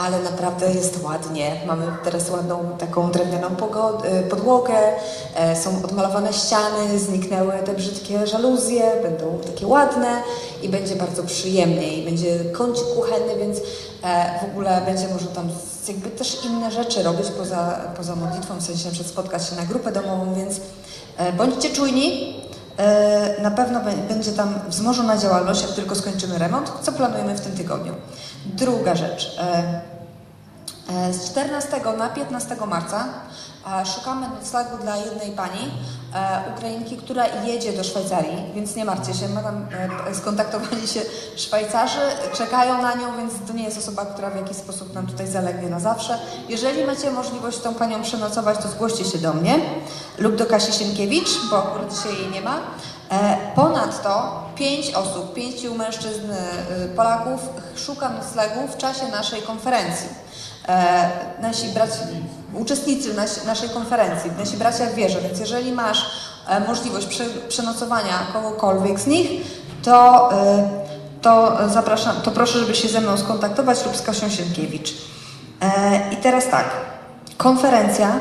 ale 0.00 0.22
naprawdę 0.22 0.72
jest 0.72 1.02
ładnie. 1.02 1.60
Mamy 1.66 1.86
teraz 2.04 2.30
ładną 2.30 2.68
taką 2.78 3.10
drewnianą 3.10 3.48
e, 3.48 4.22
podłogę, 4.22 4.74
e, 5.34 5.56
są 5.56 5.70
odmalowane 5.84 6.32
ściany, 6.32 6.98
zniknęły 6.98 7.52
te 7.64 7.74
brzydkie 7.74 8.26
żaluzje, 8.26 8.82
będą 9.02 9.38
takie 9.46 9.66
ładne 9.66 10.22
i 10.62 10.68
będzie 10.68 10.96
bardzo 10.96 11.22
przyjemnie 11.22 11.96
i 11.96 12.04
będzie 12.04 12.44
kącik 12.44 12.84
kuchenny, 12.96 13.36
więc 13.38 13.58
w 14.42 14.50
ogóle 14.50 14.82
będzie 14.86 15.08
można 15.08 15.30
tam 15.30 15.48
jakby 15.88 16.10
też 16.10 16.44
inne 16.44 16.70
rzeczy 16.70 17.02
robić 17.02 17.26
poza, 17.38 17.80
poza 17.96 18.16
modlitwą, 18.16 18.56
w 18.56 18.62
sensie 18.62 18.90
na 18.90 19.04
spotkać 19.04 19.48
się 19.48 19.56
na 19.56 19.62
grupę 19.62 19.92
domową, 19.92 20.34
więc 20.34 20.60
bądźcie 21.36 21.70
czujni, 21.70 22.34
E, 22.36 22.39
na 23.42 23.50
pewno 23.50 23.80
będzie 24.08 24.32
tam 24.32 24.54
wzmożona 24.68 25.16
działalność, 25.16 25.62
jak 25.62 25.70
tylko 25.70 25.94
skończymy 25.94 26.38
remont, 26.38 26.72
co 26.82 26.92
planujemy 26.92 27.34
w 27.34 27.40
tym 27.40 27.52
tygodniu. 27.52 27.94
Druga 28.46 28.94
rzecz. 28.94 29.38
E, 29.38 29.80
e, 31.08 31.12
z 31.12 31.30
14 31.30 31.80
na 31.98 32.08
15 32.08 32.56
marca 32.66 33.04
szukamy 33.84 34.26
noclegu 34.28 34.78
dla 34.82 34.96
jednej 34.96 35.32
pani, 35.32 35.70
Ukrainki, 36.56 36.96
która 36.96 37.26
jedzie 37.26 37.72
do 37.72 37.84
Szwajcarii, 37.84 38.52
więc 38.54 38.76
nie 38.76 38.84
martwcie 38.84 39.14
się, 39.14 39.28
my 39.28 39.42
tam 39.42 39.66
skontaktowali 40.12 40.88
się 40.88 41.00
Szwajcarzy, 41.36 42.00
czekają 42.32 42.82
na 42.82 42.94
nią, 42.94 43.16
więc 43.16 43.32
to 43.46 43.52
nie 43.52 43.64
jest 43.64 43.78
osoba, 43.78 44.06
która 44.06 44.30
w 44.30 44.36
jakiś 44.36 44.56
sposób 44.56 44.94
nam 44.94 45.06
tutaj 45.06 45.26
zalegnie 45.26 45.68
na 45.70 45.80
zawsze. 45.80 46.18
Jeżeli 46.48 46.84
macie 46.84 47.10
możliwość 47.10 47.58
tą 47.58 47.74
panią 47.74 48.02
przenocować, 48.02 48.58
to 48.58 48.68
zgłoście 48.68 49.04
się 49.04 49.18
do 49.18 49.32
mnie 49.32 49.58
lub 50.18 50.36
do 50.36 50.46
Kasi 50.46 50.72
Sienkiewicz, 50.72 51.28
bo 51.50 51.58
akurat 51.58 51.94
dzisiaj 51.94 52.14
jej 52.22 52.30
nie 52.30 52.40
ma. 52.40 52.60
E, 53.10 53.36
ponadto 53.54 54.42
pięć 54.54 54.94
osób, 54.94 55.34
pięciu 55.34 55.74
mężczyzn 55.74 56.30
e, 56.30 56.88
Polaków 56.96 57.40
szuka 57.76 58.08
noclegu 58.08 58.68
w 58.68 58.76
czasie 58.76 59.08
naszej 59.08 59.42
konferencji. 59.42 60.08
E, 60.68 61.10
nasi 61.40 61.66
bracia, 62.50 62.62
uczestnicy 62.62 63.14
naszej 63.46 63.68
konferencji, 63.68 64.30
nasi 64.38 64.56
bracia 64.56 64.86
w 64.86 64.94
wierze, 64.94 65.20
więc 65.20 65.40
jeżeli 65.40 65.72
masz 65.72 66.10
możliwość 66.66 67.22
przenocowania 67.48 68.18
kogokolwiek 68.32 69.00
z 69.00 69.06
nich, 69.06 69.30
to, 69.82 70.30
to 71.22 71.58
zapraszam, 71.68 72.16
to 72.22 72.30
proszę, 72.30 72.58
żeby 72.58 72.74
się 72.74 72.88
ze 72.88 73.00
mną 73.00 73.16
skontaktować 73.16 73.86
lub 73.86 73.96
z 73.96 74.02
Kasią 74.02 74.28
Sienkiewicz. 74.28 74.94
I 76.12 76.16
teraz 76.16 76.48
tak, 76.48 76.70
konferencja 77.36 78.12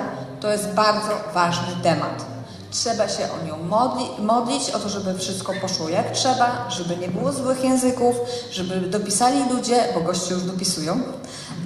to 0.41 0.51
jest 0.51 0.67
bardzo 0.73 1.11
ważny 1.33 1.83
temat. 1.83 2.25
Trzeba 2.71 3.09
się 3.09 3.23
o 3.23 3.45
nią 3.47 3.63
modli, 3.63 4.05
modlić, 4.19 4.69
o 4.69 4.79
to, 4.79 4.89
żeby 4.89 5.19
wszystko 5.19 5.53
poszło 5.61 5.89
jak 5.89 6.11
trzeba, 6.11 6.69
żeby 6.69 6.97
nie 6.97 7.07
było 7.07 7.31
złych 7.31 7.63
języków, 7.63 8.15
żeby 8.51 8.79
dopisali 8.79 9.49
ludzie, 9.49 9.83
bo 9.93 10.01
goście 10.01 10.33
już 10.33 10.43
dopisują. 10.43 11.01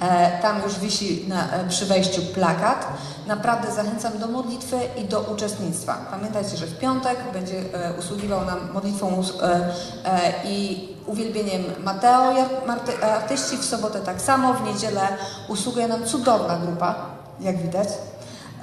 E, 0.00 0.42
tam 0.42 0.62
już 0.62 0.78
wisi 0.78 1.24
na, 1.28 1.52
e, 1.52 1.68
przy 1.68 1.86
wejściu 1.86 2.22
plakat. 2.22 2.86
Naprawdę 3.26 3.72
zachęcam 3.72 4.18
do 4.18 4.26
modlitwy 4.26 4.76
i 4.96 5.04
do 5.04 5.20
uczestnictwa. 5.20 5.98
Pamiętajcie, 6.10 6.56
że 6.56 6.66
w 6.66 6.78
piątek 6.78 7.18
będzie 7.32 7.58
e, 7.58 7.92
usługiwał 7.98 8.44
nam 8.44 8.72
modlitwą 8.72 9.22
e, 9.42 9.54
e, 10.04 10.32
i 10.44 10.88
uwielbieniem 11.06 11.62
Mateo 11.84 12.34
artyści, 13.02 13.56
w 13.56 13.64
sobotę 13.64 14.00
tak 14.00 14.20
samo, 14.20 14.54
w 14.54 14.62
niedzielę 14.62 15.08
usługuje 15.48 15.88
nam 15.88 16.04
cudowna 16.04 16.58
grupa, 16.58 16.94
jak 17.40 17.62
widać. 17.62 17.88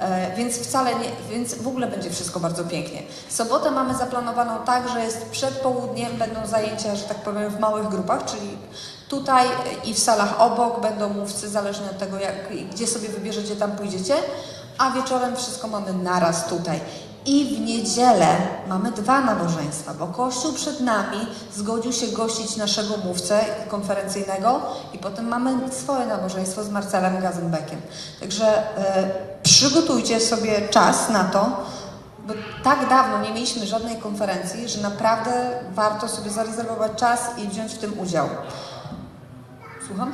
E, 0.02 0.36
więc 0.36 0.58
wcale 0.58 0.94
nie, 0.94 1.08
więc 1.30 1.54
w 1.54 1.68
ogóle 1.68 1.86
będzie 1.86 2.10
wszystko 2.10 2.40
bardzo 2.40 2.64
pięknie. 2.64 3.02
Sobotę 3.28 3.70
mamy 3.70 3.94
zaplanowaną 3.94 4.64
tak, 4.64 4.88
że 4.88 5.04
jest 5.04 5.26
przed 5.30 5.50
południem, 5.50 6.16
będą 6.18 6.46
zajęcia, 6.46 6.96
że 6.96 7.04
tak 7.04 7.16
powiem, 7.16 7.50
w 7.50 7.60
małych 7.60 7.88
grupach, 7.88 8.24
czyli 8.24 8.58
tutaj 9.08 9.46
i 9.84 9.94
w 9.94 9.98
salach 9.98 10.40
obok 10.40 10.80
będą 10.80 11.08
mówcy, 11.08 11.48
zależnie 11.48 11.86
od 11.90 11.98
tego, 11.98 12.18
jak, 12.18 12.34
gdzie 12.72 12.86
sobie 12.86 13.08
wybierzecie, 13.08 13.56
tam 13.56 13.72
pójdziecie, 13.72 14.14
a 14.78 14.90
wieczorem 14.90 15.36
wszystko 15.36 15.68
mamy 15.68 15.92
naraz 15.92 16.46
tutaj. 16.46 16.80
I 17.26 17.56
w 17.56 17.60
niedzielę 17.60 18.36
mamy 18.68 18.92
dwa 18.92 19.20
nabożeństwa, 19.20 19.94
bo 19.94 20.06
Kościół 20.06 20.52
przed 20.52 20.80
nami 20.80 21.18
zgodził 21.54 21.92
się 21.92 22.06
gościć 22.06 22.56
naszego 22.56 22.96
mówcę 22.96 23.40
konferencyjnego 23.68 24.60
i 24.92 24.98
potem 24.98 25.28
mamy 25.28 25.72
swoje 25.72 26.06
nabożeństwo 26.06 26.64
z 26.64 26.70
Marcelem 26.70 27.22
Gazenbeckiem. 27.22 27.80
Także 28.20 28.76
e, 28.78 29.10
przygotujcie 29.42 30.20
sobie 30.20 30.68
czas 30.68 31.10
na 31.10 31.24
to, 31.24 31.64
bo 32.26 32.34
tak 32.64 32.88
dawno 32.88 33.20
nie 33.22 33.32
mieliśmy 33.32 33.66
żadnej 33.66 33.96
konferencji, 33.96 34.68
że 34.68 34.80
naprawdę 34.80 35.30
warto 35.74 36.08
sobie 36.08 36.30
zarezerwować 36.30 36.92
czas 36.96 37.20
i 37.38 37.48
wziąć 37.48 37.72
w 37.72 37.78
tym 37.78 37.98
udział. 37.98 38.28
Słucham? 39.86 40.12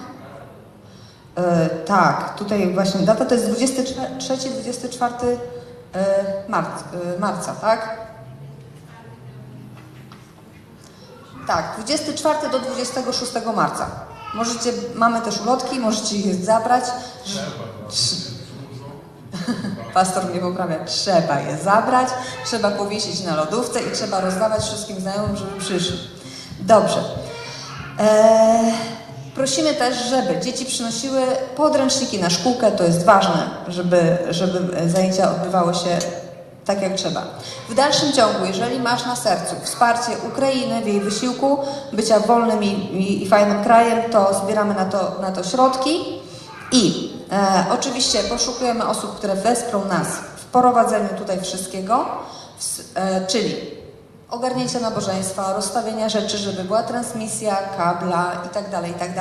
E, 1.36 1.68
tak, 1.68 2.38
tutaj 2.38 2.74
właśnie 2.74 3.00
data 3.00 3.24
to 3.24 3.34
jest 3.34 3.48
23-24 3.48 5.36
E, 5.94 5.98
e, 5.98 6.48
marca, 7.18 7.52
tak? 7.52 7.98
Tak, 11.46 11.74
24 11.76 12.50
do 12.50 12.58
26 12.58 13.32
marca. 13.56 13.90
Możecie, 14.34 14.72
mamy 14.94 15.20
też 15.20 15.40
ulotki, 15.40 15.80
możecie 15.80 16.16
je 16.16 16.34
zabrać. 16.34 16.84
Pastor 19.94 20.24
mnie 20.24 20.40
poprawia, 20.40 20.84
trzeba 20.84 21.40
je 21.40 21.56
zabrać, 21.56 22.08
trzeba 22.44 22.70
powiesić 22.70 23.24
na 23.24 23.36
lodówce 23.36 23.80
i 23.80 23.92
trzeba 23.92 24.20
rozdawać 24.20 24.62
wszystkim 24.62 25.00
znajomym, 25.00 25.36
żeby 25.36 25.60
przyszli. 25.60 25.98
Dobrze. 26.60 27.04
Eee, 27.98 28.72
Prosimy 29.38 29.74
też, 29.74 29.96
żeby 29.96 30.40
dzieci 30.40 30.64
przynosiły 30.64 31.20
podręczniki 31.56 32.18
na 32.18 32.30
szkółkę, 32.30 32.72
to 32.72 32.84
jest 32.84 33.04
ważne, 33.04 33.50
żeby, 33.68 34.18
żeby 34.30 34.88
zajęcia 34.90 35.30
odbywały 35.30 35.74
się 35.74 35.98
tak 36.64 36.82
jak 36.82 36.94
trzeba. 36.94 37.22
W 37.68 37.74
dalszym 37.74 38.12
ciągu, 38.12 38.44
jeżeli 38.44 38.80
masz 38.80 39.06
na 39.06 39.16
sercu 39.16 39.54
wsparcie 39.62 40.12
Ukrainy 40.28 40.82
w 40.82 40.86
jej 40.86 41.00
wysiłku 41.00 41.58
bycia 41.92 42.20
wolnym 42.20 42.64
i, 42.64 42.66
i, 42.66 43.22
i 43.22 43.28
fajnym 43.28 43.64
krajem, 43.64 44.10
to 44.10 44.40
zbieramy 44.44 44.74
na 44.74 44.84
to, 44.84 45.16
na 45.20 45.32
to 45.32 45.44
środki 45.44 46.04
i 46.72 47.12
e, 47.32 47.64
oczywiście 47.72 48.18
poszukujemy 48.18 48.88
osób, 48.88 49.16
które 49.16 49.34
wesprą 49.34 49.84
nas 49.84 50.08
w 50.36 50.44
prowadzeniu 50.44 51.08
tutaj 51.18 51.40
wszystkiego, 51.40 52.06
w, 52.58 52.80
e, 52.94 53.26
czyli 53.26 53.77
ogarnięcia 54.30 54.80
nabożeństwa, 54.80 55.52
rozstawienia 55.52 56.08
rzeczy, 56.08 56.38
żeby 56.38 56.64
była 56.64 56.82
transmisja, 56.82 57.56
kabla 57.76 58.42
tak. 58.54 58.70
Tak 58.98 59.16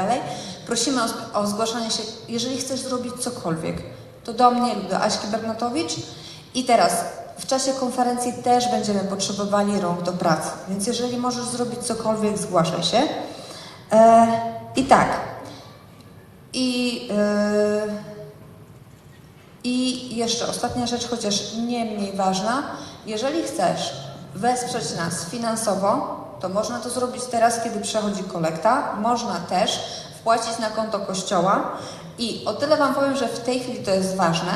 Prosimy 0.65 1.01
o, 1.03 1.39
o 1.39 1.47
zgłaszanie 1.47 1.91
się, 1.91 2.03
jeżeli 2.27 2.57
chcesz 2.57 2.79
zrobić 2.79 3.13
cokolwiek, 3.19 3.77
to 4.23 4.33
do 4.33 4.51
mnie 4.51 4.75
lub 4.75 4.89
do 4.89 4.99
Aśki 5.01 5.27
Bernatowicz. 5.27 5.95
I 6.53 6.63
teraz 6.63 7.05
w 7.37 7.45
czasie 7.45 7.73
konferencji 7.73 8.33
też 8.33 8.71
będziemy 8.71 8.99
potrzebowali 8.99 9.79
rąk 9.79 10.01
do 10.01 10.13
pracy, 10.13 10.49
więc 10.69 10.87
jeżeli 10.87 11.17
możesz 11.17 11.45
zrobić 11.45 11.79
cokolwiek, 11.79 12.37
zgłaszaj 12.37 12.83
się. 12.83 13.01
E, 13.91 14.27
I 14.75 14.83
tak. 14.83 15.07
I, 16.53 17.09
e, 17.17 17.87
I 19.63 20.15
jeszcze 20.15 20.47
ostatnia 20.47 20.87
rzecz, 20.87 21.09
chociaż 21.09 21.53
nie 21.53 21.85
mniej 21.85 22.13
ważna. 22.15 22.63
Jeżeli 23.05 23.43
chcesz 23.43 24.06
wesprzeć 24.35 24.95
nas 24.97 25.25
finansowo, 25.25 26.17
to 26.39 26.49
można 26.49 26.79
to 26.79 26.89
zrobić 26.89 27.23
teraz, 27.23 27.63
kiedy 27.63 27.79
przechodzi 27.79 28.23
kolekta. 28.23 28.95
Można 29.01 29.39
też 29.39 29.79
wpłacić 30.19 30.59
na 30.59 30.69
konto 30.69 30.99
kościoła. 30.99 31.71
I 32.17 32.45
o 32.45 32.53
tyle 32.53 32.77
Wam 32.77 32.95
powiem, 32.95 33.15
że 33.15 33.27
w 33.27 33.39
tej 33.39 33.59
chwili 33.59 33.83
to 33.83 33.91
jest 33.91 34.15
ważne, 34.15 34.51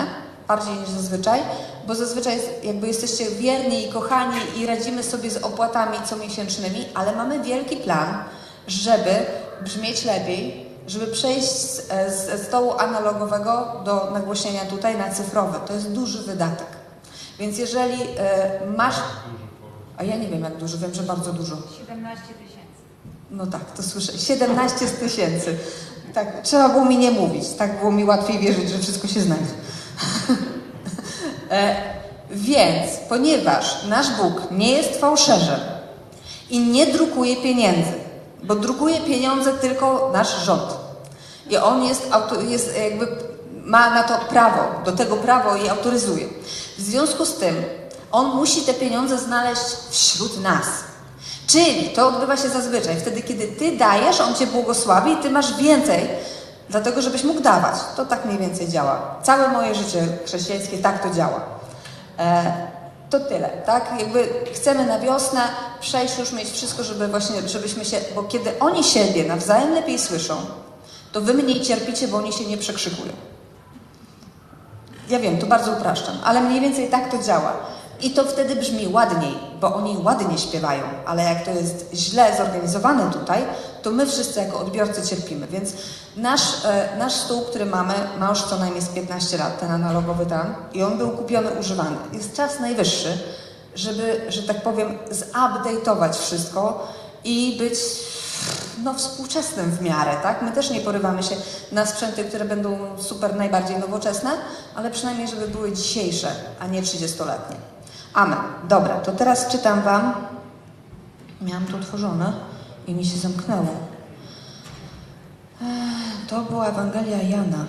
bardziej 0.48 0.74
niż 0.74 0.90
zazwyczaj, 0.90 1.40
bo 1.88 1.96
zazwyczaj 1.96 2.40
jakby 2.64 2.88
jesteście 2.88 3.30
wierni 3.30 3.88
i 3.88 3.92
kochani 3.92 4.38
i 4.58 4.66
radzimy 4.66 5.04
sobie 5.04 5.32
z 5.32 5.38
opłatami 5.38 5.98
comiesięcznymi, 6.06 6.86
ale 6.94 7.16
mamy 7.16 7.40
wielki 7.40 7.78
plan, 7.78 8.24
żeby 8.68 9.26
brzmieć 9.62 10.06
lepiej, 10.06 10.66
żeby 10.88 11.08
przejść 11.08 11.48
z, 11.48 11.88
z 12.08 12.48
stołu 12.48 12.74
analogowego 12.78 13.82
do 13.86 14.12
nagłośnienia 14.14 14.66
tutaj 14.66 14.98
na 14.98 15.10
cyfrowe. 15.10 15.60
To 15.68 15.74
jest 15.74 15.92
duży 15.92 16.24
wydatek. 16.24 16.68
Więc 17.40 17.58
jeżeli 17.58 18.02
y, 18.04 18.08
masz 18.78 18.96
a 20.02 20.04
ja 20.04 20.18
nie 20.18 20.28
wiem 20.28 20.44
jak 20.44 20.58
dużo, 20.58 20.78
wiem, 20.78 20.94
że 20.94 21.04
bardzo 21.04 21.34
dużo. 21.34 21.56
17 21.80 22.24
tysięcy. 22.28 22.82
No 23.32 23.48
tak, 23.48 23.72
to 23.72 23.84
słyszę. 23.84 24.18
17 24.18 24.88
tysięcy. 24.88 25.58
Tak, 26.14 26.42
trzeba 26.44 26.70
było 26.70 26.86
mi 26.86 26.98
nie 26.98 27.12
mówić. 27.12 27.50
Tak 27.50 27.80
było 27.80 27.92
mi 27.92 28.04
łatwiej 28.04 28.40
wierzyć, 28.40 28.70
że 28.70 28.80
wszystko 28.80 29.08
się 29.08 29.22
znajdzie. 29.22 29.52
e, 31.52 31.76
więc, 32.32 32.92
ponieważ 33.10 33.84
nasz 33.84 34.08
Bóg 34.18 34.52
nie 34.52 34.72
jest 34.72 35.00
fałszerzem 35.00 35.60
i 36.50 36.60
nie 36.60 36.88
drukuje 36.88 37.36
pieniędzy, 37.36 37.94
bo 38.44 38.56
drukuje 38.56 39.00
pieniądze 39.00 39.54
tylko 39.54 40.10
nasz 40.14 40.46
rząd. 40.46 40.78
I 41.50 41.58
on 41.58 41.84
jest, 41.84 42.10
jest 42.50 42.78
jakby 42.78 43.08
ma 43.64 43.90
na 43.90 44.04
to 44.04 44.18
prawo, 44.30 44.84
do 44.86 44.92
tego 44.92 45.18
prawo 45.18 45.56
i 45.56 45.70
autoryzuje. 45.70 46.26
W 46.78 46.82
związku 46.82 47.26
z 47.26 47.36
tym 47.36 47.56
on 48.12 48.36
musi 48.36 48.62
te 48.62 48.74
pieniądze 48.74 49.18
znaleźć 49.18 49.64
wśród 49.90 50.42
nas. 50.42 50.66
Czyli 51.48 51.90
to 51.90 52.08
odbywa 52.08 52.38
się 52.38 52.50
zazwyczaj 52.50 53.00
wtedy, 53.00 53.22
kiedy 53.22 53.48
ty 53.48 53.78
dajesz, 53.78 54.22
on 54.22 54.36
cię 54.36 54.48
błogosławi 54.48 55.12
i 55.12 55.18
ty 55.18 55.30
masz 55.30 55.58
więcej 55.58 56.10
Dlatego, 56.72 57.02
żebyś 57.02 57.24
mógł 57.24 57.42
dawać. 57.42 57.76
To 57.96 58.06
tak 58.06 58.26
mniej 58.26 58.38
więcej 58.38 58.68
działa. 58.68 59.16
Całe 59.24 59.48
moje 59.48 59.76
życie 59.76 60.08
chrześcijańskie 60.26 60.78
tak 60.78 61.04
to 61.04 61.16
działa. 61.16 61.42
E, 62.20 62.54
to 63.10 63.20
tyle, 63.20 63.50
tak? 63.50 64.00
Jakby 64.00 64.30
chcemy 64.54 64.86
na 64.86 65.00
wiosnę 65.00 65.42
przejść 65.82 66.18
już 66.18 66.32
mieć 66.32 66.52
wszystko, 66.52 66.84
żeby 66.84 67.08
właśnie, 67.08 67.50
żebyśmy 67.50 67.86
się, 67.86 67.98
bo 68.16 68.24
kiedy 68.24 68.60
oni 68.60 68.84
siebie 68.84 69.24
nawzajem 69.24 69.74
lepiej 69.74 70.00
słyszą, 70.00 70.36
to 71.12 71.22
wy 71.22 71.34
mniej 71.34 71.62
cierpicie, 71.62 72.08
bo 72.08 72.18
oni 72.18 72.34
się 72.34 72.46
nie 72.46 72.58
przekrzykują. 72.58 73.14
Ja 75.10 75.20
wiem, 75.20 75.38
to 75.38 75.46
bardzo 75.46 75.72
upraszczam, 75.72 76.16
ale 76.24 76.42
mniej 76.42 76.62
więcej 76.62 76.90
tak 76.90 77.12
to 77.12 77.24
działa. 77.24 77.54
I 78.02 78.12
to 78.12 78.24
wtedy 78.24 78.56
brzmi 78.56 78.88
ładniej, 78.88 79.38
bo 79.62 79.76
oni 79.76 79.98
ładnie 80.04 80.38
śpiewają, 80.38 80.84
ale 81.06 81.24
jak 81.24 81.46
to 81.46 81.52
jest 81.52 81.86
źle 81.94 82.38
zorganizowane 82.38 83.12
tutaj, 83.12 83.44
to 83.82 83.92
my 83.92 84.06
wszyscy 84.06 84.40
jako 84.40 84.60
odbiorcy 84.60 85.08
cierpimy. 85.08 85.48
Więc 85.48 85.74
nasz, 86.18 86.66
e, 86.66 86.98
nasz 86.98 87.14
stół, 87.14 87.42
który 87.42 87.66
mamy, 87.66 87.94
ma 88.20 88.30
już 88.30 88.42
co 88.44 88.58
najmniej 88.58 88.82
z 88.82 88.90
15 88.90 89.38
lat, 89.38 89.60
ten 89.60 89.72
analogowy 89.72 90.26
tam, 90.26 90.56
i 90.74 90.84
on 90.84 90.98
był 90.98 91.10
kupiony, 91.10 91.50
używany. 91.60 91.96
Jest 92.14 92.36
czas 92.36 92.60
najwyższy, 92.60 93.18
żeby, 93.76 94.22
że 94.30 94.44
tak 94.44 94.62
powiem, 94.62 94.98
zupdate'ować 95.12 96.14
wszystko 96.14 96.88
i 97.24 97.56
być 97.60 97.76
no, 98.84 98.94
współczesnym 98.94 99.72
w 99.72 99.82
miarę, 99.82 100.12
tak? 100.24 100.42
My 100.42 100.52
też 100.52 100.70
nie 100.70 100.82
porywamy 100.82 101.24
się 101.24 101.36
na 101.72 101.86
sprzęty, 101.86 102.24
które 102.24 102.46
będą 102.46 102.78
super 102.98 103.36
najbardziej 103.36 103.80
nowoczesne, 103.80 104.30
ale 104.76 104.92
przynajmniej, 104.92 105.28
żeby 105.28 105.48
były 105.48 105.72
dzisiejsze, 105.72 106.32
a 106.60 106.68
nie 106.68 106.82
30-letnie. 106.82 107.71
Amen. 108.14 108.40
Dobra, 108.68 109.00
to 109.00 109.12
teraz 109.12 109.48
czytam 109.48 109.82
Wam. 109.82 110.14
Miałam 111.42 111.66
to 111.66 111.78
otworzone 111.78 112.34
i 112.88 112.94
mi 112.94 113.06
się 113.06 113.18
zamknęło. 113.18 113.76
To 116.28 116.42
była 116.44 116.68
Ewangelia 116.68 117.22
Jana. 117.22 117.66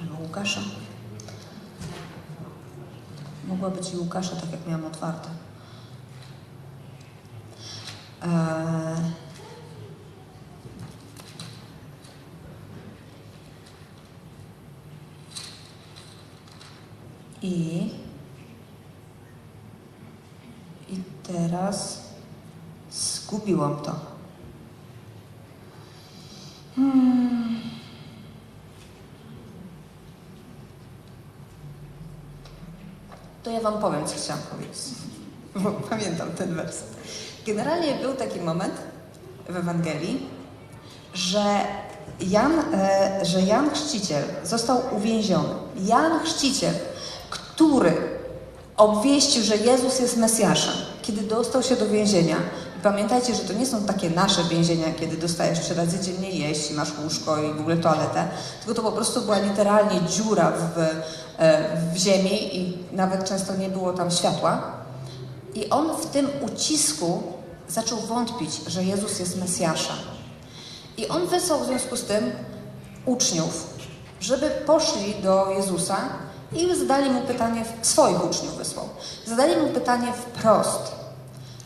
Albo 0.00 0.22
Łukasza. 0.22 0.60
Mogła 3.48 3.70
być 3.70 3.94
i 3.94 3.96
Łukasza, 3.96 4.36
tak 4.36 4.52
jak 4.52 4.66
miałam 4.66 4.84
otwarte. 4.84 5.28
Eee... 8.22 9.10
I 17.42 17.90
i 20.90 21.02
teraz 21.32 21.98
zgubiłam 22.90 23.76
to. 23.76 23.94
Hmm. 26.76 27.60
To 33.42 33.50
ja 33.50 33.60
Wam 33.60 33.80
powiem, 33.80 34.06
co 34.06 34.14
chciałam 34.16 34.42
powiedzieć. 34.42 34.78
Bo 35.62 35.70
pamiętam 35.70 36.30
ten 36.30 36.54
werset. 36.54 36.96
Generalnie 37.46 37.94
był 37.94 38.14
taki 38.14 38.40
moment 38.40 38.74
w 39.48 39.56
Ewangelii, 39.56 40.26
że 41.14 41.64
Jan, 42.20 42.52
e, 42.74 43.24
że 43.24 43.42
Jan 43.42 43.70
Chrzciciel 43.70 44.24
został 44.44 44.80
uwięziony. 44.96 45.54
Jan 45.76 46.20
Chrzciciel, 46.20 46.74
który 47.30 48.20
obwieścił, 48.76 49.42
że 49.42 49.56
Jezus 49.56 50.00
jest 50.00 50.16
Mesjaszem, 50.16 50.74
kiedy 51.02 51.20
dostał 51.22 51.62
się 51.62 51.76
do 51.76 51.88
więzienia. 51.88 52.36
I 52.78 52.82
pamiętajcie, 52.82 53.34
że 53.34 53.40
to 53.40 53.52
nie 53.52 53.66
są 53.66 53.84
takie 53.84 54.10
nasze 54.10 54.44
więzienia, 54.44 54.86
kiedy 55.00 55.16
dostajesz 55.16 55.60
trzy 55.60 55.74
razy 55.74 56.00
dziennie 56.00 56.30
jeść, 56.30 56.70
masz 56.70 56.88
łóżko 57.04 57.42
i 57.42 57.52
w 57.54 57.60
ogóle 57.60 57.76
toaletę, 57.76 58.28
tylko 58.64 58.82
to 58.82 58.88
po 58.88 58.92
prostu 58.92 59.20
była 59.20 59.38
literalnie 59.38 60.00
dziura 60.08 60.52
w, 60.52 60.78
e, 61.38 61.76
w 61.94 61.96
ziemi 61.96 62.56
i 62.56 62.78
nawet 62.92 63.24
często 63.24 63.56
nie 63.56 63.68
było 63.68 63.92
tam 63.92 64.10
światła. 64.10 64.62
I 65.54 65.70
on 65.70 65.96
w 65.96 66.06
tym 66.06 66.28
ucisku 66.40 67.22
zaczął 67.68 67.98
wątpić, 67.98 68.50
że 68.66 68.84
Jezus 68.84 69.18
jest 69.18 69.40
Mesjaszem. 69.40 69.96
I 70.96 71.08
on 71.08 71.26
wysłał 71.26 71.60
w 71.60 71.66
związku 71.66 71.96
z 71.96 72.02
tym 72.02 72.30
uczniów, 73.06 73.66
żeby 74.20 74.50
poszli 74.50 75.14
do 75.22 75.50
Jezusa 75.50 75.96
i 76.52 76.76
zadali 76.76 77.10
mu 77.10 77.20
pytanie, 77.20 77.64
swoich 77.82 78.24
uczniów 78.24 78.56
wysłał, 78.56 78.88
zadali 79.26 79.56
mu 79.56 79.68
pytanie 79.68 80.12
wprost. 80.12 80.92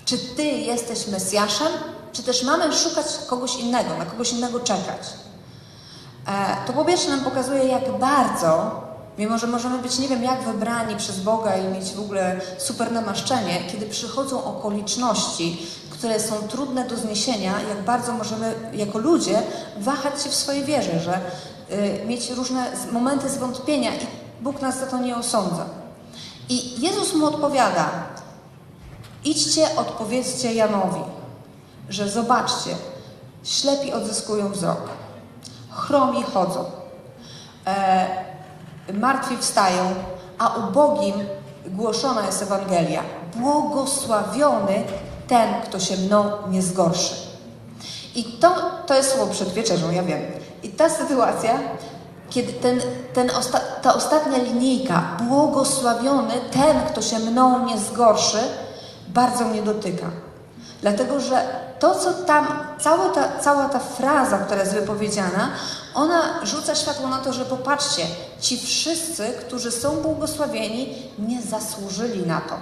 Czy 0.04 0.18
Ty 0.18 0.42
jesteś 0.42 1.06
Mesjaszem, 1.06 1.72
czy 2.12 2.22
też 2.22 2.42
mamy 2.42 2.72
szukać 2.72 3.06
kogoś 3.28 3.56
innego, 3.56 3.96
na 3.98 4.04
kogoś 4.04 4.32
innego 4.32 4.60
czekać? 4.60 5.00
E, 6.26 6.66
to 6.66 6.72
po 6.72 6.84
pierwsze 6.84 7.10
nam 7.10 7.20
pokazuje, 7.20 7.64
jak 7.64 7.98
bardzo, 7.98 8.80
mimo 9.18 9.38
że 9.38 9.46
możemy 9.46 9.78
być 9.78 9.98
nie 9.98 10.08
wiem 10.08 10.22
jak 10.22 10.42
wybrani 10.42 10.96
przez 10.96 11.20
Boga 11.20 11.56
i 11.56 11.68
mieć 11.68 11.92
w 11.92 12.00
ogóle 12.00 12.40
super 12.58 12.92
namaszczenie, 12.92 13.60
kiedy 13.72 13.86
przychodzą 13.86 14.44
okoliczności, 14.44 15.66
które 15.90 16.20
są 16.20 16.34
trudne 16.34 16.88
do 16.88 16.96
zniesienia, 16.96 17.52
jak 17.68 17.82
bardzo 17.82 18.12
możemy 18.12 18.54
jako 18.72 18.98
ludzie 18.98 19.42
wahać 19.78 20.22
się 20.22 20.30
w 20.30 20.34
swojej 20.34 20.64
wierze, 20.64 21.00
że 21.00 21.20
y, 21.70 22.06
mieć 22.06 22.30
różne 22.30 22.70
momenty 22.92 23.28
zwątpienia 23.28 23.94
i 23.94 23.98
Bóg 24.44 24.62
nas 24.62 24.80
za 24.80 24.86
to 24.86 24.98
nie 24.98 25.16
osądza. 25.16 25.64
I 26.48 26.80
Jezus 26.80 27.14
mu 27.14 27.26
odpowiada: 27.26 27.90
Idźcie, 29.24 29.76
odpowiedzcie 29.76 30.54
Janowi, 30.54 31.00
że 31.88 32.08
zobaczcie, 32.08 32.76
ślepi 33.44 33.92
odzyskują 33.92 34.48
wzrok, 34.48 34.88
chromi 35.70 36.22
chodzą, 36.22 36.64
e, 37.66 38.06
martwi 38.92 39.36
wstają, 39.36 39.94
a 40.38 40.54
ubogim 40.54 41.14
głoszona 41.66 42.26
jest 42.26 42.42
Ewangelia. 42.42 43.02
Błogosławiony 43.36 44.84
ten, 45.28 45.62
kto 45.62 45.80
się 45.80 45.96
mną 45.96 46.30
nie 46.50 46.62
zgorszy. 46.62 47.14
I 48.14 48.24
to, 48.24 48.54
to 48.86 48.94
jest 48.94 49.14
słowo 49.14 49.32
przed 49.32 49.48
wieczerzą, 49.52 49.90
ja 49.90 50.02
wiem. 50.02 50.20
I 50.62 50.68
ta 50.68 50.90
sytuacja 50.90 51.58
kiedy 52.34 52.52
ten, 52.52 52.80
ten 53.12 53.30
osta 53.30 53.60
ta 53.82 53.94
ostatnia 53.94 54.38
linijka, 54.38 55.02
błogosławiony 55.28 56.34
ten, 56.50 56.80
kto 56.88 57.02
się 57.02 57.18
mną 57.18 57.66
nie 57.66 57.78
zgorszy, 57.78 58.38
bardzo 59.08 59.44
mnie 59.44 59.62
dotyka. 59.62 60.06
Dlatego, 60.82 61.20
że 61.20 61.42
to, 61.78 61.94
co 61.94 62.12
tam, 62.12 62.46
cała 62.80 63.08
ta, 63.08 63.38
cała 63.40 63.68
ta 63.68 63.78
fraza, 63.78 64.38
która 64.38 64.60
jest 64.60 64.74
wypowiedziana, 64.74 65.48
ona 65.94 66.22
rzuca 66.42 66.74
światło 66.74 67.08
na 67.08 67.18
to, 67.18 67.32
że 67.32 67.44
popatrzcie, 67.44 68.06
ci 68.40 68.58
wszyscy, 68.58 69.28
którzy 69.46 69.70
są 69.70 69.96
błogosławieni, 69.96 70.94
nie 71.18 71.42
zasłużyli 71.42 72.26
na 72.26 72.40
to. 72.40 72.54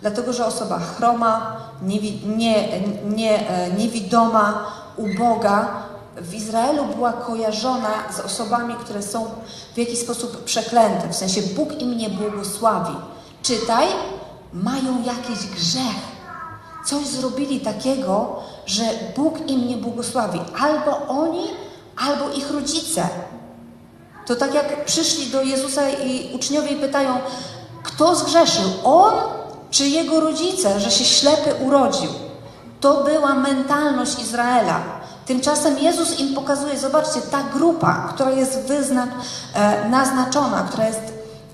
Dlatego, 0.00 0.32
że 0.32 0.46
osoba 0.46 0.78
chroma, 0.78 1.56
niewi, 1.82 2.20
nie, 2.26 2.80
nie, 3.04 3.48
e, 3.48 3.70
niewidoma, 3.70 4.66
uboga, 4.96 5.81
w 6.16 6.34
Izraelu 6.34 6.84
była 6.84 7.12
kojarzona 7.12 8.12
z 8.16 8.20
osobami, 8.20 8.74
które 8.74 9.02
są 9.02 9.26
w 9.74 9.78
jakiś 9.78 9.98
sposób 9.98 10.44
przeklęte, 10.44 11.08
w 11.08 11.16
sensie 11.16 11.42
Bóg 11.42 11.80
im 11.80 11.96
nie 11.96 12.10
błogosławi. 12.10 12.94
Czytaj, 13.42 13.86
mają 14.52 15.02
jakiś 15.02 15.46
grzech. 15.46 16.12
Coś 16.86 17.06
zrobili 17.06 17.60
takiego, 17.60 18.42
że 18.66 18.82
Bóg 19.16 19.50
im 19.50 19.68
nie 19.68 19.76
błogosławi. 19.76 20.40
Albo 20.60 21.06
oni, 21.08 21.46
albo 21.96 22.32
ich 22.32 22.50
rodzice. 22.50 23.08
To 24.26 24.36
tak 24.36 24.54
jak 24.54 24.84
przyszli 24.84 25.26
do 25.26 25.42
Jezusa 25.42 25.90
i 25.90 26.34
uczniowie 26.34 26.76
pytają, 26.76 27.18
kto 27.82 28.14
zgrzeszył? 28.14 28.70
On 28.84 29.14
czy 29.70 29.88
jego 29.88 30.20
rodzice, 30.20 30.80
że 30.80 30.90
się 30.90 31.04
ślepy 31.04 31.54
urodził? 31.64 32.10
To 32.80 33.04
była 33.04 33.34
mentalność 33.34 34.18
Izraela. 34.18 35.01
Tymczasem 35.26 35.78
Jezus 35.78 36.20
im 36.20 36.34
pokazuje, 36.34 36.78
zobaczcie, 36.78 37.20
ta 37.20 37.42
grupa, 37.42 38.08
która 38.14 38.30
jest 38.30 38.58
wyzna, 38.60 39.08
e, 39.54 39.88
naznaczona, 39.88 40.62
która 40.68 40.86
jest 40.86 41.00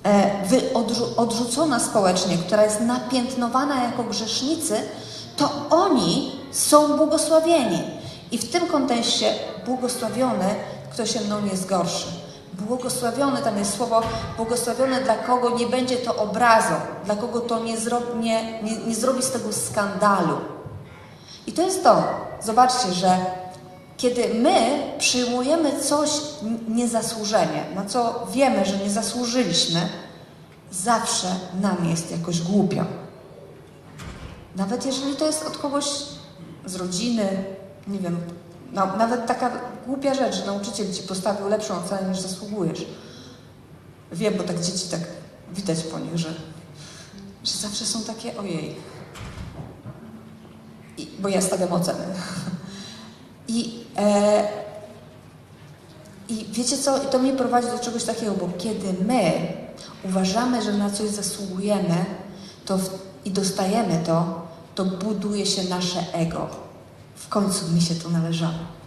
e, 0.02 0.46
wy, 0.46 0.72
odrzu, 0.74 1.04
odrzucona 1.16 1.80
społecznie, 1.80 2.38
która 2.38 2.64
jest 2.64 2.80
napiętnowana 2.80 3.84
jako 3.84 4.04
grzesznicy, 4.04 4.74
to 5.36 5.50
oni 5.70 6.32
są 6.52 6.96
błogosławieni. 6.96 7.82
I 8.30 8.38
w 8.38 8.50
tym 8.50 8.66
kontekście 8.66 9.34
błogosławiony, 9.66 10.54
kto 10.92 11.06
się 11.06 11.20
mną 11.20 11.40
nie 11.40 11.56
zgorszy. 11.56 12.06
Błogosławiony, 12.52 13.42
tam 13.42 13.58
jest 13.58 13.76
słowo 13.76 14.02
błogosławiony, 14.36 15.00
dla 15.00 15.14
kogo 15.16 15.50
nie 15.50 15.66
będzie 15.66 15.96
to 15.96 16.16
obrazą, 16.16 16.74
dla 17.04 17.16
kogo 17.16 17.40
to 17.40 17.58
nie, 17.58 17.78
zro, 17.78 18.00
nie, 18.20 18.62
nie, 18.62 18.76
nie 18.76 18.94
zrobi 18.94 19.22
z 19.22 19.30
tego 19.30 19.52
skandalu. 19.52 20.38
I 21.46 21.52
to 21.52 21.62
jest 21.62 21.84
to. 21.84 22.02
Zobaczcie, 22.42 22.92
że 22.92 23.16
kiedy 23.98 24.34
my 24.34 24.82
przyjmujemy 24.98 25.80
coś 25.80 26.10
niezasłużenie, 26.68 27.64
na 27.74 27.84
co 27.84 28.26
wiemy, 28.32 28.64
że 28.64 28.76
nie 28.78 28.90
zasłużyliśmy, 28.90 29.88
zawsze 30.72 31.26
nam 31.60 31.88
jest 31.88 32.10
jakoś 32.10 32.40
głupio. 32.40 32.84
Nawet 34.56 34.86
jeżeli 34.86 35.16
to 35.16 35.26
jest 35.26 35.46
od 35.46 35.58
kogoś 35.58 35.84
z 36.66 36.74
rodziny, 36.74 37.44
nie 37.88 37.98
wiem, 37.98 38.20
no, 38.72 38.96
nawet 38.96 39.26
taka 39.26 39.50
głupia 39.86 40.14
rzecz, 40.14 40.36
że 40.36 40.46
nauczyciel 40.46 40.94
ci 40.94 41.02
postawił 41.02 41.48
lepszą 41.48 41.84
ocenę 41.84 42.08
niż 42.08 42.20
zasługujesz. 42.20 42.86
Wiem, 44.12 44.34
bo 44.36 44.42
tak 44.42 44.60
dzieci 44.60 44.88
tak 44.90 45.00
widać 45.52 45.82
po 45.82 45.98
nich, 45.98 46.18
że, 46.18 46.34
że 47.44 47.58
zawsze 47.58 47.86
są 47.86 48.02
takie 48.02 48.38
ojej. 48.38 48.76
I, 50.98 51.08
bo 51.18 51.28
ja 51.28 51.40
stawiam 51.40 51.72
oceny. 51.72 52.04
I, 53.48 53.84
e, 53.96 54.48
I 56.28 56.46
wiecie 56.52 56.78
co? 56.78 56.98
To 56.98 57.18
mnie 57.18 57.32
prowadzi 57.32 57.68
do 57.68 57.78
czegoś 57.78 58.04
takiego, 58.04 58.32
bo 58.32 58.48
kiedy 58.58 59.04
my 59.06 59.32
uważamy, 60.04 60.62
że 60.62 60.72
na 60.72 60.90
coś 60.90 61.10
zasługujemy 61.10 62.04
to 62.64 62.78
w, 62.78 62.90
i 63.24 63.30
dostajemy 63.30 64.02
to, 64.06 64.46
to 64.74 64.84
buduje 64.84 65.46
się 65.46 65.64
nasze 65.64 66.00
ego. 66.12 66.48
W 67.16 67.28
końcu 67.28 67.68
mi 67.68 67.80
się 67.80 67.94
to 67.94 68.08
należało. 68.08 68.78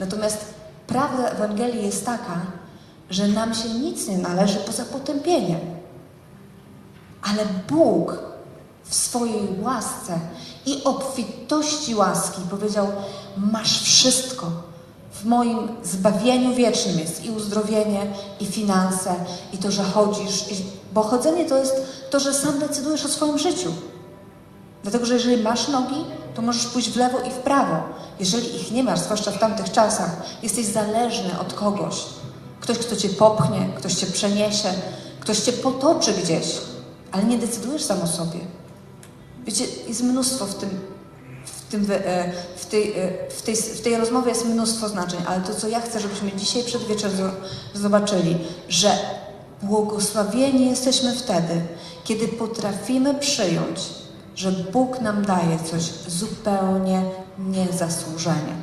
Natomiast 0.00 0.54
prawda 0.86 1.28
Ewangelii 1.28 1.86
jest 1.86 2.06
taka, 2.06 2.40
że 3.10 3.28
nam 3.28 3.54
się 3.54 3.68
nic 3.68 4.08
nie 4.08 4.18
należy 4.18 4.58
poza 4.58 4.84
potępieniem. 4.84 5.60
Ale 7.22 7.46
Bóg 7.68 8.33
w 8.84 8.94
swojej 8.94 9.48
łasce 9.62 10.18
i 10.66 10.84
obfitości 10.84 11.94
łaski 11.94 12.42
powiedział: 12.50 12.86
Masz 13.36 13.82
wszystko. 13.82 14.46
W 15.12 15.24
moim 15.24 15.68
zbawieniu 15.84 16.54
wiecznym 16.54 16.98
jest 16.98 17.24
i 17.24 17.30
uzdrowienie, 17.30 18.06
i 18.40 18.46
finanse, 18.46 19.14
i 19.52 19.58
to, 19.58 19.70
że 19.70 19.84
chodzisz. 19.84 20.44
Bo 20.92 21.02
chodzenie 21.02 21.44
to 21.44 21.58
jest 21.58 21.74
to, 22.10 22.20
że 22.20 22.34
sam 22.34 22.58
decydujesz 22.58 23.04
o 23.04 23.08
swoim 23.08 23.38
życiu. 23.38 23.72
Dlatego, 24.82 25.06
że 25.06 25.14
jeżeli 25.14 25.42
masz 25.42 25.68
nogi, 25.68 26.04
to 26.34 26.42
możesz 26.42 26.66
pójść 26.66 26.90
w 26.90 26.96
lewo 26.96 27.20
i 27.20 27.30
w 27.30 27.34
prawo. 27.34 27.76
Jeżeli 28.20 28.56
ich 28.56 28.72
nie 28.72 28.82
masz, 28.82 29.00
zwłaszcza 29.00 29.30
w 29.30 29.38
tamtych 29.38 29.72
czasach, 29.72 30.10
jesteś 30.42 30.66
zależny 30.66 31.40
od 31.40 31.54
kogoś. 31.54 32.04
Ktoś, 32.60 32.78
kto 32.78 32.96
cię 32.96 33.08
popchnie, 33.08 33.68
ktoś 33.76 33.94
cię 33.94 34.06
przeniesie, 34.06 34.68
ktoś 35.20 35.40
cię 35.40 35.52
potoczy 35.52 36.12
gdzieś, 36.12 36.46
ale 37.12 37.24
nie 37.24 37.38
decydujesz 37.38 37.82
sam 37.82 38.02
o 38.02 38.06
sobie. 38.06 38.40
Wiecie, 39.46 39.64
jest 39.88 40.02
mnóstwo 40.02 40.46
w 40.46 40.54
tym, 40.54 40.70
w, 41.44 41.70
tym, 41.70 41.86
e, 41.90 42.32
w, 42.56 42.66
tej, 42.66 42.92
e, 42.92 43.30
w, 43.30 43.42
tej, 43.42 43.56
w 43.56 43.80
tej 43.80 43.96
rozmowie 43.96 44.28
jest 44.28 44.44
mnóstwo 44.44 44.88
znaczeń, 44.88 45.20
ale 45.26 45.40
to, 45.40 45.54
co 45.54 45.68
ja 45.68 45.80
chcę, 45.80 46.00
żebyśmy 46.00 46.32
dzisiaj 46.32 46.64
przed 46.64 46.86
wieczorem 46.86 47.30
zobaczyli, 47.74 48.36
że 48.68 48.98
błogosławieni 49.62 50.70
jesteśmy 50.70 51.14
wtedy, 51.14 51.60
kiedy 52.04 52.28
potrafimy 52.28 53.14
przyjąć, 53.14 53.80
że 54.36 54.52
Bóg 54.52 55.00
nam 55.00 55.24
daje 55.24 55.58
coś 55.70 55.82
zupełnie 56.08 57.02
niezasłużenie. 57.38 58.54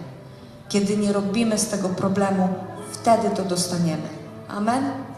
Kiedy 0.70 0.98
nie 0.98 1.14
robimy 1.14 1.58
z 1.58 1.68
tego 1.68 1.90
problemu, 1.90 2.50
wtedy 2.92 3.30
to 3.36 3.44
dostaniemy. 3.44 4.08
Amen? 4.48 5.11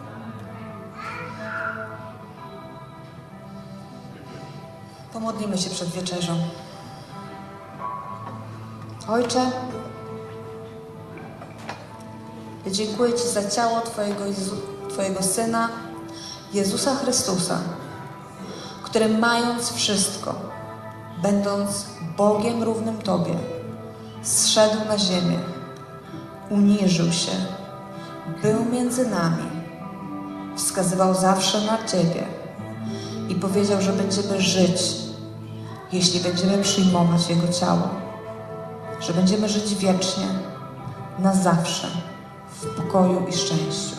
Pomodlimy 5.24 5.58
się 5.58 5.70
przed 5.70 5.90
wieczerzą. 5.90 6.38
Ojcze, 9.08 9.52
dziękuję 12.68 13.14
Ci 13.14 13.28
za 13.28 13.50
ciało 13.50 13.82
Twojego, 13.82 14.26
Jezu, 14.26 14.56
Twojego 14.90 15.24
Syna, 15.24 15.70
Jezusa 16.54 16.96
Chrystusa, 16.96 17.60
który 18.84 19.10
mając 19.10 19.72
wszystko, 19.72 20.36
będąc 21.22 21.86
Bogiem 22.18 22.64
równym 22.64 23.02
Tobie, 23.02 23.36
zszedł 24.24 24.86
na 24.88 24.98
ziemię, 24.98 25.40
uniżył 26.50 27.12
się, 27.12 27.32
był 28.42 28.66
między 28.66 29.08
nami, 29.08 29.50
wskazywał 30.56 31.14
zawsze 31.14 31.62
na 31.62 31.88
Ciebie 31.88 32.24
i 33.30 33.36
powiedział, 33.36 33.82
że 33.82 33.94
będziemy 33.94 34.42
żyć, 34.42 35.04
jeśli 35.94 36.20
będziemy 36.20 36.58
przyjmować 36.58 37.30
Jego 37.30 37.48
ciało, 37.48 37.90
że 39.00 39.14
będziemy 39.14 39.50
żyć 39.50 39.76
wiecznie, 39.76 40.26
na 41.20 41.34
zawsze, 41.34 41.88
w 42.62 42.66
pokoju 42.66 43.28
i 43.30 43.34
szczęściu. 43.34 43.96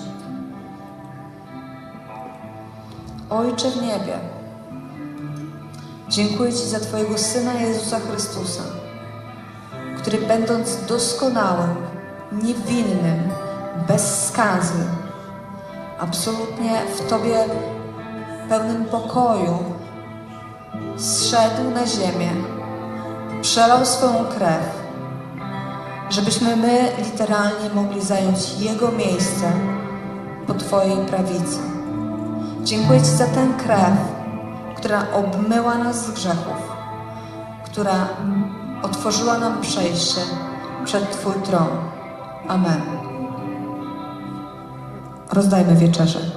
Ojcze 3.31 3.71
w 3.71 3.83
niebie, 3.83 4.19
dziękuję 6.09 6.53
Ci 6.53 6.69
za 6.69 6.81
Twojego 6.81 7.19
Syna 7.19 7.53
Jezusa 7.53 8.01
Chrystusa, 8.01 8.63
który 9.99 10.19
będąc 10.19 10.87
doskonałym, 10.87 11.75
niewinnym, 12.33 13.31
bez 13.89 14.27
skazy, 14.27 14.85
absolutnie 16.01 16.83
w 16.97 17.11
Tobie 17.11 17.45
pełnym 18.49 18.85
pokoju, 18.85 19.74
zszedł 20.97 21.71
na 21.75 21.87
ziemię, 21.87 22.31
przelał 23.43 23.87
swoją 23.87 24.25
krew, 24.25 24.85
żebyśmy 26.11 26.57
my 26.57 26.89
literalnie 27.05 27.71
mogli 27.75 28.03
zająć 28.03 28.59
Jego 28.59 28.93
miejsce 28.93 29.53
po 30.47 30.55
Twojej 30.55 30.97
prawicy. 30.97 31.59
Dziękuję 32.63 33.01
Ci 33.01 33.07
za 33.07 33.27
tę 33.27 33.47
krew, 33.59 33.95
która 34.77 35.07
obmyła 35.13 35.75
nas 35.75 36.07
z 36.07 36.11
grzechów, 36.11 36.73
która 37.65 38.09
otworzyła 38.83 39.39
nam 39.39 39.61
przejście 39.61 40.21
przed 40.85 41.11
Twój 41.11 41.35
tron. 41.35 41.69
Amen. 42.49 42.81
Rozdajmy 45.33 45.75
wieczerze. 45.75 46.34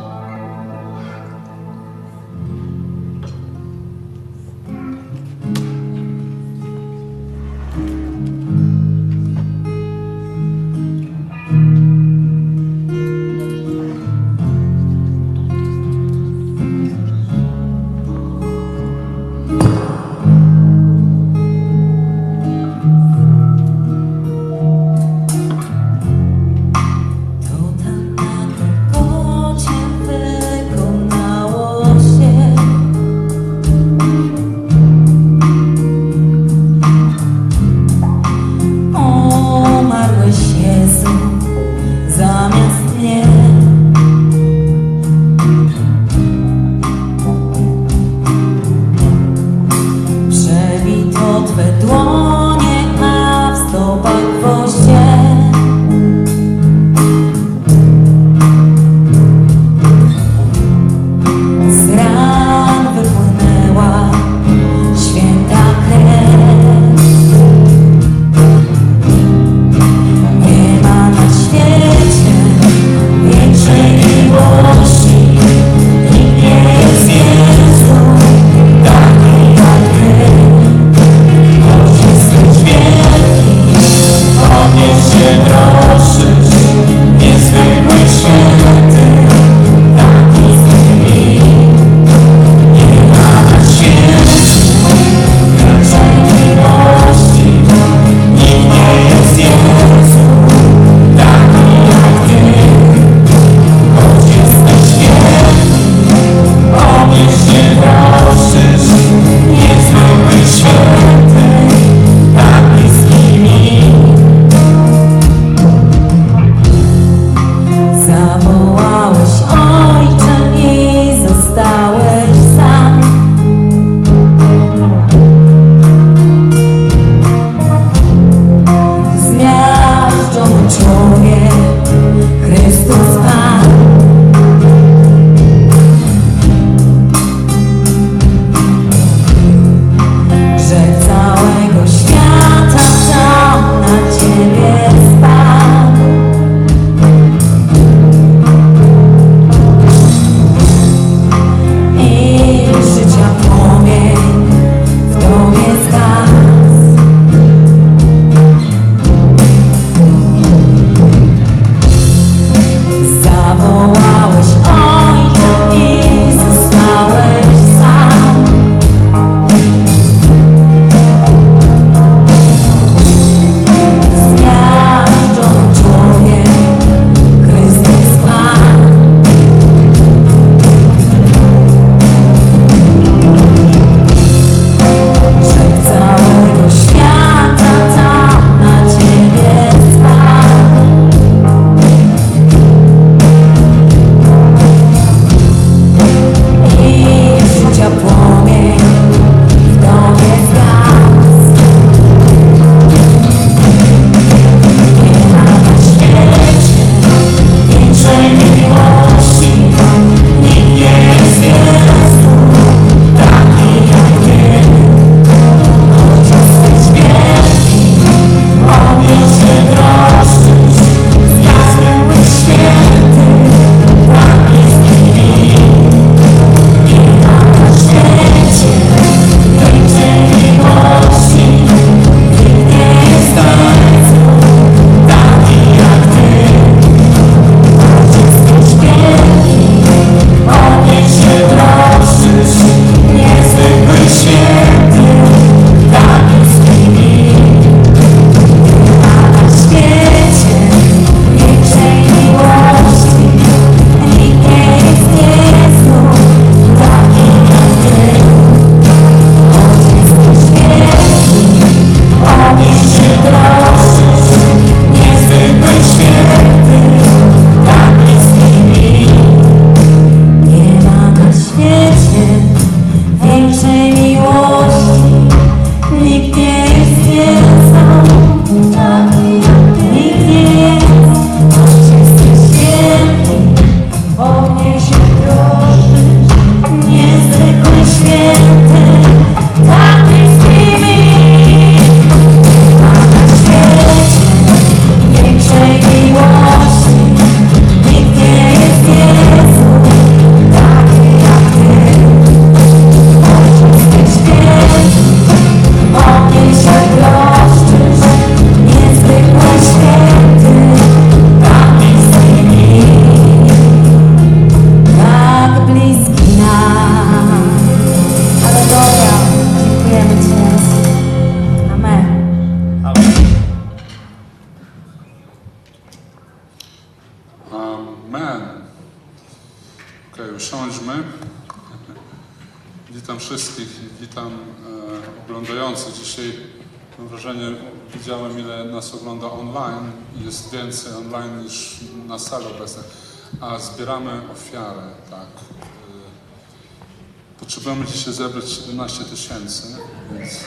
Dzisiaj 348.07 348.27
zebrać 348.27 348.49
17 348.49 349.03
tysięcy, 349.03 349.75
więc, 350.11 350.39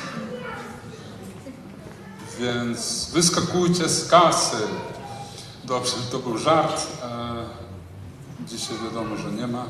więc 2.41 3.11
wyskakujcie 3.13 3.89
z 3.89 4.09
kasy. 4.09 4.57
Dobrze, 5.65 5.93
to 6.11 6.19
był 6.19 6.39
żart. 6.39 6.87
Dzisiaj 8.47 8.77
wiadomo, 8.85 9.17
że 9.17 9.33
nie 9.33 9.47
ma. 9.47 9.67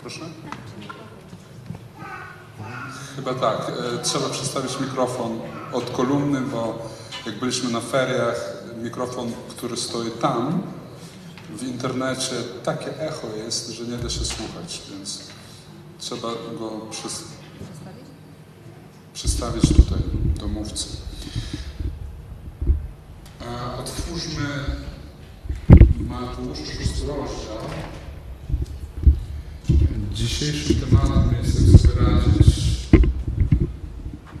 Proszę? 0.00 0.20
Chyba 3.16 3.34
tak. 3.34 3.72
E, 3.94 4.02
Trzeba 4.02 4.28
przestawić 4.28 4.80
mikrofon 4.80 5.40
od 5.72 5.90
kolumny, 5.90 6.40
bo 6.40 6.88
jak 7.26 7.38
byliśmy 7.38 7.70
na 7.70 7.80
feriach, 7.80 8.54
mikrofon, 8.82 9.32
który 9.48 9.76
stoi 9.76 10.10
tam, 10.10 10.62
w 11.50 11.62
internecie, 11.62 12.34
takie 12.64 13.00
echo 13.00 13.26
jest, 13.44 13.68
że 13.68 13.84
nie 13.84 13.96
da 13.96 14.10
się 14.10 14.24
słuchać, 14.24 14.82
więc 14.90 15.34
trzeba 16.04 16.28
go 16.58 16.70
przys- 16.90 17.24
przestawić 19.14 19.68
tutaj 19.68 19.98
do 20.40 20.48
mówcy. 20.48 20.96
E, 23.40 23.76
Otwórzmy 23.78 24.48
Mateusz, 26.08 26.58
szósty 26.58 27.06
rozdział. 27.06 27.64
Dzisiejszym 30.12 30.76
tematem 30.80 31.34
jest 31.42 31.84
radzić 31.84 32.54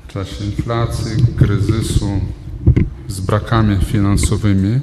w 0.08 0.12
czasie 0.12 0.44
inflacji, 0.44 1.12
kryzysu, 1.36 2.20
z 3.08 3.20
brakami 3.20 3.84
finansowymi. 3.84 4.80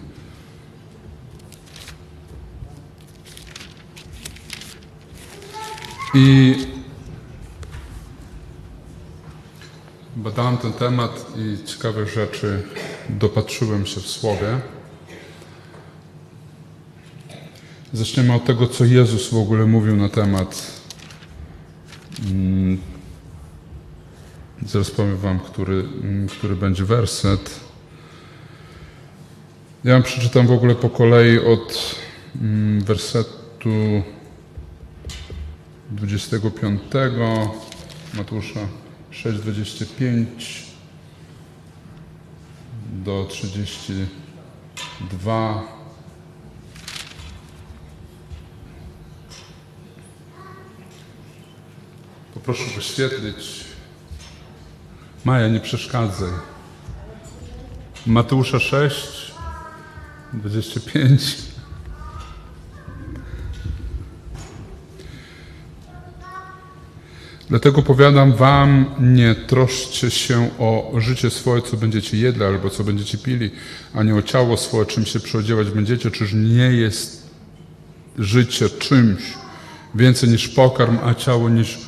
I 6.13 6.56
badałem 10.21 10.57
ten 10.57 10.73
temat 10.73 11.25
i 11.38 11.65
ciekawe 11.65 12.07
rzeczy 12.07 12.63
dopatrzyłem 13.10 13.86
się 13.86 14.01
w 14.01 14.07
słowie. 14.07 14.60
Zaczniemy 17.93 18.34
od 18.34 18.45
tego, 18.45 18.67
co 18.67 18.86
Jezus 18.86 19.29
w 19.29 19.38
ogóle 19.38 19.65
mówił 19.65 19.95
na 19.95 20.10
temat. 20.10 20.81
Mm, 22.31 22.77
Zaraz 24.67 24.91
powiem 24.91 25.17
Wam, 25.17 25.39
który, 25.39 25.73
mm, 26.03 26.27
który 26.27 26.55
będzie 26.55 26.86
werset. 26.86 27.60
Ja 29.84 30.01
przeczytam 30.01 30.47
w 30.47 30.51
ogóle 30.51 30.75
po 30.75 30.89
kolei 30.89 31.39
od 31.39 31.95
mm, 32.41 32.81
wersetu 32.81 33.69
25 35.91 36.81
Mateusza 38.13 38.81
6:25 39.12 40.26
do 42.91 43.26
32. 43.30 45.63
Poproszę 52.34 52.63
wyświetlić. 52.76 53.65
Maja, 55.26 55.47
nie 55.47 55.60
przeszkadzaj. 55.60 56.32
Mateusza 58.06 58.60
6, 58.60 59.32
25. 60.34 61.50
Dlatego 67.51 67.81
powiadam 67.81 68.33
wam, 68.33 68.85
nie 68.99 69.35
troszcie 69.35 70.11
się 70.11 70.49
o 70.59 70.91
życie 70.97 71.29
swoje, 71.29 71.61
co 71.61 71.77
będziecie 71.77 72.17
jedli, 72.17 72.43
albo 72.43 72.69
co 72.69 72.83
będziecie 72.83 73.17
pili, 73.17 73.51
ani 73.93 74.11
o 74.11 74.21
ciało 74.21 74.57
swoje, 74.57 74.85
czym 74.85 75.05
się 75.05 75.19
przyodziewać 75.19 75.69
będziecie. 75.69 76.11
Czyż 76.11 76.33
nie 76.33 76.71
jest 76.71 77.29
życie 78.19 78.69
czymś 78.69 79.21
więcej 79.95 80.29
niż 80.29 80.47
pokarm, 80.47 80.97
a 81.05 81.13
ciało 81.13 81.49
niż 81.49 81.79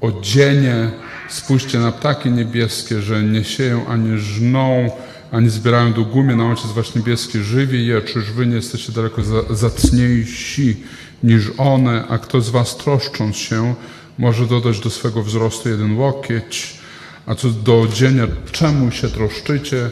odzienie. 0.00 0.90
Spójrzcie 1.28 1.78
na 1.78 1.92
ptaki 1.92 2.30
niebieskie, 2.30 3.02
że 3.02 3.22
nie 3.22 3.44
sieją 3.44 3.86
ani 3.86 4.18
żną, 4.18 4.90
ani 5.32 5.50
zbierają 5.50 5.92
do 5.92 6.04
gumie, 6.04 6.36
na 6.36 6.46
ojciec 6.46 6.72
wasz 6.72 6.94
niebieski 6.94 7.38
żywi 7.38 7.86
je. 7.86 8.02
Czyż 8.02 8.32
wy 8.32 8.46
nie 8.46 8.56
jesteście 8.56 8.92
daleko 8.92 9.22
za, 9.22 9.54
zacniejsi 9.54 10.76
niż 11.22 11.50
one, 11.58 12.04
a 12.08 12.18
kto 12.18 12.40
z 12.40 12.50
was 12.50 12.76
troszcząc 12.76 13.36
się, 13.36 13.74
może 14.18 14.46
dodać 14.46 14.80
do 14.80 14.90
swego 14.90 15.22
wzrostu 15.22 15.68
jeden 15.68 15.98
łokieć, 15.98 16.78
a 17.26 17.34
co 17.34 17.48
do 17.48 17.80
odzienia, 17.80 18.26
czemu 18.52 18.90
się 18.90 19.08
troszczycie? 19.08 19.90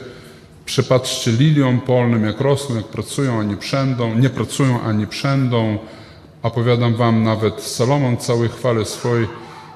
Przepatrzcie 0.65 1.33
liliom 1.33 1.81
polnym, 1.81 2.25
jak 2.25 2.41
rosną, 2.41 2.77
jak 2.77 2.89
pracują, 2.89 3.41
ani 3.41 3.57
przędą, 3.57 4.15
nie 4.15 4.31
pracują, 4.31 4.81
ani 4.81 5.07
przędą. 5.07 5.79
A 6.43 6.51
powiadam 6.51 6.95
wam, 6.95 7.23
nawet 7.23 7.63
Salomon 7.63 8.17
całej 8.17 8.49
chwale 8.49 8.85
swojej 8.85 9.27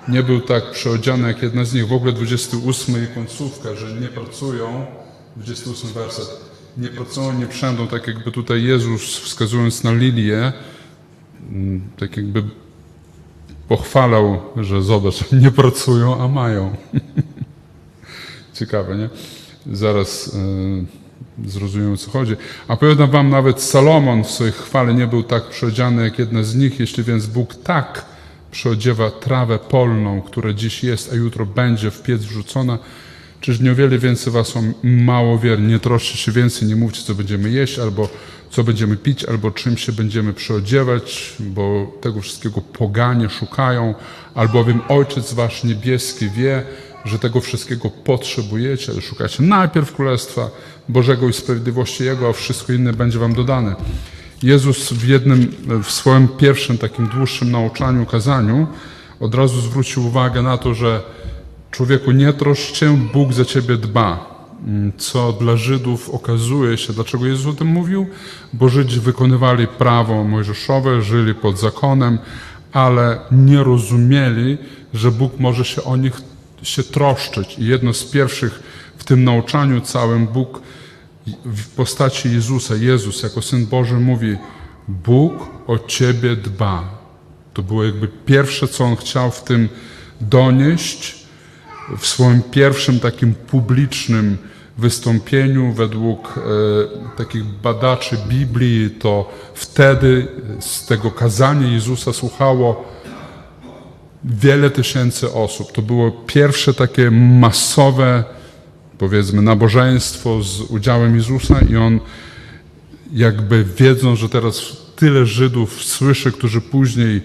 nie 0.08 0.22
był 0.22 0.40
tak 0.40 0.70
przyodziany 0.70 1.28
jak 1.28 1.42
jedna 1.42 1.64
z 1.64 1.74
nich. 1.74 1.88
W 1.88 1.92
ogóle 1.92 2.12
28 2.12 3.04
i 3.04 3.14
końcówka, 3.14 3.74
że 3.74 4.00
nie 4.00 4.08
pracują, 4.08 4.86
28 5.36 5.90
werset, 5.90 6.40
nie 6.76 6.88
pracują, 6.88 7.32
nie 7.32 7.46
przędą, 7.46 7.86
tak 7.86 8.06
jakby 8.06 8.32
tutaj 8.32 8.62
Jezus 8.62 9.18
wskazując 9.18 9.84
na 9.84 9.92
lilię, 9.92 10.52
mm, 11.50 11.82
tak 11.98 12.16
jakby 12.16 12.42
pochwalał, 13.68 14.40
że 14.56 14.82
zobacz, 14.82 15.32
nie 15.42 15.50
pracują, 15.50 16.22
a 16.22 16.28
mają. 16.28 16.76
Ciekawe, 18.54 18.96
nie? 18.96 19.08
Zaraz 19.76 20.36
e, 21.44 21.48
zrozumiemy, 21.48 21.92
o 21.92 21.96
co 21.96 22.10
chodzi. 22.10 22.36
A 22.68 22.76
powiadam 22.76 23.10
wam, 23.10 23.30
nawet 23.30 23.62
Salomon 23.62 24.24
w 24.24 24.30
swojej 24.30 24.52
chwale 24.52 24.94
nie 24.94 25.06
był 25.06 25.22
tak 25.22 25.48
przyodziany 25.48 26.04
jak 26.04 26.18
jedna 26.18 26.42
z 26.42 26.54
nich. 26.54 26.80
Jeśli 26.80 27.04
więc 27.04 27.26
Bóg 27.26 27.54
tak 27.54 28.04
przyodziewa 28.50 29.10
trawę 29.10 29.58
polną, 29.58 30.22
która 30.22 30.52
dziś 30.52 30.84
jest, 30.84 31.12
a 31.12 31.16
jutro 31.16 31.46
będzie 31.46 31.90
w 31.90 32.02
piec 32.02 32.22
wrzucona, 32.22 32.78
czyż 33.40 33.60
nie 33.60 33.72
o 33.72 33.74
wiele 33.74 33.98
więcej 33.98 34.32
was 34.32 34.48
są 34.48 34.72
mało 34.82 35.38
wierni? 35.38 35.66
Nie 35.66 35.78
troszcie 35.78 36.18
się 36.18 36.32
więcej, 36.32 36.68
nie 36.68 36.76
mówcie, 36.76 37.02
co 37.02 37.14
będziemy 37.14 37.50
jeść, 37.50 37.78
albo 37.78 38.08
co 38.50 38.64
będziemy 38.64 38.96
pić, 38.96 39.24
albo 39.24 39.50
czym 39.50 39.76
się 39.76 39.92
będziemy 39.92 40.32
przyodziewać, 40.32 41.36
bo 41.40 41.92
tego 42.00 42.20
wszystkiego 42.20 42.60
poganie 42.60 43.28
szukają, 43.28 43.94
albowiem 44.34 44.80
Ojciec 44.88 45.32
Wasz 45.32 45.64
Niebieski 45.64 46.30
wie, 46.30 46.62
że 47.04 47.18
tego 47.18 47.40
wszystkiego 47.40 47.90
potrzebujecie, 47.90 48.92
ale 48.92 49.00
szukacie 49.00 49.42
najpierw 49.42 49.92
Królestwa 49.92 50.50
Bożego 50.88 51.28
i 51.28 51.32
sprawiedliwości 51.32 52.04
Jego, 52.04 52.28
a 52.28 52.32
wszystko 52.32 52.72
inne 52.72 52.92
będzie 52.92 53.18
Wam 53.18 53.34
dodane. 53.34 53.74
Jezus 54.42 54.92
w 54.92 55.08
jednym, 55.08 55.54
w 55.84 55.90
swoim 55.90 56.28
pierwszym 56.28 56.78
takim 56.78 57.06
dłuższym 57.06 57.50
nauczaniu, 57.50 58.06
kazaniu 58.06 58.66
od 59.20 59.34
razu 59.34 59.60
zwrócił 59.60 60.06
uwagę 60.06 60.42
na 60.42 60.58
to, 60.58 60.74
że 60.74 61.02
człowieku 61.70 62.12
nie 62.12 62.32
troszcz 62.32 62.76
się, 62.76 62.96
Bóg 63.12 63.32
za 63.32 63.44
Ciebie 63.44 63.76
dba 63.76 64.38
co 64.98 65.32
dla 65.32 65.56
Żydów 65.56 66.10
okazuje 66.10 66.78
się, 66.78 66.92
dlaczego 66.92 67.26
Jezus 67.26 67.54
o 67.54 67.56
tym 67.56 67.68
mówił? 67.68 68.06
Bo 68.52 68.68
Żydzi 68.68 69.00
wykonywali 69.00 69.66
prawo 69.66 70.24
mojżeszowe, 70.24 71.02
żyli 71.02 71.34
pod 71.34 71.58
zakonem, 71.58 72.18
ale 72.72 73.20
nie 73.32 73.64
rozumieli, 73.64 74.58
że 74.94 75.10
Bóg 75.10 75.40
może 75.40 75.64
się 75.64 75.84
o 75.84 75.96
nich 75.96 76.20
się 76.62 76.82
troszczyć. 76.82 77.58
I 77.58 77.66
jedno 77.66 77.92
z 77.94 78.04
pierwszych 78.04 78.62
w 78.96 79.04
tym 79.04 79.24
nauczaniu 79.24 79.80
całym 79.80 80.26
Bóg 80.26 80.60
w 81.44 81.68
postaci 81.68 82.32
Jezusa, 82.32 82.74
Jezus 82.74 83.22
jako 83.22 83.42
Syn 83.42 83.66
Boży 83.66 83.94
mówi, 83.94 84.36
Bóg 84.88 85.32
o 85.66 85.78
Ciebie 85.78 86.36
dba. 86.36 86.98
To 87.54 87.62
było 87.62 87.84
jakby 87.84 88.08
pierwsze, 88.08 88.68
co 88.68 88.84
On 88.84 88.96
chciał 88.96 89.30
w 89.30 89.44
tym 89.44 89.68
donieść, 90.20 91.27
w 91.98 92.06
swoim 92.06 92.42
pierwszym 92.42 93.00
takim 93.00 93.34
publicznym 93.34 94.38
wystąpieniu 94.78 95.72
według 95.72 96.34
e, 96.38 97.16
takich 97.16 97.44
badaczy 97.44 98.16
Biblii, 98.28 98.90
to 98.90 99.30
wtedy 99.54 100.28
z 100.60 100.86
tego 100.86 101.10
kazania 101.10 101.68
Jezusa 101.68 102.12
słuchało 102.12 102.84
wiele 104.24 104.70
tysięcy 104.70 105.32
osób. 105.32 105.72
To 105.72 105.82
było 105.82 106.10
pierwsze 106.10 106.74
takie 106.74 107.10
masowe, 107.10 108.24
powiedzmy, 108.98 109.42
nabożeństwo 109.42 110.42
z 110.42 110.60
udziałem 110.60 111.16
Jezusa 111.16 111.60
i 111.70 111.76
on 111.76 112.00
jakby 113.12 113.64
wiedząc, 113.64 114.18
że 114.18 114.28
teraz 114.28 114.76
tyle 114.96 115.26
Żydów 115.26 115.84
słyszy, 115.84 116.32
którzy 116.32 116.60
później 116.60 117.22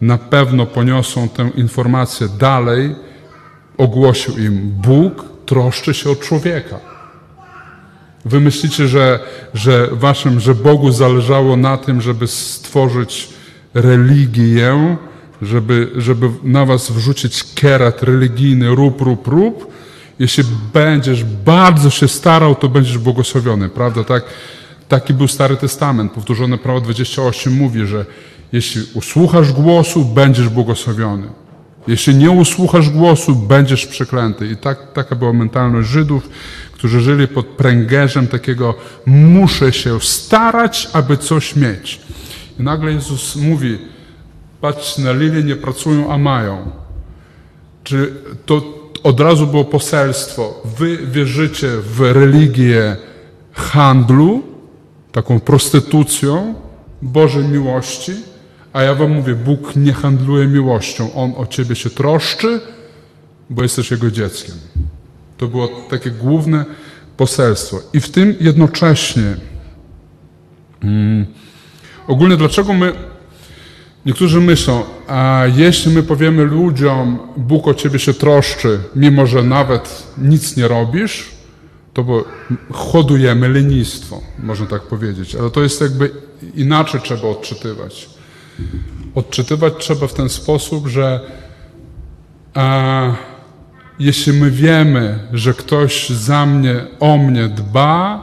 na 0.00 0.18
pewno 0.18 0.66
poniosą 0.66 1.28
tę 1.28 1.50
informację 1.56 2.28
dalej, 2.38 2.94
ogłosił 3.78 4.38
im: 4.38 4.72
Bóg 4.82 5.24
troszczy 5.46 5.94
się 5.94 6.10
o 6.10 6.16
człowieka. 6.16 6.80
Wy 8.24 8.40
myślicie, 8.40 8.88
że, 8.88 9.20
że 9.54 9.88
waszym, 9.92 10.40
że 10.40 10.54
Bogu 10.54 10.92
zależało 10.92 11.56
na 11.56 11.76
tym, 11.76 12.00
żeby 12.00 12.26
stworzyć 12.26 13.28
religię, 13.74 14.96
żeby, 15.42 15.90
żeby 15.96 16.30
na 16.42 16.64
was 16.64 16.90
wrzucić 16.90 17.54
kierat 17.54 18.02
religijny, 18.02 18.74
rób, 18.74 19.00
rób, 19.00 19.28
rób. 19.28 19.72
Jeśli 20.18 20.44
będziesz 20.72 21.24
bardzo 21.24 21.90
się 21.90 22.08
starał, 22.08 22.54
to 22.54 22.68
będziesz 22.68 22.98
błogosławiony, 22.98 23.68
prawda? 23.68 24.04
Tak, 24.04 24.24
taki 24.88 25.14
był 25.14 25.28
Stary 25.28 25.56
Testament. 25.56 26.12
Powtórzone 26.12 26.58
prawo 26.58 26.80
28 26.80 27.52
mówi, 27.52 27.86
że 27.86 28.04
jeśli 28.52 28.82
usłuchasz 28.94 29.52
głosu, 29.52 30.04
będziesz 30.04 30.48
błogosławiony. 30.48 31.43
Jeśli 31.86 32.14
nie 32.14 32.30
usłuchasz 32.30 32.90
głosu, 32.90 33.34
będziesz 33.34 33.86
przeklęty. 33.86 34.46
I 34.46 34.56
tak, 34.56 34.92
taka 34.92 35.16
była 35.16 35.32
mentalność 35.32 35.88
Żydów, 35.88 36.28
którzy 36.72 37.00
żyli 37.00 37.28
pod 37.28 37.46
pręgerzem 37.46 38.26
takiego 38.26 38.74
muszę 39.06 39.72
się 39.72 40.00
starać, 40.00 40.88
aby 40.92 41.16
coś 41.16 41.56
mieć. 41.56 42.00
I 42.60 42.62
nagle 42.62 42.92
Jezus 42.92 43.36
mówi, 43.36 43.78
patrz 44.60 44.98
na 44.98 45.12
lilie, 45.12 45.42
nie 45.42 45.56
pracują, 45.56 46.12
a 46.12 46.18
mają. 46.18 46.70
Czy 47.84 48.14
to 48.46 48.62
od 49.02 49.20
razu 49.20 49.46
było 49.46 49.64
poselstwo, 49.64 50.62
wy 50.78 50.96
wierzycie 50.96 51.68
w 51.68 52.00
religię 52.00 52.96
handlu, 53.52 54.42
taką 55.12 55.40
prostytucją 55.40 56.54
Bożej 57.02 57.44
miłości, 57.44 58.12
a 58.74 58.82
ja 58.82 58.94
wam 58.94 59.10
mówię, 59.10 59.34
Bóg 59.34 59.76
nie 59.76 59.92
handluje 59.92 60.46
miłością. 60.46 61.14
On 61.14 61.32
o 61.36 61.46
ciebie 61.46 61.76
się 61.76 61.90
troszczy, 61.90 62.60
bo 63.50 63.62
jesteś 63.62 63.90
Jego 63.90 64.10
dzieckiem. 64.10 64.54
To 65.36 65.48
było 65.48 65.68
takie 65.90 66.10
główne 66.10 66.64
poselstwo. 67.16 67.80
I 67.92 68.00
w 68.00 68.10
tym 68.10 68.34
jednocześnie 68.40 69.36
mm, 70.82 71.26
ogólnie 72.06 72.36
dlaczego 72.36 72.72
my 72.72 72.92
Niektórzy 74.06 74.40
myślą, 74.40 74.82
a 75.08 75.42
jeśli 75.56 75.92
my 75.92 76.02
powiemy 76.02 76.44
ludziom, 76.44 77.18
Bóg 77.36 77.68
o 77.68 77.74
ciebie 77.74 77.98
się 77.98 78.14
troszczy, 78.14 78.80
mimo 78.96 79.26
że 79.26 79.42
nawet 79.42 80.02
nic 80.18 80.56
nie 80.56 80.68
robisz, 80.68 81.30
to 81.92 82.04
bo 82.04 82.24
hodujemy 82.72 83.48
lenistwo, 83.48 84.20
można 84.38 84.66
tak 84.66 84.82
powiedzieć. 84.82 85.34
Ale 85.34 85.50
to 85.50 85.62
jest 85.62 85.80
jakby 85.80 86.10
inaczej 86.54 87.00
trzeba 87.00 87.28
odczytywać. 87.28 88.13
Odczytywać 89.14 89.74
trzeba 89.78 90.06
w 90.06 90.14
ten 90.14 90.28
sposób, 90.28 90.86
że 90.86 91.20
a, 92.54 93.12
jeśli 93.98 94.32
my 94.32 94.50
wiemy, 94.50 95.18
że 95.32 95.54
ktoś 95.54 96.08
za 96.08 96.46
mnie, 96.46 96.74
o 97.00 97.18
mnie 97.18 97.48
dba, 97.48 98.22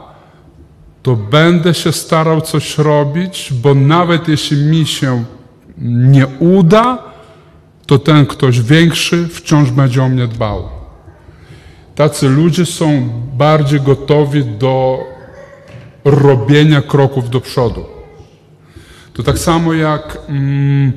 to 1.02 1.16
będę 1.16 1.74
się 1.74 1.92
starał 1.92 2.40
coś 2.40 2.78
robić, 2.78 3.52
bo 3.62 3.74
nawet 3.74 4.28
jeśli 4.28 4.64
mi 4.64 4.86
się 4.86 5.24
nie 5.78 6.26
uda, 6.26 6.98
to 7.86 7.98
ten 7.98 8.26
ktoś 8.26 8.60
większy 8.60 9.28
wciąż 9.28 9.70
będzie 9.70 10.02
o 10.02 10.08
mnie 10.08 10.26
dbał. 10.26 10.68
Tacy 11.94 12.28
ludzie 12.28 12.66
są 12.66 13.08
bardziej 13.36 13.80
gotowi 13.80 14.44
do 14.44 14.98
robienia 16.04 16.82
kroków 16.82 17.30
do 17.30 17.40
przodu. 17.40 17.91
To 19.12 19.22
tak 19.22 19.38
samo 19.38 19.72
jak 19.74 20.18
mm, 20.28 20.92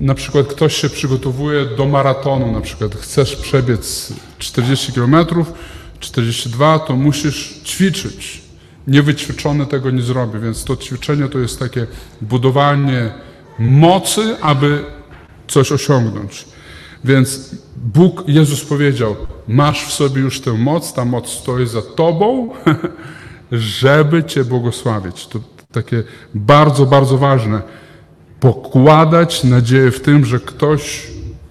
na 0.00 0.14
przykład 0.14 0.46
ktoś 0.46 0.76
się 0.76 0.88
przygotowuje 0.88 1.66
do 1.66 1.86
maratonu, 1.86 2.52
na 2.52 2.60
przykład 2.60 2.94
chcesz 2.94 3.36
przebiec 3.36 4.12
40 4.38 4.92
km, 4.92 5.16
42, 6.00 6.78
to 6.78 6.96
musisz 6.96 7.60
ćwiczyć. 7.64 8.42
Niewyćwiczony 8.86 9.66
tego 9.66 9.90
nie 9.90 10.02
zrobi, 10.02 10.38
więc 10.40 10.64
to 10.64 10.76
ćwiczenie 10.76 11.28
to 11.28 11.38
jest 11.38 11.58
takie 11.58 11.86
budowanie 12.20 13.10
mocy, 13.58 14.36
aby 14.40 14.84
coś 15.48 15.72
osiągnąć. 15.72 16.44
Więc 17.04 17.54
Bóg, 17.76 18.24
Jezus 18.26 18.64
powiedział, 18.64 19.16
masz 19.48 19.84
w 19.84 19.92
sobie 19.92 20.20
już 20.20 20.40
tę 20.40 20.52
moc, 20.52 20.92
ta 20.92 21.04
moc 21.04 21.28
stoi 21.28 21.66
za 21.66 21.82
tobą, 21.82 22.50
żeby 23.52 24.24
cię 24.24 24.44
błogosławić. 24.44 25.26
To 25.26 25.38
takie 25.72 26.02
bardzo, 26.34 26.86
bardzo 26.86 27.18
ważne. 27.18 27.62
Pokładać 28.40 29.44
nadzieję 29.44 29.90
w 29.90 30.00
tym, 30.00 30.24
że 30.24 30.40
ktoś, 30.40 31.06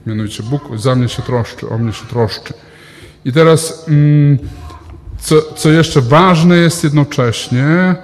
mianowicie 0.05 0.43
Bóg, 0.43 0.61
za 0.75 0.95
mnie 0.95 1.09
się 1.09 1.21
troszczy, 1.21 1.69
o 1.69 1.77
mnie 1.77 1.93
się 1.93 2.05
troszczy. 2.05 2.53
I 3.25 3.31
teraz, 3.31 3.87
mm, 3.87 4.37
co, 5.19 5.35
co 5.55 5.71
jeszcze 5.71 6.01
ważne 6.01 6.57
jest 6.57 6.83
jednocześnie, 6.83 7.95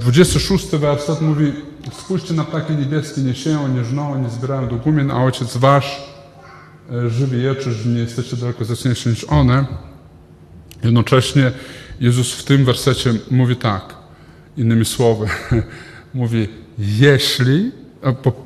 26 0.00 0.74
e, 0.74 0.78
werset 0.78 1.20
mówi, 1.20 1.52
spójrzcie 1.92 2.34
na 2.34 2.44
ptaki 2.44 2.72
niebieskie, 2.72 3.20
nie 3.20 3.34
sieją, 3.34 3.68
nie 3.68 3.84
żną, 3.84 4.22
nie 4.22 4.30
zbierają 4.30 4.68
do 4.68 4.76
gumien, 4.76 5.10
a 5.10 5.24
Ojciec 5.24 5.56
Wasz 5.56 6.02
e, 6.90 7.10
żywi 7.10 7.42
je, 7.42 7.54
czyż 7.54 7.84
nie 7.84 8.00
jesteście 8.00 8.36
daleko 8.36 8.64
zacniejsi 8.64 9.08
niż 9.08 9.24
one. 9.24 9.66
Jednocześnie 10.84 11.52
Jezus 12.00 12.32
w 12.32 12.44
tym 12.44 12.64
wersecie 12.64 13.14
mówi 13.30 13.56
tak, 13.56 13.95
innymi 14.56 14.84
słowy, 14.84 15.26
mówi, 16.14 16.48
jeśli, 16.78 17.72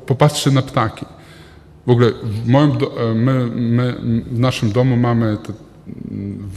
popatrzcie 0.05 0.51
na 0.51 0.61
ptaki. 0.61 1.05
W 1.87 1.89
ogóle 1.89 2.11
w, 2.23 2.47
moim 2.47 2.77
do, 2.77 3.11
e, 3.11 3.13
my, 3.13 3.47
my, 3.47 3.95
w 4.31 4.39
naszym 4.39 4.71
domu 4.71 4.97
mamy 4.97 5.37
te, 5.37 5.53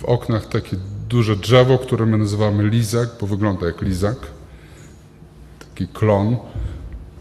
w 0.00 0.04
oknach 0.04 0.46
takie 0.46 0.76
duże 1.08 1.36
drzewo, 1.36 1.78
które 1.78 2.06
my 2.06 2.18
nazywamy 2.18 2.68
lizak, 2.68 3.08
bo 3.20 3.26
wygląda 3.26 3.66
jak 3.66 3.82
lizak. 3.82 4.16
Taki 5.58 5.88
klon, 5.88 6.36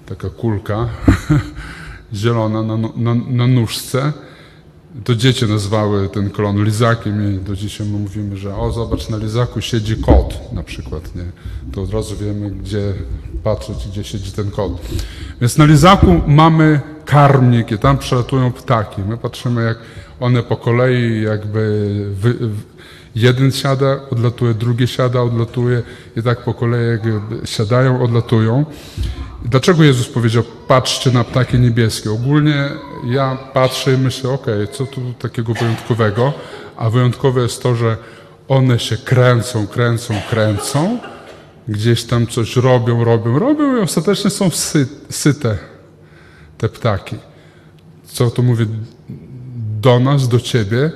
taka 0.06 0.30
kulka 0.30 0.90
zielona 2.14 2.64
na, 2.64 2.78
na, 2.78 3.16
na 3.16 3.48
nóżce. 3.48 4.14
To 5.04 5.16
dzieci 5.16 5.46
nazwały 5.46 6.10
ten 6.10 6.30
klon 6.30 6.64
lizakiem 6.64 7.36
i 7.36 7.38
do 7.40 7.56
dzisiaj 7.56 7.88
my 7.88 8.00
mówimy, 8.00 8.38
że 8.38 8.56
o 8.56 8.72
zobacz, 8.72 9.10
na 9.10 9.18
lizaku 9.18 9.62
siedzi 9.62 9.98
kot 9.98 10.54
na 10.54 10.64
przykład, 10.64 11.16
nie? 11.16 11.24
To 11.72 11.82
od 11.82 11.94
razu 11.94 12.16
wiemy, 12.18 12.52
gdzie 12.52 12.94
patrzeć, 13.44 13.88
gdzie 13.88 14.04
siedzi 14.04 14.32
ten 14.32 14.52
kot. 14.52 14.72
Więc 15.42 15.58
na 15.58 15.66
lizaku 15.66 16.22
mamy 16.28 16.82
karmnik 17.06 17.72
i 17.72 17.78
tam 17.78 17.98
przelatują 17.98 18.52
ptaki. 18.52 19.02
My 19.02 19.18
patrzymy, 19.18 19.64
jak 19.64 19.78
one 20.20 20.44
po 20.44 20.58
kolei 20.58 21.22
jakby 21.22 22.06
wy, 22.14 22.36
jeden 23.16 23.52
siada, 23.52 24.00
odlatuje, 24.12 24.54
drugi 24.54 24.88
siada, 24.88 25.22
odlatuje 25.22 25.84
i 26.18 26.24
tak 26.24 26.44
po 26.44 26.54
kolei 26.54 26.88
jakby 26.88 27.48
siadają, 27.48 28.02
odlatują. 28.04 28.66
Dlaczego 29.46 29.84
Jezus 29.84 30.08
powiedział, 30.08 30.44
patrzcie 30.68 31.12
na 31.12 31.24
ptaki 31.24 31.60
niebieskie? 31.60 32.12
Ogólnie 32.12 32.70
ja 33.06 33.38
patrzę 33.54 33.94
i 33.94 33.98
myślę, 33.98 34.30
okay, 34.30 34.68
co 34.72 34.86
tu 34.86 35.14
takiego 35.14 35.54
wyjątkowego? 35.54 36.34
A 36.78 36.90
wyjątkowe 36.90 37.42
jest 37.42 37.64
to, 37.64 37.76
że 37.76 37.98
one 38.48 38.80
się 38.80 38.98
kręcą, 38.98 39.68
kręcą, 39.68 40.14
kręcą, 40.30 41.00
gdzieś 41.68 42.04
tam 42.04 42.28
coś 42.28 42.56
robią, 42.56 43.04
robią, 43.04 43.40
robią 43.40 43.78
i 43.78 43.80
ostatecznie 43.80 44.30
są 44.30 44.50
sy 44.50 44.88
syte 45.10 45.58
te 46.58 46.70
ptaki. 46.70 47.16
Co 48.06 48.30
to 48.30 48.42
mówię 48.42 48.66
do 49.82 50.00
nas, 50.00 50.28
do 50.28 50.40
ciebie? 50.40 50.92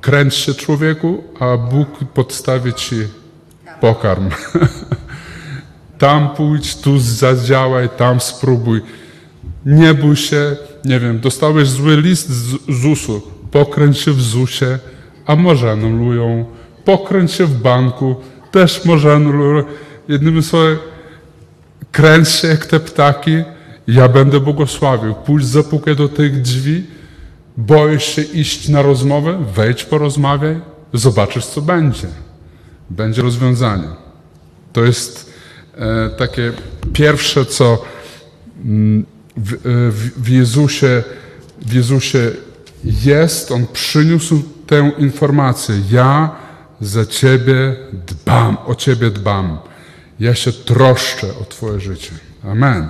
Kręć 0.00 0.34
się 0.34 0.54
człowieku, 0.54 1.24
a 1.40 1.56
Bóg 1.56 1.88
podstawi 2.14 2.74
ci 2.74 2.96
pokarm. 3.80 4.30
tam 5.98 6.28
pójdź, 6.30 6.76
tu 6.76 6.98
zadziałaj, 6.98 7.88
tam 7.96 8.20
spróbuj. 8.20 8.80
Nie 9.66 9.94
bój 9.94 10.16
się, 10.16 10.56
nie 10.84 11.00
wiem, 11.00 11.20
dostałeś 11.20 11.68
zły 11.68 11.96
list 11.96 12.28
z 12.28 12.56
ZUS-u, 12.82 13.22
pokręć 13.50 13.98
się 13.98 14.12
w 14.12 14.22
ZUS-ie, 14.22 14.78
a 15.26 15.36
może 15.36 15.70
anulują. 15.70 16.44
Pokręć 16.84 17.32
się 17.32 17.46
w 17.46 17.60
banku, 17.60 18.16
też 18.50 18.84
może 18.84 19.12
anulują. 19.12 19.64
Jednymi 20.08 20.42
słowy, 20.42 20.78
kręć 21.92 22.28
się 22.28 22.48
jak 22.48 22.66
te 22.66 22.80
ptaki, 22.80 23.42
ja 23.86 24.08
będę 24.08 24.40
błogosławił. 24.40 25.14
Pójdź, 25.14 25.46
zapukaj 25.46 25.96
do 25.96 26.08
tych 26.08 26.42
drzwi, 26.42 26.84
boisz 27.56 28.04
się 28.04 28.22
iść 28.22 28.68
na 28.68 28.82
rozmowę, 28.82 29.44
wejdź 29.54 29.84
porozmawiaj, 29.84 30.60
zobaczysz 30.92 31.46
co 31.46 31.62
będzie. 31.62 32.08
Będzie 32.90 33.22
rozwiązanie. 33.22 33.88
To 34.72 34.84
jest 34.84 35.25
takie 36.18 36.52
pierwsze, 36.92 37.44
co 37.44 37.84
mm, 38.64 39.06
w, 39.36 39.52
e, 39.52 39.58
w, 39.90 40.22
w, 40.22 40.28
Jezusie, 40.28 41.02
w 41.62 41.72
Jezusie 41.72 42.30
jest. 42.84 43.52
On 43.52 43.66
przyniósł 43.72 44.42
tę 44.66 44.92
informację. 44.98 45.74
Ja 45.90 46.36
za 46.80 47.06
Ciebie 47.06 47.76
dbam, 48.06 48.56
o 48.66 48.74
Ciebie 48.74 49.10
dbam. 49.10 49.58
Ja 50.20 50.34
się 50.34 50.52
troszczę 50.52 51.26
o 51.42 51.44
Twoje 51.44 51.80
życie. 51.80 52.12
Amen. 52.44 52.88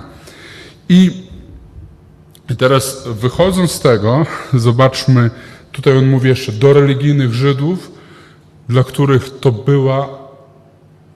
I 0.89 1.27
teraz 2.57 3.07
wychodząc 3.07 3.71
z 3.71 3.79
tego, 3.79 4.25
zobaczmy, 4.53 5.29
tutaj 5.71 5.97
on 5.97 6.07
mówi 6.07 6.29
jeszcze 6.29 6.51
do 6.51 6.73
religijnych 6.73 7.33
Żydów, 7.33 7.91
dla 8.69 8.83
których 8.83 9.39
to 9.39 9.51
była 9.51 10.26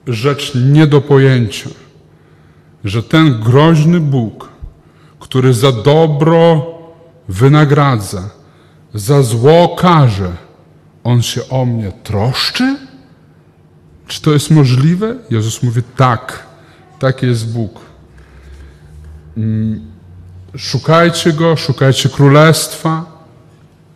rzecz 0.06 0.52
nie 0.54 0.86
do 0.86 1.00
pojęcia, 1.00 1.70
że 2.84 3.02
ten 3.02 3.40
groźny 3.40 4.00
Bóg, 4.00 4.48
który 5.20 5.54
za 5.54 5.72
dobro 5.72 6.66
wynagradza, 7.28 8.30
za 8.94 9.22
zło 9.22 9.76
karze, 9.78 10.32
on 11.04 11.22
się 11.22 11.48
o 11.48 11.66
mnie 11.66 11.92
troszczy? 12.02 12.76
Czy 14.06 14.22
to 14.22 14.32
jest 14.32 14.50
możliwe? 14.50 15.16
Jezus 15.30 15.62
mówi 15.62 15.82
tak, 15.96 16.46
taki 16.98 17.26
jest 17.26 17.52
Bóg. 17.52 17.80
Szukajcie 20.56 21.32
Go, 21.32 21.56
szukajcie 21.56 22.08
Królestwa, 22.08 23.24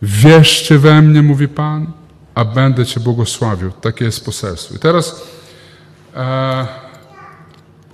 wierzcie 0.01 0.77
we 0.77 1.01
mnie, 1.01 1.21
mówi 1.21 1.47
Pan, 1.47 1.91
a 2.35 2.45
będę 2.45 2.85
Cię 2.85 2.99
błogosławił. 2.99 3.71
Takie 3.71 4.05
jest 4.05 4.25
poselstwo. 4.25 4.75
I 4.75 4.79
teraz 4.79 5.21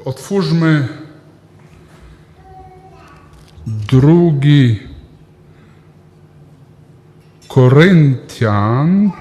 otwórzmy 0.06 0.88
drugi 3.68 4.80
Koryntian, 7.48 9.12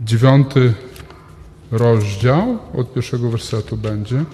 dziewiąty 0.00 0.74
rozdział, 1.70 2.58
od 2.74 2.94
pierwszego 2.94 3.30
wersetu 3.30 3.76
będzie. 3.76 4.24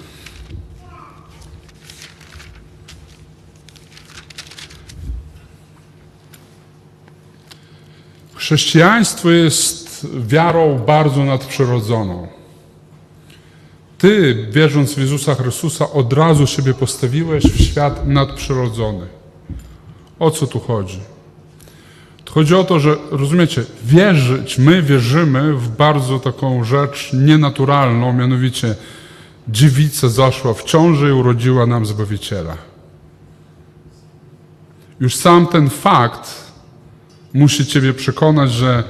Chrześcijaństwo 8.34 9.30
jest 9.30 9.83
wiarą 10.26 10.78
bardzo 10.86 11.24
nadprzyrodzoną. 11.24 12.28
Ty, 13.98 14.46
wierząc 14.50 14.94
w 14.94 14.98
Jezusa 14.98 15.34
Chrystusa, 15.34 15.90
od 15.90 16.12
razu 16.12 16.46
siebie 16.46 16.74
postawiłeś 16.74 17.44
w 17.44 17.62
świat 17.62 18.06
nadprzyrodzony. 18.06 19.06
O 20.18 20.30
co 20.30 20.46
tu 20.46 20.60
chodzi? 20.60 21.00
Tu 22.24 22.32
chodzi 22.32 22.54
o 22.54 22.64
to, 22.64 22.80
że 22.80 22.96
rozumiecie, 23.10 23.64
wierzyć, 23.84 24.58
my 24.58 24.82
wierzymy 24.82 25.54
w 25.54 25.68
bardzo 25.68 26.18
taką 26.18 26.64
rzecz 26.64 27.10
nienaturalną, 27.12 28.12
mianowicie 28.12 28.74
dziewica 29.48 30.08
zaszła 30.08 30.54
w 30.54 30.64
ciąży 30.64 31.08
i 31.08 31.12
urodziła 31.12 31.66
nam 31.66 31.86
Zbawiciela. 31.86 32.56
Już 35.00 35.16
sam 35.16 35.46
ten 35.46 35.70
fakt 35.70 36.52
musi 37.34 37.66
Ciebie 37.66 37.94
przekonać, 37.94 38.52
że 38.52 38.84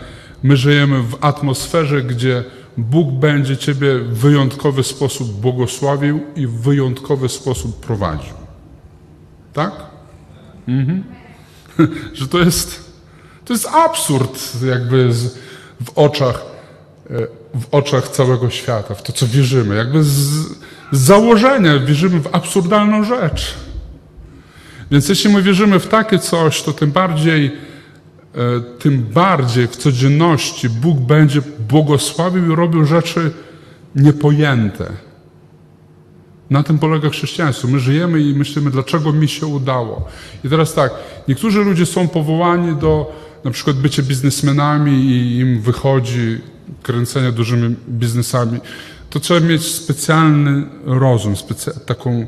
my 0.44 0.56
żyjemy 0.56 1.02
w 1.02 1.16
atmosferze, 1.20 2.02
gdzie 2.02 2.44
Bóg 2.76 3.12
będzie 3.12 3.56
Ciebie 3.56 3.98
w 3.98 4.18
wyjątkowy 4.18 4.82
sposób 4.82 5.40
błogosławił 5.40 6.20
i 6.36 6.46
w 6.46 6.52
wyjątkowy 6.52 7.28
sposób 7.28 7.80
prowadził. 7.80 8.34
Tak? 9.52 9.72
Mhm. 10.68 11.04
że 12.18 12.28
to 12.28 12.38
jest, 12.38 12.94
to 13.44 13.52
jest 13.52 13.66
absurd 13.66 14.62
jakby 14.66 15.12
z, 15.12 15.38
w 15.84 15.98
oczach 15.98 16.42
e, 17.10 17.26
w 17.54 17.74
oczach 17.74 18.08
całego 18.08 18.50
świata, 18.50 18.94
w 18.94 19.02
to, 19.02 19.12
co 19.12 19.26
wierzymy. 19.26 19.76
Jakby 19.76 20.02
z, 20.04 20.08
z 20.10 20.56
założenia 20.92 21.78
wierzymy 21.78 22.20
w 22.20 22.34
absurdalną 22.34 23.04
rzecz. 23.04 23.54
Więc 24.90 25.08
jeśli 25.08 25.32
my 25.32 25.42
wierzymy 25.42 25.78
w 25.78 25.86
takie 25.86 26.18
coś, 26.18 26.62
to 26.62 26.72
tym 26.72 26.92
bardziej, 26.92 27.52
tym 28.78 29.02
bardziej 29.02 29.66
w 29.66 29.76
codzienności 29.76 30.68
Bóg 30.68 30.98
będzie 30.98 31.42
błogosławił 31.68 32.52
i 32.52 32.56
robił 32.56 32.84
rzeczy 32.84 33.30
niepojęte. 33.94 34.90
Na 36.50 36.62
tym 36.62 36.78
polega 36.78 37.10
chrześcijaństwo. 37.10 37.68
My 37.68 37.78
żyjemy 37.78 38.20
i 38.20 38.34
myślimy, 38.34 38.70
dlaczego 38.70 39.12
mi 39.12 39.28
się 39.28 39.46
udało. 39.46 40.08
I 40.44 40.48
teraz 40.48 40.74
tak, 40.74 40.92
niektórzy 41.28 41.64
ludzie 41.64 41.86
są 41.86 42.08
powołani 42.08 42.76
do 42.76 43.24
na 43.44 43.50
przykład 43.50 43.76
bycia 43.76 44.02
biznesmenami 44.02 44.92
i 44.92 45.38
im 45.38 45.60
wychodzi 45.60 46.40
kręcenie 46.82 47.32
dużymi 47.32 47.76
biznesami. 47.88 48.60
To 49.10 49.20
trzeba 49.20 49.40
mieć 49.40 49.62
specjalny 49.62 50.66
rozum, 50.84 51.36
specy 51.36 51.80
taką 51.86 52.26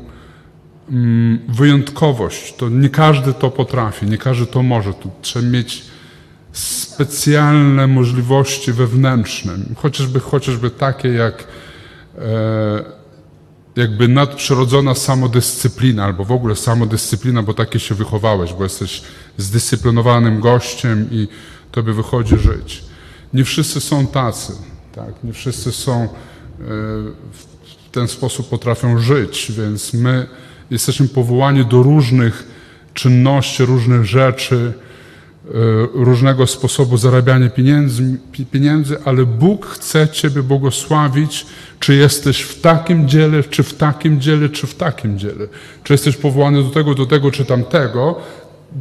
mm, 0.89 1.39
wyjątkowość. 1.49 2.55
To 2.55 2.69
nie 2.69 2.89
każdy 2.89 3.33
to 3.33 3.51
potrafi, 3.51 4.05
nie 4.05 4.17
każdy 4.17 4.45
to 4.45 4.63
może. 4.63 4.93
To 4.93 5.09
trzeba 5.21 5.47
mieć 5.47 5.85
specjalne 6.57 7.87
możliwości 7.87 8.73
wewnętrzne, 8.73 9.57
chociażby, 9.75 10.19
chociażby 10.19 10.69
takie 10.69 11.09
jak 11.09 11.47
e, 12.17 12.97
jakby 13.75 14.07
nadprzyrodzona 14.07 14.95
samodyscyplina, 14.95 16.05
albo 16.05 16.25
w 16.25 16.31
ogóle 16.31 16.55
samodyscyplina, 16.55 17.43
bo 17.43 17.53
takie 17.53 17.79
się 17.79 17.95
wychowałeś, 17.95 18.53
bo 18.53 18.63
jesteś 18.63 19.01
zdyscyplinowanym 19.37 20.39
gościem 20.39 21.07
i 21.11 21.27
tobie 21.71 21.93
wychodzi 21.93 22.37
żyć. 22.37 22.83
Nie 23.33 23.43
wszyscy 23.43 23.81
są 23.81 24.07
tacy, 24.07 24.53
tak? 24.95 25.23
nie 25.23 25.33
wszyscy 25.33 25.71
są 25.71 26.03
e, 26.03 26.07
w 27.31 27.91
ten 27.91 28.07
sposób 28.07 28.49
potrafią 28.49 28.99
żyć, 28.99 29.51
więc 29.57 29.93
my 29.93 30.27
jesteśmy 30.71 31.07
powołani 31.07 31.65
do 31.65 31.83
różnych 31.83 32.43
czynności, 32.93 33.65
różnych 33.65 34.05
rzeczy, 34.05 34.73
różnego 35.93 36.47
sposobu 36.47 36.97
zarabiania 36.97 37.49
pieniędzy, 38.51 38.97
ale 39.05 39.25
Bóg 39.25 39.65
chce 39.65 40.07
Ciebie 40.07 40.43
błogosławić 40.43 41.45
czy 41.79 41.95
jesteś 41.95 42.41
w 42.41 42.61
takim 42.61 43.07
dziele, 43.07 43.43
czy 43.43 43.63
w 43.63 43.73
takim 43.73 44.21
dziele, 44.21 44.49
czy 44.49 44.67
w 44.67 44.75
takim 44.75 45.19
dziele? 45.19 45.47
Czy 45.83 45.93
jesteś 45.93 46.17
powołany 46.17 46.63
do 46.63 46.69
tego, 46.69 46.95
do 46.95 47.05
tego, 47.05 47.31
czy 47.31 47.45
tamtego? 47.45 48.15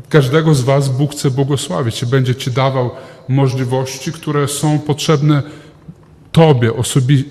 Każdego 0.09 0.55
z 0.55 0.61
Was 0.61 0.89
Bóg 0.89 1.13
chce 1.13 1.31
błogosławić 1.31 2.03
i 2.03 2.07
będzie 2.07 2.35
Ci 2.35 2.51
dawał 2.51 2.91
możliwości, 3.29 4.13
które 4.13 4.49
są 4.49 4.79
potrzebne 4.79 5.43
Tobie, 6.33 6.77
osobiście, 6.77 7.31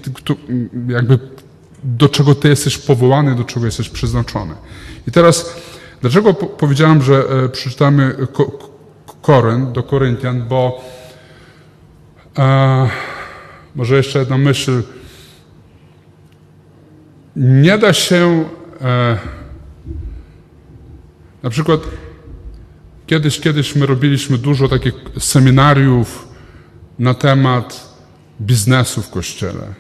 jakby 0.88 1.20
do 1.84 2.10
czego 2.10 2.36
Ty 2.36 2.50
jesteś 2.50 2.78
powołany, 2.78 3.36
do 3.36 3.44
czego 3.44 3.66
jesteś 3.66 3.90
przeznaczony. 3.90 4.54
I 5.08 5.12
teraz, 5.12 5.56
dlaczego 6.02 6.34
powiedziałem, 6.34 7.02
że 7.02 7.24
e, 7.46 7.50
przeczytamy 7.50 8.16
Korynt, 9.26 9.72
do 9.72 9.84
Koryntian, 9.84 10.42
bo 10.48 10.82
e, 12.38 12.90
może 13.76 13.98
jeszcze 13.98 14.20
jedna 14.20 14.38
myśl, 14.38 14.84
nie 17.36 17.78
da 17.78 17.94
się 17.94 18.46
e, 18.82 19.18
na 21.44 21.50
przykład 21.50 21.80
kiedyś, 23.08 23.40
kiedyś 23.40 23.76
my 23.76 23.86
robiliśmy 23.86 24.38
dużo 24.38 24.68
takich 24.68 24.94
seminariów 25.20 26.28
na 27.00 27.14
temat 27.14 27.96
biznesu 28.42 29.02
w 29.02 29.10
kościele. 29.10 29.74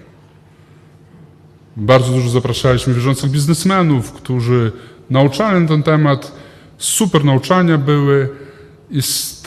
Bardzo 1.77 2.12
dużo 2.12 2.29
zapraszaliśmy 2.29 2.93
wierzących 2.93 3.31
biznesmenów, 3.31 4.12
którzy 4.12 4.71
nauczali 5.10 5.62
na 5.62 5.67
ten 5.67 5.84
temat. 5.84 6.31
Super 6.77 7.25
nauczania 7.25 7.77
były 7.77 8.44
i 8.89 9.02
z 9.02 9.41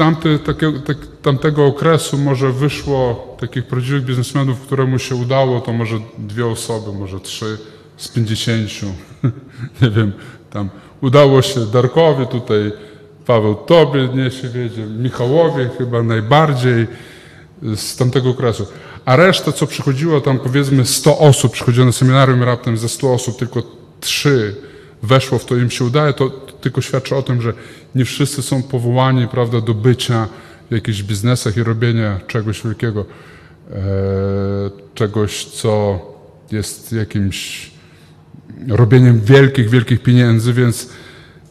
takiego, 0.45 0.81
tak, 0.81 0.97
tamtego 1.23 1.67
okresu 1.67 2.19
może 2.19 2.53
wyszło 2.53 3.37
takich 3.41 3.67
prawdziwych 3.67 4.05
biznesmenów, 4.05 4.61
któremu 4.61 4.99
się 4.99 5.15
udało, 5.15 5.61
to 5.61 5.73
może 5.73 5.99
dwie 6.19 6.47
osoby, 6.47 6.93
może 6.93 7.21
trzy 7.21 7.59
z 7.97 8.09
pięćdziesięciu, 8.09 8.87
nie 9.83 9.91
wiem, 9.91 10.13
tam 10.51 10.71
udało 11.01 11.43
się 11.43 11.67
Darkowi, 11.67 12.27
tutaj 12.27 12.73
Paweł 13.27 13.55
Tobie 13.55 14.09
nie 14.15 14.31
się 14.31 14.49
wiedzie, 14.49 14.83
Michałowi 14.83 15.65
chyba 15.79 16.03
najbardziej 16.03 16.87
z 17.63 17.97
tamtego 17.97 18.31
okresu. 18.31 18.67
A 19.05 19.17
reszta, 19.17 19.53
co 19.53 19.67
przychodziło, 19.67 20.21
tam 20.21 20.39
powiedzmy 20.39 20.87
100 20.87 21.19
osób 21.19 21.53
przychodziło 21.53 21.87
na 21.87 21.93
seminarium, 21.93 22.43
raptem 22.43 22.77
ze 22.77 22.89
100 22.89 23.13
osób 23.13 23.39
tylko 23.39 23.63
trzy 24.01 24.57
weszło 25.03 25.39
w 25.39 25.45
to, 25.45 25.57
im 25.57 25.71
się 25.71 25.85
udaje, 25.85 26.13
to 26.13 26.31
tylko 26.61 26.81
świadczy 26.81 27.17
o 27.17 27.23
tym, 27.23 27.43
że 27.43 27.53
nie 27.95 28.05
wszyscy 28.05 28.43
są 28.43 28.63
powołani, 28.63 29.29
prawda, 29.29 29.61
do 29.61 29.75
bycia 29.75 30.29
w 30.71 30.75
jakichś 30.75 31.03
biznesach 31.03 31.57
i 31.57 31.63
robienia 31.63 32.21
czegoś 32.27 32.63
wielkiego, 32.63 33.05
e, 33.71 33.75
czegoś, 34.95 35.45
co 35.45 36.01
jest 36.53 36.93
jakimś 36.93 37.71
robieniem 38.69 39.21
wielkich, 39.21 39.71
wielkich 39.71 40.03
pieniędzy, 40.03 40.53
więc 40.53 40.89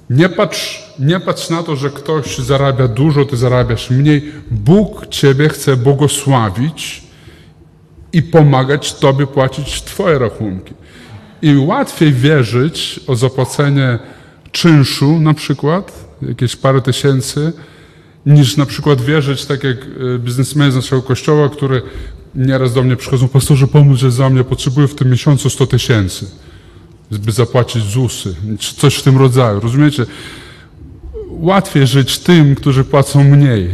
nie 0.09 0.29
patrz, 0.29 0.93
nie 0.99 1.19
patrz 1.19 1.49
na 1.49 1.63
to, 1.63 1.75
że 1.75 1.89
ktoś 1.89 2.37
zarabia 2.37 2.87
dużo, 2.87 3.25
ty 3.25 3.37
zarabiasz 3.37 3.89
mniej. 3.89 4.31
Bóg 4.51 5.07
Ciebie 5.07 5.49
chce 5.49 5.77
błogosławić 5.77 7.03
i 8.13 8.21
pomagać 8.21 8.93
Tobie 8.93 9.27
płacić 9.27 9.81
Twoje 9.81 10.19
rachunki. 10.19 10.73
I 11.41 11.57
łatwiej 11.57 12.13
wierzyć 12.13 12.99
o 13.07 13.15
zapłacenie 13.15 13.99
czynszu 14.51 15.19
na 15.19 15.33
przykład, 15.33 16.06
jakieś 16.21 16.55
parę 16.55 16.81
tysięcy, 16.81 17.53
niż 18.25 18.57
na 18.57 18.65
przykład 18.65 19.01
wierzyć, 19.01 19.45
tak 19.45 19.63
jak 19.63 19.77
e, 19.77 20.19
biznesmeni 20.19 20.71
z 20.71 20.75
naszego 20.75 21.01
kościoła, 21.01 21.49
który 21.49 21.81
nieraz 22.35 22.73
do 22.73 22.83
mnie 22.83 22.95
przychodzą, 22.95 23.27
pastorze 23.27 23.67
pomóż 23.67 24.01
za 24.01 24.29
mnie, 24.29 24.43
potrzebuję 24.43 24.87
w 24.87 24.95
tym 24.95 25.09
miesiącu 25.09 25.49
100 25.49 25.67
tysięcy, 25.67 26.25
by 27.11 27.31
zapłacić 27.31 27.83
ZUSy, 27.83 28.35
czy 28.59 28.75
coś 28.75 28.95
w 28.95 29.03
tym 29.03 29.17
rodzaju, 29.17 29.59
rozumiecie? 29.59 30.05
Łatwiej 31.29 31.87
żyć 31.87 32.19
tym, 32.19 32.55
którzy 32.55 32.83
płacą 32.83 33.23
mniej, 33.23 33.69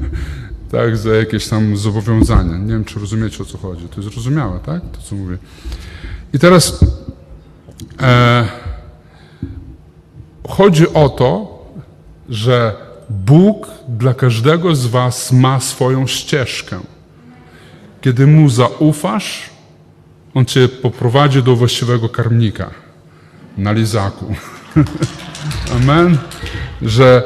tak, 0.72 0.96
za 0.96 1.14
jakieś 1.14 1.48
tam 1.48 1.76
zobowiązania. 1.76 2.58
Nie 2.58 2.72
wiem, 2.72 2.84
czy 2.84 3.00
rozumiecie, 3.00 3.42
o 3.42 3.46
co 3.46 3.58
chodzi. 3.58 3.88
To 3.88 4.00
jest 4.00 4.14
zrozumiałe, 4.14 4.60
tak, 4.66 4.82
to 4.92 5.02
co 5.02 5.16
mówię. 5.16 5.38
I 6.32 6.38
teraz 6.38 6.80
e, 8.00 8.48
chodzi 10.48 10.88
o 10.94 11.08
to, 11.08 11.57
że 12.28 12.76
Bóg 13.10 13.68
dla 13.88 14.14
każdego 14.14 14.74
z 14.74 14.86
Was 14.86 15.32
ma 15.32 15.60
swoją 15.60 16.06
ścieżkę. 16.06 16.80
Kiedy 18.00 18.26
Mu 18.26 18.48
zaufasz, 18.50 19.50
On 20.34 20.44
Cię 20.44 20.68
poprowadzi 20.68 21.42
do 21.42 21.56
właściwego 21.56 22.08
karmnika 22.08 22.70
na 23.56 23.72
lizaku. 23.72 24.34
Amen. 25.76 26.18
Że 26.82 27.22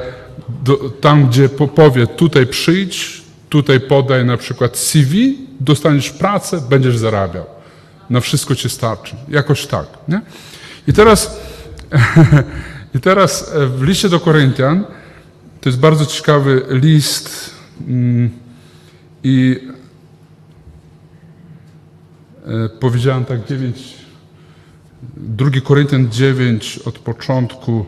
do, 0.65 0.77
tam, 0.77 1.29
gdzie 1.29 1.49
powie, 1.49 2.07
tutaj 2.07 2.47
przyjdź, 2.47 3.23
tutaj 3.49 3.81
podaj 3.81 4.25
na 4.25 4.37
przykład 4.37 4.77
CV, 4.77 5.39
dostaniesz 5.61 6.11
pracę, 6.11 6.61
będziesz 6.71 6.99
zarabiał. 6.99 7.45
Na 8.11 8.21
wszystko 8.21 8.55
ci 8.55 8.71
starczy. 8.71 9.17
Jakoś 9.29 9.67
tak. 9.67 9.87
Nie? 10.09 10.21
I 10.89 10.93
teraz, 10.93 11.41
i 12.95 13.01
teraz 13.01 13.55
e, 13.55 13.67
w 13.67 13.83
liście 13.83 14.09
do 14.09 14.21
Koryntian 14.21 14.85
to 15.61 15.69
jest 15.69 15.79
bardzo 15.81 16.07
ciekawy 16.07 16.67
list 16.71 17.55
mm, 17.89 18.31
i 19.23 19.69
e, 22.47 22.69
powiedziałem 22.69 23.25
tak 23.25 23.47
9, 23.47 23.95
2 25.17 25.51
Koryntian 25.65 26.11
9 26.11 26.79
od 26.79 26.99
początku. 26.99 27.87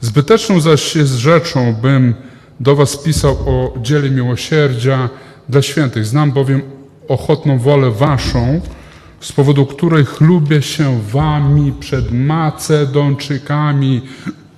Zbyteczną 0.00 0.60
zaś 0.60 0.96
jest 0.96 1.12
rzeczą, 1.12 1.74
bym 1.74 2.14
do 2.60 2.76
was 2.76 2.96
pisał 2.96 3.32
o 3.32 3.74
dziele 3.82 4.10
miłosierdzia 4.10 5.08
dla 5.48 5.62
świętych. 5.62 6.06
Znam 6.06 6.32
bowiem 6.32 6.62
ochotną 7.08 7.58
wolę 7.58 7.90
waszą, 7.90 8.60
z 9.20 9.32
powodu 9.32 9.66
której 9.66 10.04
chlubię 10.04 10.62
się 10.62 11.00
wami 11.02 11.72
przed 11.80 12.12
Macedonczykami, 12.12 14.02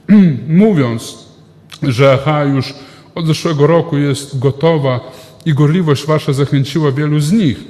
mówiąc, 0.49 1.19
że 1.83 2.19
ha 2.25 2.45
już 2.45 2.75
od 3.15 3.27
zeszłego 3.27 3.67
roku 3.67 3.99
jest 3.99 4.39
gotowa 4.39 5.01
i 5.47 5.55
gorliwość 5.55 6.07
wasza 6.07 6.33
zachęciła 6.33 6.93
wielu 6.93 7.21
z 7.21 7.33
nich. 7.33 7.65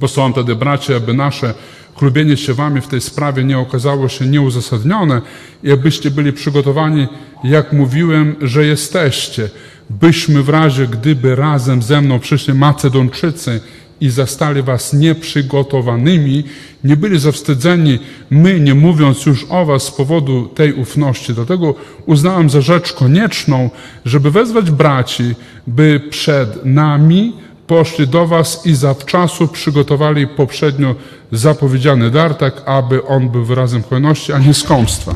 Posłałem 0.00 0.32
tedy 0.32 0.56
bracia, 0.56 0.96
aby 0.96 1.14
nasze 1.14 1.54
chlubienie 1.96 2.36
się 2.36 2.54
wami 2.54 2.80
w 2.80 2.86
tej 2.86 3.00
sprawie 3.00 3.44
nie 3.44 3.58
okazało 3.58 4.08
się 4.08 4.26
nieuzasadnione 4.26 5.22
i 5.62 5.72
abyście 5.72 6.10
byli 6.10 6.32
przygotowani, 6.32 7.08
jak 7.44 7.72
mówiłem, 7.72 8.36
że 8.40 8.66
jesteście, 8.66 9.50
byśmy 9.90 10.42
w 10.42 10.48
razie, 10.48 10.86
gdyby 10.86 11.36
razem 11.36 11.82
ze 11.82 12.00
mną 12.00 12.18
przyszli 12.18 12.54
Macedonczycy 12.54 13.60
i 14.00 14.10
zastali 14.10 14.62
was 14.62 14.92
nieprzygotowanymi, 14.92 16.44
nie 16.84 16.96
byli 16.96 17.18
zawstydzeni 17.18 17.98
my, 18.30 18.60
nie 18.60 18.74
mówiąc 18.74 19.26
już 19.26 19.46
o 19.48 19.64
was 19.66 19.82
z 19.82 19.90
powodu 19.90 20.46
tej 20.46 20.72
ufności. 20.72 21.34
Dlatego 21.34 21.74
uznałem 22.06 22.50
za 22.50 22.60
rzecz 22.60 22.92
konieczną, 22.92 23.70
żeby 24.04 24.30
wezwać 24.30 24.70
braci, 24.70 25.34
by 25.66 26.00
przed 26.10 26.64
nami 26.64 27.32
poszli 27.66 28.08
do 28.08 28.26
was 28.26 28.66
i 28.66 28.74
zawczasu 28.74 29.48
przygotowali 29.48 30.26
poprzednio 30.26 30.94
zapowiedziany 31.32 32.10
dar, 32.10 32.34
tak 32.34 32.62
aby 32.66 33.06
on 33.06 33.28
był 33.28 33.44
wyrazem 33.44 33.82
hojności, 33.82 34.32
a 34.32 34.38
nie 34.38 34.54
skąpstwa. 34.54 35.12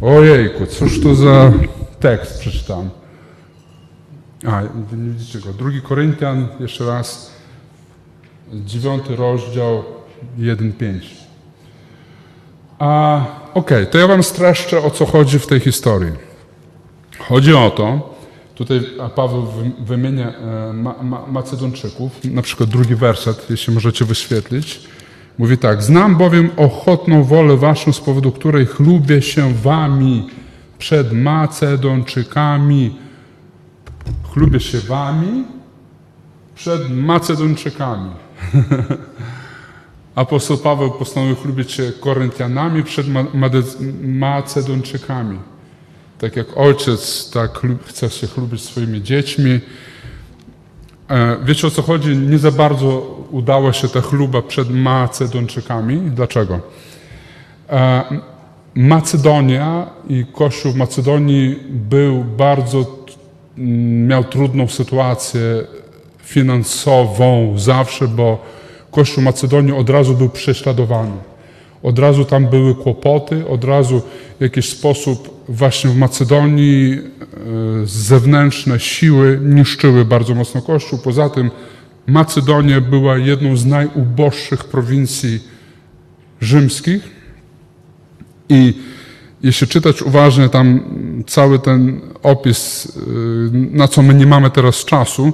Ojejku, 0.00 0.66
cóż 0.66 1.00
to 1.00 1.14
za 1.14 1.52
tekst 2.00 2.40
przeczytam. 2.40 2.90
A, 4.46 4.62
nie 4.96 5.12
widzicie 5.12 5.38
go. 5.38 5.52
Drugi 5.52 5.80
Koryntian, 5.80 6.48
jeszcze 6.60 6.86
raz, 6.86 7.32
dziewiąty 8.52 9.16
rozdział 9.16 9.84
1-5. 10.38 11.00
A 12.78 13.20
okej, 13.54 13.78
okay, 13.82 13.86
to 13.86 13.98
ja 13.98 14.06
wam 14.06 14.22
streszczę, 14.22 14.82
o 14.82 14.90
co 14.90 15.06
chodzi 15.06 15.38
w 15.38 15.46
tej 15.46 15.60
historii. 15.60 16.12
Chodzi 17.18 17.54
o 17.54 17.70
to, 17.70 18.14
tutaj 18.54 18.80
Paweł 19.14 19.46
wymienia 19.78 20.28
e, 20.28 20.72
Macedonczyków, 21.32 22.24
na 22.24 22.42
przykład 22.42 22.70
drugi 22.70 22.94
werset, 22.94 23.50
jeśli 23.50 23.74
możecie 23.74 24.04
wyświetlić. 24.04 24.80
Mówi 25.38 25.58
tak, 25.58 25.82
znam 25.82 26.16
bowiem 26.16 26.50
ochotną 26.56 27.24
wolę 27.24 27.56
waszą, 27.56 27.92
z 27.92 28.00
powodu 28.00 28.32
której 28.32 28.66
chlubię 28.66 29.22
się 29.22 29.54
wami 29.54 30.30
przed 30.78 31.12
Macedonczykami. 31.12 32.96
Chlubię 34.32 34.60
się 34.60 34.78
wami 34.78 35.44
przed 36.54 36.90
Macedonczykami. 36.90 38.10
Apostoł 40.14 40.58
Paweł 40.58 40.90
postanowił 40.90 41.36
chlubić 41.36 41.72
się 41.72 41.92
Koryntianami 42.00 42.82
przed 42.82 43.06
Macedonczykami. 44.02 45.38
Tak 46.18 46.36
jak 46.36 46.46
ojciec 46.56 47.30
tak 47.30 47.60
chce 47.86 48.10
się 48.10 48.26
chlubić 48.26 48.62
swoimi 48.62 49.02
dziećmi. 49.02 49.60
E, 51.10 51.36
wiecie 51.44 51.66
o 51.66 51.70
co 51.70 51.82
chodzi? 51.82 52.16
Nie 52.16 52.38
za 52.38 52.50
bardzo 52.50 53.16
udała 53.30 53.72
się 53.72 53.88
ta 53.88 54.00
chluba 54.00 54.42
przed 54.42 54.70
Macedonczykami. 54.70 56.00
Dlaczego? 56.00 56.60
E, 57.70 58.04
Macedonia 58.74 59.86
i 60.08 60.24
Kościół 60.32 60.72
w 60.72 60.76
Macedonii 60.76 61.56
był 61.68 62.24
bardzo, 62.24 63.06
miał 64.06 64.24
trudną 64.24 64.68
sytuację 64.68 65.40
finansową 66.30 67.54
zawsze, 67.58 68.08
bo 68.08 68.44
Kościół 68.90 69.24
Macedonii 69.24 69.72
od 69.72 69.90
razu 69.90 70.14
był 70.14 70.28
prześladowany. 70.28 71.16
Od 71.82 71.98
razu 71.98 72.24
tam 72.24 72.46
były 72.46 72.74
kłopoty, 72.74 73.48
od 73.48 73.64
razu 73.64 74.02
w 74.38 74.42
jakiś 74.42 74.68
sposób 74.68 75.44
właśnie 75.48 75.90
w 75.90 75.96
Macedonii 75.96 76.92
e, 76.92 76.98
zewnętrzne 77.84 78.80
siły 78.80 79.40
niszczyły 79.42 80.04
bardzo 80.04 80.34
mocno 80.34 80.62
Kościół. 80.62 80.98
Poza 81.04 81.30
tym 81.30 81.50
Macedonia 82.06 82.80
była 82.80 83.18
jedną 83.18 83.56
z 83.56 83.66
najuboższych 83.66 84.64
prowincji 84.64 85.40
rzymskich 86.40 87.10
i 88.48 88.74
jeśli 89.42 89.66
czytać 89.66 90.02
uważnie 90.02 90.48
tam 90.48 90.80
cały 91.26 91.58
ten 91.58 92.00
opis, 92.22 92.86
e, 92.86 93.00
na 93.52 93.88
co 93.88 94.02
my 94.02 94.14
nie 94.14 94.26
mamy 94.26 94.50
teraz 94.50 94.84
czasu, 94.84 95.32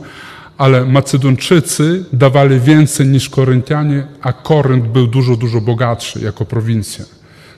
ale 0.59 0.85
Macedończycy 0.85 2.05
dawali 2.13 2.61
więcej 2.61 3.07
niż 3.07 3.29
Koryntianie, 3.29 4.07
a 4.21 4.33
Korynt 4.33 4.87
był 4.87 5.07
dużo, 5.07 5.37
dużo 5.37 5.61
bogatszy 5.61 6.21
jako 6.21 6.45
prowincja. 6.45 7.05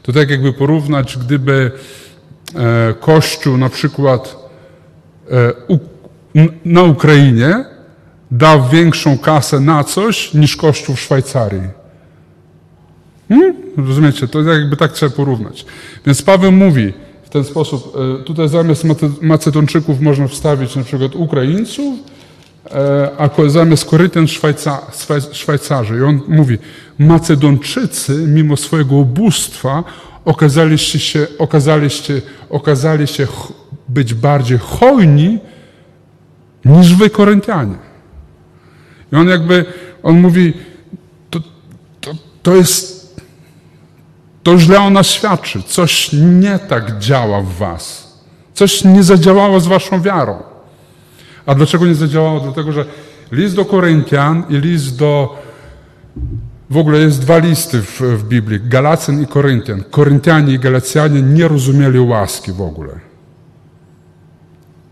To 0.03 0.13
tak 0.13 0.31
jakby 0.31 0.53
porównać, 0.53 1.19
gdyby 1.19 1.71
e, 2.55 2.95
Kościół 3.01 3.57
na 3.57 3.69
przykład 3.69 4.37
e, 5.31 5.53
na 6.65 6.83
Ukrainie 6.83 7.65
dał 8.31 8.69
większą 8.69 9.19
kasę 9.19 9.61
na 9.61 9.85
coś 9.85 10.35
niż 10.35 10.57
Kościół 10.57 10.97
w 10.97 11.01
Szwajcarii. 11.01 11.69
Hmm? 13.29 13.55
Rozumiecie? 13.77 14.29
To 14.29 14.43
jakby 14.43 14.77
tak 14.77 14.93
trzeba 14.93 15.17
porównać. 15.17 15.67
Więc 16.07 16.23
Paweł 16.23 16.53
mówi 16.53 16.93
w 17.23 17.29
ten 17.29 17.45
sposób, 17.45 17.97
e, 18.21 18.25
tutaj 18.25 18.49
zamiast 18.49 18.85
Macedończyków 19.21 20.01
można 20.01 20.29
wstawić 20.29 20.77
na 20.77 20.85
przykład 20.85 21.15
Ukraińców, 21.15 21.95
a 23.19 23.29
zamiast 23.47 23.85
Korytian 23.85 24.29
Szwajca, 24.29 24.81
Szwajcarzy. 25.33 25.99
I 25.99 26.03
on 26.03 26.21
mówi, 26.29 26.59
Macedonczycy 26.99 28.13
mimo 28.13 28.57
swojego 28.57 28.97
ubóstwa 28.97 29.85
okazaliście 30.25 30.99
się, 30.99 31.27
okazaliście, 31.39 32.23
okazali 32.51 33.07
się 33.07 33.27
być 33.89 34.15
bardziej 34.15 34.59
hojni 34.59 35.39
niż 36.65 36.95
wy 36.95 37.11
Koryntianie. 37.11 37.77
I 39.13 39.17
on 39.17 39.29
jakby, 39.29 39.65
on 40.03 40.21
mówi, 40.21 40.53
to, 41.31 41.41
to, 42.01 42.11
to 42.43 42.57
jest, 42.57 43.17
to 44.43 44.59
źle 44.59 44.81
o 44.81 44.91
nas 44.91 45.07
świadczy. 45.07 45.63
Coś 45.63 46.11
nie 46.13 46.59
tak 46.59 46.99
działa 46.99 47.41
w 47.41 47.53
was. 47.53 48.09
Coś 48.55 48.85
nie 48.85 49.03
zadziałało 49.03 49.61
z 49.61 49.67
waszą 49.67 50.03
wiarą. 50.03 50.43
A 51.49 51.55
dlaczego 51.55 51.87
nie 51.87 51.95
zadziałało? 51.95 52.41
Dlatego, 52.41 52.73
że 52.73 52.85
List 53.33 53.57
do 53.57 53.65
Koryntian 53.65 54.45
i 54.49 54.57
list 54.57 54.99
do. 54.99 55.39
W 56.71 56.77
ogóle 56.77 56.99
jest 56.99 57.21
dwa 57.21 57.39
listy 57.39 57.83
w, 57.83 58.01
w 58.01 58.29
Biblii: 58.29 58.61
Galacjan 58.65 59.23
i 59.23 59.27
Koryntian. 59.27 59.85
Koryntianie 59.91 60.53
i 60.53 60.59
Galacjanie 60.59 61.23
nie 61.23 61.49
rozumieli 61.49 62.01
łaski 62.01 62.53
w 62.53 62.61
ogóle. 62.61 62.93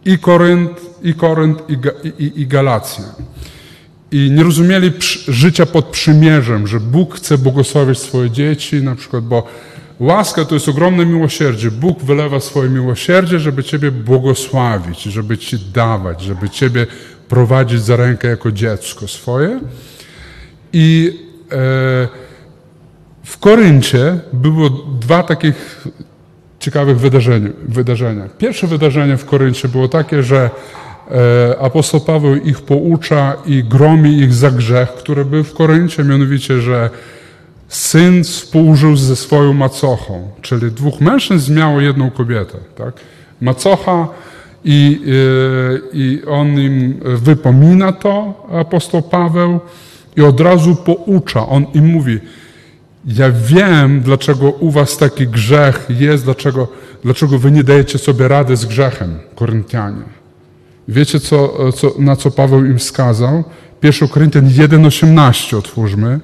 I 0.05 0.19
Korynt, 0.19 0.71
i, 1.03 1.15
Korynt, 1.15 1.63
i, 1.69 1.79
i, 2.25 2.41
i 2.41 2.47
Galacja. 2.47 3.05
I 4.11 4.31
nie 4.31 4.43
rozumieli 4.43 4.93
życia 5.29 5.67
pod 5.67 5.85
przymierzem, 5.85 6.67
że 6.67 6.81
Bóg 6.81 7.15
chce 7.15 7.39
błogosławić 7.39 7.99
swoje 7.99 8.31
dzieci, 8.31 8.83
na 8.83 8.95
przykład, 8.95 9.25
bo 9.25 9.47
łaska 10.01 10.45
to 10.45 10.55
jest 10.55 10.69
ogromne 10.69 11.07
miłosierdzie. 11.07 11.71
Bóg 11.71 12.03
wylewa 12.03 12.41
swoje 12.41 12.71
miłosierdzie, 12.71 13.41
żeby 13.41 13.65
Ciebie 13.65 13.91
błogosławić, 13.91 15.03
żeby 15.03 15.39
Ci 15.39 15.59
dawać, 15.59 16.23
żeby 16.23 16.51
Ciebie 16.51 16.87
prowadzić 17.29 17.83
za 17.83 17.97
rękę 17.97 18.29
jako 18.29 18.53
dziecko 18.53 19.09
swoje. 19.09 19.61
I 20.73 21.13
e, 21.53 21.57
w 23.25 23.39
Koryncie 23.41 24.21
było 24.33 24.71
dwa 25.01 25.23
takich 25.23 25.87
ciekawych 26.61 26.99
wydarzenia. 26.99 27.51
wydarzenia. 27.69 28.29
Pierwsze 28.39 28.67
wydarzenie 28.67 29.17
w 29.17 29.25
Koryncie 29.25 29.69
było 29.69 29.89
takie, 29.89 30.23
że 30.23 30.51
e, 31.11 31.61
apostoł 31.61 32.01
Paweł 32.01 32.37
ich 32.37 32.61
poucza 32.61 33.37
i 33.47 33.65
gromi 33.65 34.19
ich 34.19 34.35
za 34.35 34.51
grzech, 34.51 34.89
który 34.89 35.25
był 35.25 35.45
w 35.45 35.55
Koryncie, 35.55 36.05
mianowicie, 36.05 36.61
że 36.61 36.91
syn 37.69 38.25
współżył 38.25 38.97
ze 38.97 39.17
swoją 39.17 39.53
macochą, 39.53 40.29
czyli 40.43 40.73
dwóch 40.73 41.01
mężczyzn 41.01 41.55
miało 41.55 41.81
jedną 41.81 42.11
kobietę. 42.11 42.59
Tak? 42.77 42.95
Macocha 43.41 44.09
i, 44.65 45.01
e, 45.07 45.79
i 45.93 46.23
on 46.29 46.61
im 46.61 47.01
wypomina 47.05 47.93
to, 47.93 48.47
apostoł 48.53 49.03
Paweł, 49.03 49.61
i 50.17 50.23
od 50.23 50.41
razu 50.41 50.77
poucza. 50.77 51.49
On 51.49 51.67
im 51.75 51.87
mówi, 51.87 52.19
ja 53.07 53.31
wiem, 53.31 54.01
dlaczego 54.01 54.51
u 54.51 54.71
was 54.71 54.97
taki 54.97 55.27
grzech 55.29 55.87
jest, 55.89 56.25
dlaczego, 56.25 56.69
dlaczego 57.05 57.39
wy 57.39 57.51
nie 57.51 57.65
dajecie 57.65 57.99
sobie 57.99 58.29
rady 58.29 58.57
z 58.57 58.65
grzechem, 58.65 59.19
Koryntianie. 59.35 60.03
Wiecie, 60.89 61.21
co, 61.21 61.73
co, 61.73 61.93
na 61.99 62.17
co 62.17 62.31
Paweł 62.31 62.65
im 62.65 62.79
wskazał? 62.79 63.45
1 63.83 64.09
Koryntian 64.09 64.49
1,18 64.49 65.57
otwórzmy. 65.57 66.21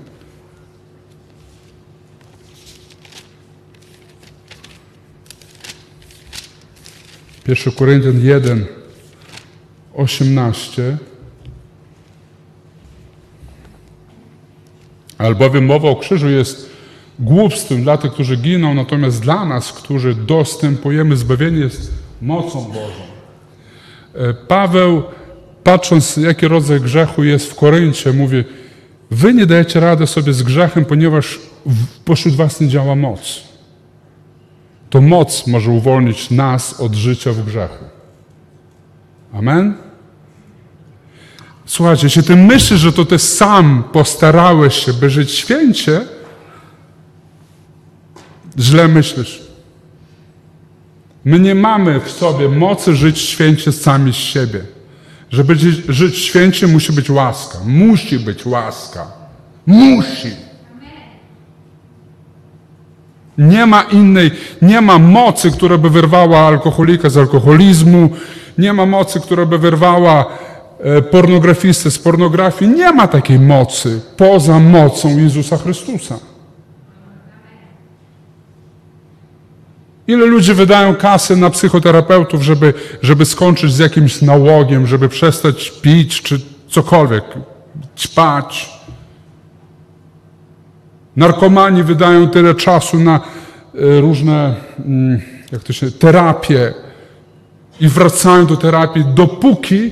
Pierwszy 7.45 7.72
Koryntian 7.72 8.20
1, 8.24 8.64
18. 9.95 10.97
Albowiem 15.18 15.66
mowa 15.66 15.88
o 15.88 15.97
krzyżu 15.97 16.28
jest 16.28 16.70
głupstwem 17.18 17.82
dla 17.82 17.97
tych, 17.97 18.12
którzy 18.12 18.36
giną, 18.36 18.74
natomiast 18.74 19.22
dla 19.22 19.45
nas, 19.45 19.72
którzy 19.72 20.14
dostępujemy 20.14 21.16
zbawienie, 21.16 21.59
jest 21.59 21.93
mocą 22.22 22.64
Bożą. 22.64 23.03
E, 24.14 24.34
Paweł, 24.34 25.03
patrząc, 25.64 26.16
jaki 26.16 26.49
rodzaj 26.49 26.80
grzechu 26.80 27.24
jest 27.24 27.51
w 27.51 27.55
Koryncie, 27.55 28.12
mówi: 28.12 28.45
Wy 29.11 29.34
nie 29.34 29.47
dajecie 29.47 29.80
rady 29.80 30.07
sobie 30.07 30.32
z 30.32 30.43
grzechem, 30.43 30.84
ponieważ 30.84 31.38
pośród 32.05 32.34
Was 32.34 32.61
nie 32.61 32.68
działa 32.68 32.95
moc. 32.95 33.51
To 34.93 35.01
moc 35.01 35.47
może 35.47 35.70
uwolnić 35.70 36.30
nas 36.30 36.80
od 36.80 36.95
życia 36.95 37.32
w 37.32 37.45
grzechu. 37.45 37.84
Amen? 39.32 39.74
Słuchajcie, 41.66 42.07
jeśli 42.07 42.22
ty 42.22 42.36
myślisz, 42.36 42.80
że 42.80 42.93
to 42.93 43.05
ty 43.05 43.18
sam 43.18 43.84
postarałeś 43.93 44.74
się, 44.74 44.93
by 44.93 45.11
żyć 45.11 45.30
święcie, 45.30 46.01
źle 48.59 48.88
myślisz. 48.88 49.43
My 51.24 51.40
nie 51.40 51.55
mamy 51.55 52.01
w 52.01 52.11
sobie 52.11 52.49
mocy 52.49 52.97
żyć 52.97 53.18
święcie 53.18 53.72
sami 53.72 54.12
z 54.12 54.16
siebie. 54.16 54.61
Żeby 55.30 55.57
żyć 55.88 56.18
święcie, 56.18 56.66
musi 56.66 56.93
być 56.93 57.11
łaska. 57.11 57.59
Musi 57.64 58.18
być 58.18 58.47
łaska. 58.47 59.07
Musi. 59.66 60.51
Nie 63.39 63.66
ma 63.66 63.83
innej, 63.83 64.30
nie 64.62 64.80
ma 64.80 64.99
mocy, 64.99 65.51
która 65.51 65.78
by 65.78 65.91
wyrwała 65.91 66.39
alkoholika 66.39 67.11
z 67.11 67.16
alkoholizmu, 67.16 68.11
nie 68.59 68.72
ma 68.72 68.87
mocy, 68.87 69.20
która 69.20 69.47
by 69.47 69.59
wyrwała 69.59 70.26
e, 70.80 71.03
pornografistę 71.03 71.91
z 71.91 71.99
pornografii. 71.99 72.70
Nie 72.70 72.93
ma 72.93 73.09
takiej 73.09 73.39
mocy 73.39 74.01
poza 74.16 74.59
mocą 74.59 75.18
Jezusa 75.18 75.57
Chrystusa. 75.57 76.18
Ile 80.07 80.26
ludzi 80.26 80.55
wydają 80.55 80.95
kasy 80.95 81.37
na 81.37 81.51
psychoterapeutów, 81.51 82.43
żeby, 82.43 82.74
żeby 83.03 83.24
skończyć 83.24 83.72
z 83.72 83.78
jakimś 83.78 84.22
nałogiem, 84.22 84.87
żeby 84.87 85.09
przestać 85.09 85.70
pić 85.70 86.22
czy 86.22 86.41
cokolwiek, 86.68 87.24
ćpać. 87.97 88.82
Narkomani 91.16 91.82
wydają 91.82 92.28
tyle 92.28 92.54
czasu 92.54 92.98
na 92.98 93.20
e, 93.74 94.00
różne, 94.00 94.54
mm, 94.86 95.20
jak 95.52 95.62
to 95.62 95.72
się, 95.72 95.90
terapie 95.90 96.74
i 97.80 97.88
wracają 97.88 98.46
do 98.46 98.56
terapii, 98.56 99.04
dopóki 99.14 99.90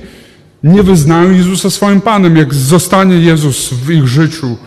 nie 0.63 0.83
wyznają 0.83 1.31
Jezusa 1.31 1.69
swoim 1.69 2.01
Panem. 2.01 2.37
Jak 2.37 2.53
zostanie 2.53 3.15
Jezus 3.15 3.73
w 3.73 3.91
ich 3.91 4.07
życiu 4.07 4.57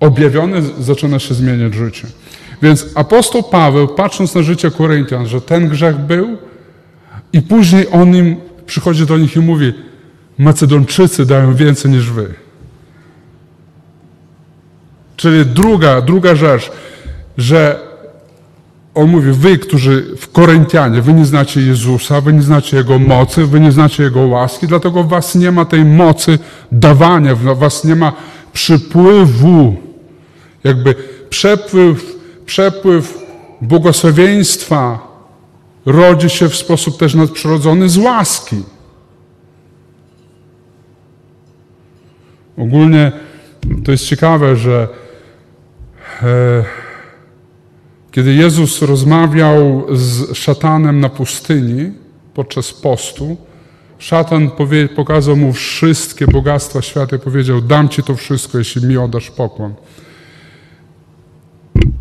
objawiony, 0.00 0.62
zaczyna 0.80 1.18
się 1.18 1.34
zmieniać 1.34 1.74
życie. 1.74 2.06
Więc 2.62 2.86
apostoł 2.94 3.42
Paweł, 3.42 3.88
patrząc 3.88 4.34
na 4.34 4.42
życie 4.42 4.70
Koryntian, 4.70 5.26
że 5.26 5.40
ten 5.40 5.68
grzech 5.68 5.98
był 5.98 6.36
i 7.32 7.42
później 7.42 7.86
on 7.92 8.16
im 8.16 8.36
przychodzi 8.66 9.06
do 9.06 9.18
nich 9.18 9.36
i 9.36 9.40
mówi, 9.40 9.72
Macedończycy 10.38 11.26
dają 11.26 11.54
więcej 11.54 11.90
niż 11.90 12.10
wy. 12.10 12.34
Czyli 15.16 15.46
druga, 15.46 16.00
druga 16.00 16.34
rzecz, 16.34 16.70
że 17.38 17.80
on 18.94 19.10
mówi, 19.10 19.32
wy, 19.32 19.58
którzy 19.58 20.16
w 20.18 20.32
Koryntianie, 20.32 21.02
wy 21.02 21.12
nie 21.12 21.24
znacie 21.24 21.60
Jezusa, 21.60 22.20
wy 22.20 22.32
nie 22.32 22.42
znacie 22.42 22.76
Jego 22.76 22.98
mocy, 22.98 23.46
wy 23.46 23.60
nie 23.60 23.72
znacie 23.72 24.02
Jego 24.02 24.20
łaski, 24.20 24.66
dlatego 24.66 25.04
was 25.04 25.34
nie 25.34 25.52
ma 25.52 25.64
tej 25.64 25.84
mocy 25.84 26.38
dawania, 26.72 27.34
was 27.34 27.84
nie 27.84 27.96
ma 27.96 28.12
przypływu, 28.52 29.76
jakby 30.64 30.94
przepływ 31.30 32.16
przepływ 32.46 33.18
błogosławieństwa 33.60 34.98
rodzi 35.86 36.30
się 36.30 36.48
w 36.48 36.56
sposób 36.56 36.98
też 36.98 37.14
nadprzyrodzony 37.14 37.88
z 37.88 37.96
łaski. 37.96 38.62
Ogólnie 42.58 43.12
to 43.84 43.92
jest 43.92 44.04
ciekawe, 44.04 44.56
że 44.56 44.88
kiedy 48.10 48.34
Jezus 48.34 48.82
rozmawiał 48.82 49.86
z 49.92 50.36
szatanem 50.36 51.00
na 51.00 51.08
pustyni 51.08 51.92
podczas 52.34 52.72
postu, 52.72 53.36
szatan 53.98 54.50
pokazał 54.96 55.36
mu 55.36 55.52
wszystkie 55.52 56.26
bogactwa 56.26 56.82
świata 56.82 57.16
i 57.16 57.18
powiedział: 57.18 57.60
Dam 57.60 57.88
ci 57.88 58.02
to 58.02 58.14
wszystko, 58.14 58.58
jeśli 58.58 58.86
mi 58.86 58.96
oddasz 58.96 59.30
pokłon. 59.30 59.74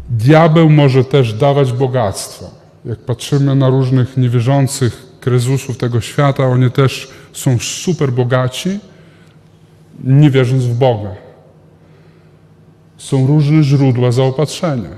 Diabeł 0.09 0.69
może 0.69 1.03
też 1.03 1.33
dawać 1.33 1.73
bogactwo. 1.73 2.51
Jak 2.85 2.99
patrzymy 2.99 3.55
na 3.55 3.69
różnych 3.69 4.17
niewierzących 4.17 5.05
kryzysów 5.19 5.77
tego 5.77 6.01
świata, 6.01 6.47
oni 6.47 6.71
też 6.71 7.11
są 7.33 7.59
super 7.59 8.11
bogaci, 8.11 8.79
nie 10.03 10.29
wierząc 10.29 10.65
w 10.65 10.73
Boga. 10.73 11.30
Są 13.01 13.27
różne 13.27 13.63
źródła 13.63 14.11
zaopatrzenia. 14.11 14.89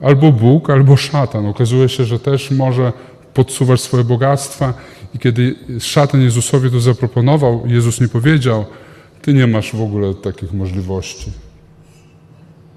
Albo 0.00 0.32
Bóg, 0.32 0.70
albo 0.70 0.96
szatan. 0.96 1.46
Okazuje 1.46 1.88
się, 1.88 2.04
że 2.04 2.18
też 2.18 2.50
może 2.50 2.92
podsuwać 3.34 3.80
swoje 3.80 4.04
bogactwa. 4.04 4.74
I 5.14 5.18
kiedy 5.18 5.54
szatan 5.80 6.20
Jezusowi 6.20 6.70
to 6.70 6.80
zaproponował, 6.80 7.62
Jezus 7.66 8.00
nie 8.00 8.08
powiedział, 8.08 8.64
ty 9.22 9.34
nie 9.34 9.46
masz 9.46 9.76
w 9.76 9.82
ogóle 9.82 10.14
takich 10.14 10.52
możliwości. 10.52 11.32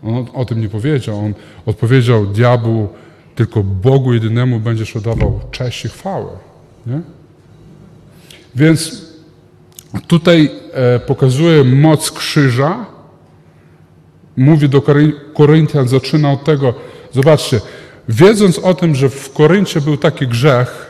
On 0.03 0.25
o 0.33 0.45
tym 0.45 0.61
nie 0.61 0.69
powiedział. 0.69 1.25
On 1.25 1.33
odpowiedział 1.65 2.25
diabłu, 2.25 2.89
tylko 3.35 3.63
Bogu 3.63 4.13
jedynemu 4.13 4.59
będziesz 4.59 4.95
oddawał 4.95 5.39
cześć 5.51 5.85
i 5.85 5.89
chwałę. 5.89 6.29
Nie? 6.87 7.01
Więc 8.55 9.01
tutaj 10.07 10.51
e, 10.73 10.99
pokazuje 10.99 11.63
moc 11.63 12.11
krzyża. 12.11 12.96
Mówi 14.37 14.69
do 14.69 14.83
Koryntian, 15.33 15.87
zaczyna 15.87 16.31
od 16.31 16.43
tego, 16.43 16.73
zobaczcie, 17.11 17.61
wiedząc 18.09 18.59
o 18.59 18.73
tym, 18.73 18.95
że 18.95 19.09
w 19.09 19.33
Koryncie 19.33 19.81
był 19.81 19.97
taki 19.97 20.27
grzech, 20.27 20.87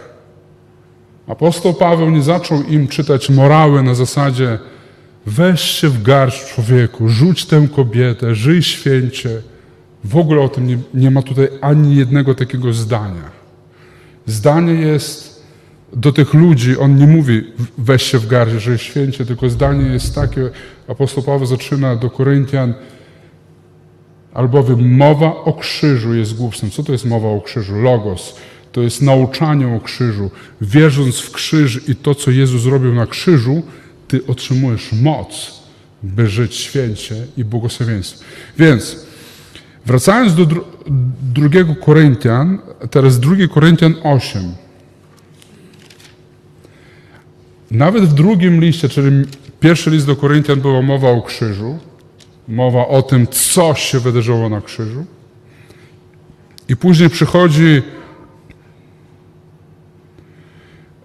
apostoł 1.28 1.74
Paweł 1.74 2.10
nie 2.10 2.22
zaczął 2.22 2.64
im 2.64 2.88
czytać 2.88 3.30
morały 3.30 3.84
na 3.84 3.96
zasadzie 3.96 4.60
weź 5.26 5.62
się 5.62 5.90
w 5.90 6.04
garść 6.04 6.54
człowieku, 6.54 7.10
rzuć 7.10 7.46
tę 7.46 7.68
kobietę, 7.76 8.36
żyj 8.36 8.64
święcie. 8.64 9.30
W 10.04 10.18
ogóle 10.18 10.42
o 10.42 10.50
tym 10.50 10.68
nie, 10.68 10.78
nie 10.94 11.12
ma 11.12 11.22
tutaj 11.22 11.50
ani 11.62 11.96
jednego 11.96 12.36
takiego 12.36 12.74
zdania. 12.74 13.32
Zdanie 14.26 14.74
jest 14.74 15.44
do 15.94 16.12
tych 16.12 16.34
ludzi, 16.34 16.78
on 16.78 16.96
nie 16.96 17.08
mówi 17.08 17.44
weź 17.78 18.04
się 18.04 18.20
w 18.20 18.28
garść, 18.28 18.56
żyj 18.56 18.78
święcie, 18.78 19.26
tylko 19.26 19.50
zdanie 19.50 19.90
jest 19.94 20.16
takie, 20.16 20.50
apostoł 20.88 21.24
Paweł 21.24 21.46
zaczyna 21.46 21.96
do 21.96 22.10
Koryntian, 22.10 22.74
albowiem 24.38 24.96
mowa 24.98 25.36
o 25.36 25.54
krzyżu 25.54 26.14
jest 26.14 26.36
głupstwem. 26.36 26.72
Co 26.72 26.84
to 26.84 26.92
jest 26.92 27.06
mowa 27.06 27.28
o 27.28 27.42
krzyżu? 27.42 27.76
Logos. 27.76 28.36
To 28.72 28.82
jest 28.82 29.02
nauczanie 29.02 29.68
o 29.68 29.80
krzyżu. 29.80 30.32
Wierząc 30.62 31.20
w 31.20 31.32
krzyż 31.32 31.90
i 31.90 31.96
to, 31.96 32.16
co 32.16 32.32
Jezus 32.32 32.62
zrobił 32.62 32.94
na 32.94 33.06
krzyżu, 33.06 33.64
ty 34.08 34.22
otrzymujesz 34.28 34.94
moc, 34.94 35.62
by 36.04 36.28
żyć 36.28 36.56
święcie 36.56 37.16
i 37.38 37.46
błogosławieństwo. 37.46 38.26
Więc 38.58 39.06
wracając 39.86 40.36
do 40.36 40.46
dru 40.46 40.64
drugiego 41.34 41.76
Koryntian, 41.76 42.60
teraz 42.92 43.20
drugi 43.20 43.50
Koryntian 43.50 43.96
8. 44.04 44.42
Nawet 47.72 48.04
w 48.04 48.14
drugim 48.14 48.62
liście, 48.62 48.90
czyli 48.90 49.26
pierwszy 49.60 49.90
list 49.90 50.08
do 50.08 50.16
Koryntian 50.16 50.62
była 50.62 50.82
mowa 50.82 51.10
o 51.10 51.22
krzyżu, 51.22 51.80
mowa 52.48 52.88
o 52.88 53.02
tym, 53.02 53.28
co 53.28 53.76
się 53.76 54.00
wydarzyło 54.00 54.50
na 54.50 54.62
krzyżu. 54.62 55.06
I 56.70 56.76
później 56.76 57.10
przychodzi, 57.10 57.82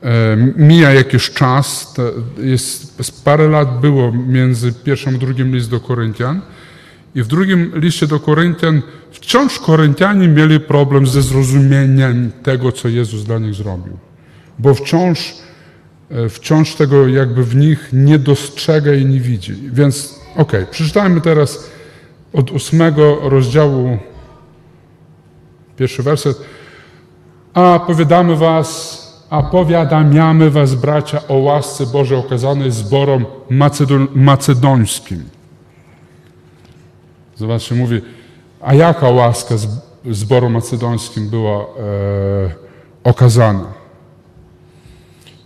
e, 0.02 0.36
mija 0.56 0.92
jakiś 0.92 1.30
czas, 1.30 1.94
jest, 2.38 3.24
parę 3.24 3.48
lat 3.48 3.80
było 3.80 4.12
między 4.12 4.72
pierwszym 4.72 5.14
a 5.14 5.18
drugim 5.18 5.54
list 5.54 5.70
do 5.70 5.80
Koryntian. 5.80 6.40
I 7.14 7.22
w 7.22 7.26
drugim 7.26 7.72
liście 7.74 8.06
do 8.06 8.20
Koryntian 8.20 8.82
wciąż 9.10 9.58
Koryntianie 9.58 10.28
mieli 10.28 10.60
problem 10.60 11.06
ze 11.06 11.22
zrozumieniem 11.22 12.32
tego, 12.42 12.72
co 12.72 12.88
Jezus 12.88 13.24
dla 13.24 13.38
nich 13.38 13.54
zrobił. 13.54 13.98
Bo 14.58 14.74
wciąż, 14.74 15.34
wciąż 16.30 16.74
tego 16.74 17.08
jakby 17.08 17.44
w 17.44 17.56
nich 17.56 17.88
nie 17.92 18.18
dostrzega 18.18 18.94
i 18.94 19.06
nie 19.06 19.20
widzi. 19.20 19.54
Więc 19.72 20.20
okej, 20.32 20.42
okay, 20.42 20.66
przeczytajmy 20.66 21.20
teraz 21.20 21.70
od 22.32 22.50
ósmego 22.50 23.18
rozdziału 23.22 23.98
Pierwszy 25.76 26.02
werset. 26.02 26.40
A 27.54 27.80
powiadamy 27.86 28.36
was, 28.36 29.26
a 29.30 29.42
powiadamiamy 29.42 30.50
was, 30.50 30.74
bracia, 30.74 31.20
o 31.28 31.34
łasce 31.34 31.86
Bożej 31.86 32.18
okazanej 32.18 32.70
zborom 32.70 33.26
macedon 33.50 34.08
macedońskim. 34.14 35.24
Zobaczcie, 37.36 37.74
mówi, 37.74 38.00
a 38.60 38.74
jaka 38.74 39.08
łaska 39.08 39.54
zboru 40.10 40.50
macedońskim 40.50 41.30
była 41.30 41.60
e, 41.60 41.66
okazana? 43.04 43.81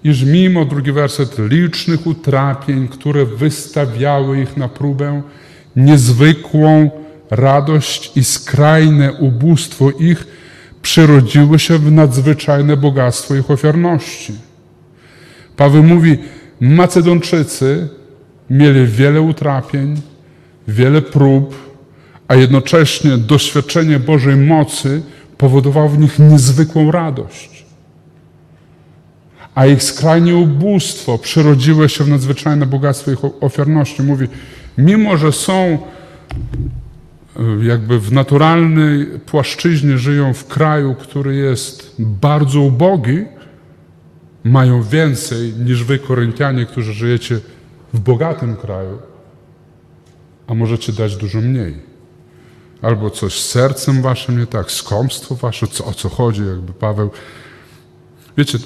Iż 0.06 0.22
mimo, 0.24 0.64
drugi 0.64 0.92
werset, 0.92 1.36
licznych 1.38 2.06
utrapień, 2.06 2.88
które 2.88 3.24
wystawiały 3.24 4.40
ich 4.40 4.56
na 4.56 4.68
próbę, 4.68 5.22
niezwykłą 5.76 6.90
radość 7.30 8.16
i 8.16 8.24
skrajne 8.24 9.12
ubóstwo 9.12 9.90
ich 9.90 10.26
przerodziły 10.82 11.58
się 11.58 11.78
w 11.78 11.92
nadzwyczajne 11.92 12.76
bogactwo 12.76 13.34
ich 13.34 13.50
ofiarności. 13.50 14.32
Paweł 15.56 15.82
mówi, 15.82 16.18
Macedonczycy 16.60 17.88
mieli 18.50 18.86
wiele 18.86 19.20
utrapień, 19.20 20.00
wiele 20.68 21.02
prób, 21.02 21.54
a 22.28 22.34
jednocześnie 22.34 23.18
doświadczenie 23.18 23.98
Bożej 23.98 24.36
mocy 24.36 25.02
powodowało 25.38 25.88
w 25.88 25.98
nich 25.98 26.18
niezwykłą 26.18 26.90
radość. 26.90 27.55
A 29.56 29.66
ich 29.66 29.82
skrajne 29.82 30.36
ubóstwo 30.36 31.18
przerodziło 31.18 31.88
się 31.88 32.04
w 32.04 32.08
nadzwyczajne 32.08 32.66
bogactwo 32.66 33.10
ich 33.10 33.18
ofiarności. 33.40 34.02
Mówi, 34.02 34.28
mimo 34.78 35.16
że 35.16 35.32
są 35.32 35.78
jakby 37.62 38.00
w 38.00 38.12
naturalnej 38.12 39.06
płaszczyźnie 39.06 39.98
żyją 39.98 40.34
w 40.34 40.46
kraju, 40.46 40.94
który 40.94 41.36
jest 41.36 41.94
bardzo 41.98 42.60
ubogi, 42.60 43.24
mają 44.44 44.82
więcej 44.82 45.52
niż 45.52 45.84
wy, 45.84 45.98
Koryntianie, 45.98 46.66
którzy 46.66 46.92
żyjecie 46.92 47.40
w 47.94 48.00
bogatym 48.00 48.56
kraju, 48.56 48.98
a 50.46 50.54
możecie 50.54 50.92
dać 50.92 51.16
dużo 51.16 51.40
mniej. 51.40 51.74
Albo 52.82 53.10
coś 53.10 53.40
z 53.40 53.48
sercem 53.48 54.02
waszym 54.02 54.38
nie 54.38 54.46
tak, 54.46 54.70
skąpstwo 54.70 55.34
wasze, 55.34 55.66
co, 55.66 55.84
o 55.84 55.94
co 55.94 56.08
chodzi, 56.08 56.46
jakby 56.46 56.72
Paweł. 56.72 57.10
Wiecie, 58.36 58.58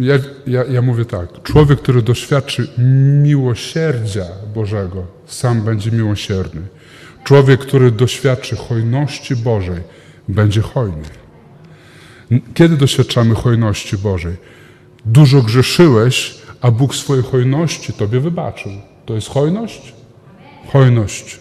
ja, 0.00 0.14
ja, 0.46 0.64
ja 0.64 0.82
mówię 0.82 1.04
tak, 1.04 1.42
człowiek, 1.42 1.78
który 1.78 2.02
doświadczy 2.02 2.68
miłosierdzia 3.22 4.24
Bożego, 4.54 5.06
sam 5.26 5.62
będzie 5.62 5.90
miłosierny. 5.90 6.60
Człowiek, 7.24 7.60
który 7.60 7.90
doświadczy 7.90 8.56
hojności 8.56 9.36
Bożej, 9.36 9.80
będzie 10.28 10.60
hojny. 10.60 11.02
Kiedy 12.54 12.76
doświadczamy 12.76 13.34
hojności 13.34 13.98
Bożej? 13.98 14.36
Dużo 15.06 15.42
grzeszyłeś, 15.42 16.34
a 16.60 16.70
Bóg 16.70 16.94
swojej 16.94 17.24
hojności 17.24 17.92
Tobie 17.92 18.20
wybaczył. 18.20 18.72
To 19.06 19.14
jest 19.14 19.28
hojność? 19.28 19.94
Hojność. 20.72 21.38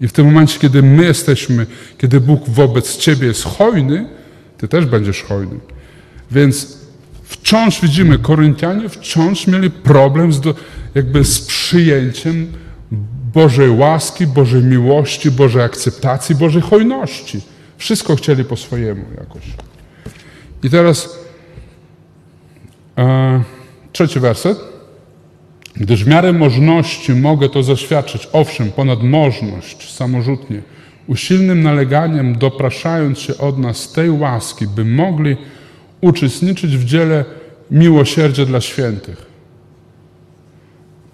I 0.00 0.08
w 0.08 0.12
tym 0.12 0.26
momencie, 0.26 0.58
kiedy 0.58 0.82
my 0.82 1.04
jesteśmy, 1.04 1.66
kiedy 1.98 2.20
Bóg 2.20 2.48
wobec 2.48 2.96
Ciebie 2.96 3.26
jest 3.26 3.44
hojny, 3.44 4.08
Ty 4.58 4.68
też 4.68 4.86
będziesz 4.86 5.22
hojny. 5.22 5.60
Więc 6.30 6.78
wciąż 7.24 7.80
widzimy, 7.80 8.18
Koryntianie 8.18 8.88
wciąż 8.88 9.46
mieli 9.46 9.70
problem 9.70 10.32
z, 10.32 10.40
jakby 10.94 11.24
z 11.24 11.40
przyjęciem 11.40 12.52
Bożej 13.34 13.70
łaski, 13.70 14.26
Bożej 14.26 14.62
miłości, 14.62 15.30
Bożej 15.30 15.62
akceptacji, 15.62 16.34
Bożej 16.34 16.62
hojności. 16.62 17.40
Wszystko 17.78 18.16
chcieli 18.16 18.44
po 18.44 18.56
swojemu 18.56 19.04
jakoś. 19.18 19.42
I 20.62 20.70
teraz 20.70 21.18
e, 22.98 23.42
trzeci 23.92 24.20
werset. 24.20 24.58
Gdyż 25.76 26.04
w 26.04 26.08
miarę 26.08 26.32
możności 26.32 27.12
mogę 27.12 27.48
to 27.48 27.62
zaświadczyć, 27.62 28.28
owszem, 28.32 28.72
ponad 28.72 29.02
możność, 29.02 29.94
samorzutnie, 29.94 30.62
usilnym 31.06 31.62
naleganiem 31.62 32.38
dopraszając 32.38 33.18
się 33.18 33.38
od 33.38 33.58
nas 33.58 33.92
tej 33.92 34.10
łaski, 34.10 34.66
by 34.66 34.84
mogli 34.84 35.36
uczestniczyć 36.04 36.76
w 36.76 36.84
dziele 36.84 37.24
miłosierdzia 37.70 38.44
dla 38.44 38.60
świętych. 38.60 39.26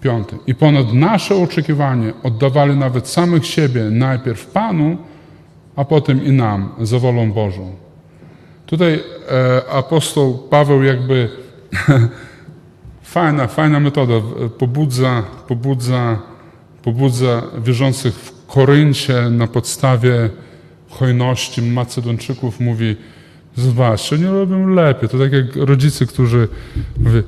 Piąty. 0.00 0.36
I 0.46 0.54
ponad 0.54 0.92
nasze 0.92 1.34
oczekiwanie 1.36 2.12
oddawali 2.22 2.76
nawet 2.76 3.08
samych 3.08 3.46
siebie 3.46 3.84
najpierw 3.90 4.46
Panu, 4.46 4.96
a 5.76 5.84
potem 5.84 6.24
i 6.24 6.32
nam, 6.32 6.72
za 6.80 6.98
wolą 6.98 7.32
Bożą. 7.32 7.74
Tutaj 8.66 8.94
e, 8.94 9.70
apostoł 9.70 10.38
Paweł 10.38 10.82
jakby 10.82 11.28
fajna, 13.14 13.46
fajna 13.46 13.80
metoda, 13.80 14.14
pobudza, 14.58 15.22
pobudza, 15.48 16.18
pobudza 16.82 17.42
wierzących 17.62 18.14
w 18.14 18.46
Koryncie 18.46 19.30
na 19.30 19.46
podstawie 19.46 20.30
hojności 20.88 21.62
Macedończyków 21.62 22.60
mówi, 22.60 22.96
zobaczcie, 23.56 24.18
nie 24.18 24.30
robią 24.30 24.68
lepiej. 24.68 25.08
To 25.08 25.18
tak 25.18 25.32
jak 25.32 25.56
rodzice, 25.56 26.06
którzy 26.06 26.48
mówią, 26.98 27.22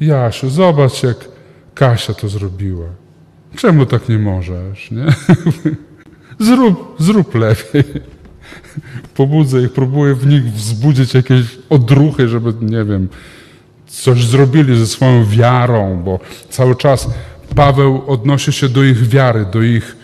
Jasiu, 0.00 0.50
zobacz 0.50 1.02
jak 1.02 1.28
Kasia 1.74 2.14
to 2.14 2.28
zrobiła. 2.28 2.86
Czemu 3.56 3.86
tak 3.86 4.08
nie 4.08 4.18
możesz, 4.18 4.90
nie? 4.90 5.06
Zrób, 6.46 6.96
zrób 6.98 7.34
lepiej. 7.34 7.84
Pobudzę 9.16 9.62
ich, 9.62 9.72
próbuję 9.72 10.14
w 10.14 10.26
nich 10.26 10.44
wzbudzić 10.44 11.14
jakieś 11.14 11.58
odruchy, 11.70 12.28
żeby, 12.28 12.54
nie 12.60 12.84
wiem, 12.84 13.08
coś 13.86 14.24
zrobili 14.24 14.78
ze 14.78 14.86
swoją 14.86 15.26
wiarą, 15.26 16.02
bo 16.04 16.20
cały 16.50 16.76
czas 16.76 17.10
Paweł 17.54 18.02
odnosi 18.06 18.52
się 18.52 18.68
do 18.68 18.84
ich 18.84 19.08
wiary, 19.08 19.46
do 19.52 19.62
ich, 19.62 19.96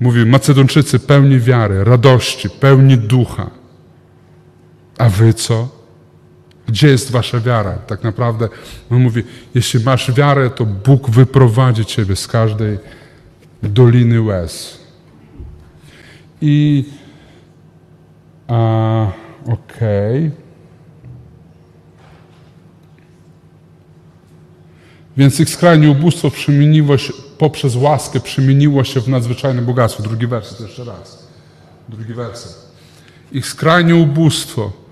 mówi, 0.00 0.26
Macedończycy 0.26 0.98
pełni 0.98 1.40
wiary, 1.40 1.84
radości, 1.84 2.50
pełni 2.50 2.98
ducha. 2.98 3.50
A 4.98 5.08
wy 5.08 5.34
co? 5.34 5.68
Gdzie 6.66 6.88
jest 6.88 7.10
wasza 7.10 7.40
wiara? 7.40 7.72
Tak 7.72 8.04
naprawdę 8.04 8.48
on 8.90 9.00
mówi, 9.00 9.22
jeśli 9.54 9.84
masz 9.84 10.12
wiarę, 10.12 10.50
to 10.50 10.66
Bóg 10.66 11.10
wyprowadzi 11.10 11.84
ciebie 11.84 12.16
z 12.16 12.26
każdej 12.26 12.78
doliny 13.62 14.22
łez. 14.22 14.78
I 16.40 16.84
okej. 19.44 20.26
Okay. 20.26 20.46
Więc 25.16 25.40
ich 25.40 25.50
skrajne 25.50 25.90
ubóstwo 25.90 26.30
przemieniło 26.30 26.98
się, 26.98 27.12
poprzez 27.38 27.76
łaskę 27.76 28.20
przemieniło 28.20 28.84
się 28.84 29.00
w 29.00 29.08
nadzwyczajne 29.08 29.62
bogactwo. 29.62 30.02
Drugi 30.02 30.26
werset 30.26 30.60
jeszcze 30.60 30.84
raz. 30.84 31.26
Drugi 31.88 32.14
werset. 32.14 32.66
Ich 33.32 33.46
skrajne 33.46 33.94
ubóstwo 33.94 34.85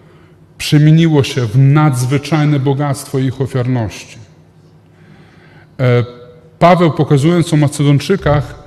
przemieniło 0.65 1.23
się 1.25 1.47
w 1.47 1.59
nadzwyczajne 1.59 2.61
bogactwo 2.61 3.19
ich 3.19 3.41
ofiarności. 3.41 4.19
E, 5.81 6.05
Paweł 6.59 6.91
pokazując 6.91 7.53
o 7.53 7.57
Macedończykach 7.57 8.65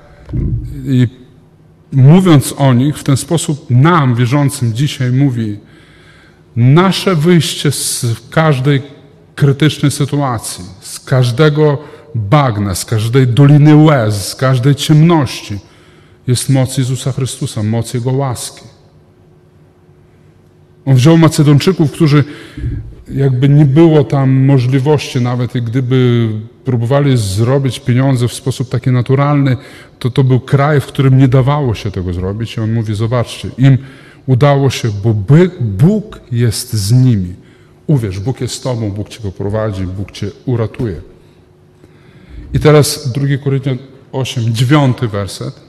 i 0.84 1.08
mówiąc 1.92 2.54
o 2.56 2.74
nich 2.74 2.98
w 2.98 3.04
ten 3.04 3.16
sposób 3.16 3.66
nam, 3.70 4.14
wierzącym 4.14 4.74
dzisiaj 4.74 5.12
mówi 5.12 5.58
nasze 6.56 7.16
wyjście 7.16 7.72
z 7.72 8.06
każdej 8.30 8.82
krytycznej 9.34 9.90
sytuacji, 9.90 10.64
z 10.80 11.00
każdego 11.00 11.78
bagna, 12.14 12.74
z 12.74 12.84
każdej 12.84 13.26
doliny 13.26 13.76
łez, 13.76 14.28
z 14.28 14.34
każdej 14.34 14.74
ciemności 14.74 15.58
jest 16.26 16.48
moc 16.48 16.78
Jezusa 16.78 17.12
Chrystusa, 17.12 17.62
moc 17.62 17.94
Jego 17.94 18.10
łaski. 18.10 18.67
On 20.86 20.94
wziął 20.94 21.18
Macedończyków, 21.18 21.92
którzy 21.92 22.24
jakby 23.14 23.48
nie 23.48 23.64
było 23.64 24.04
tam 24.04 24.30
możliwości, 24.30 25.20
nawet 25.20 25.52
gdyby 25.52 26.28
próbowali 26.64 27.16
zrobić 27.16 27.80
pieniądze 27.80 28.28
w 28.28 28.32
sposób 28.32 28.68
taki 28.68 28.90
naturalny, 28.90 29.56
to 29.98 30.10
to 30.10 30.24
był 30.24 30.40
kraj, 30.40 30.80
w 30.80 30.86
którym 30.86 31.18
nie 31.18 31.28
dawało 31.28 31.74
się 31.74 31.90
tego 31.90 32.12
zrobić. 32.12 32.56
I 32.56 32.60
on 32.60 32.72
mówi: 32.72 32.94
Zobaczcie, 32.94 33.48
im 33.58 33.78
udało 34.26 34.70
się, 34.70 34.88
bo 35.04 35.14
Bóg 35.60 36.20
jest 36.32 36.72
z 36.72 36.92
nimi. 36.92 37.34
Uwierz, 37.86 38.20
Bóg 38.20 38.40
jest 38.40 38.54
z 38.54 38.60
Tobą, 38.60 38.90
Bóg 38.90 39.08
Cię 39.08 39.20
poprowadzi, 39.20 39.82
Bóg 39.86 40.10
Cię 40.12 40.30
uratuje. 40.46 41.00
I 42.54 42.60
teraz 42.60 43.12
2 43.12 43.26
Koryntian 43.44 43.78
8, 44.12 44.54
9 44.54 44.96
werset. 45.12 45.67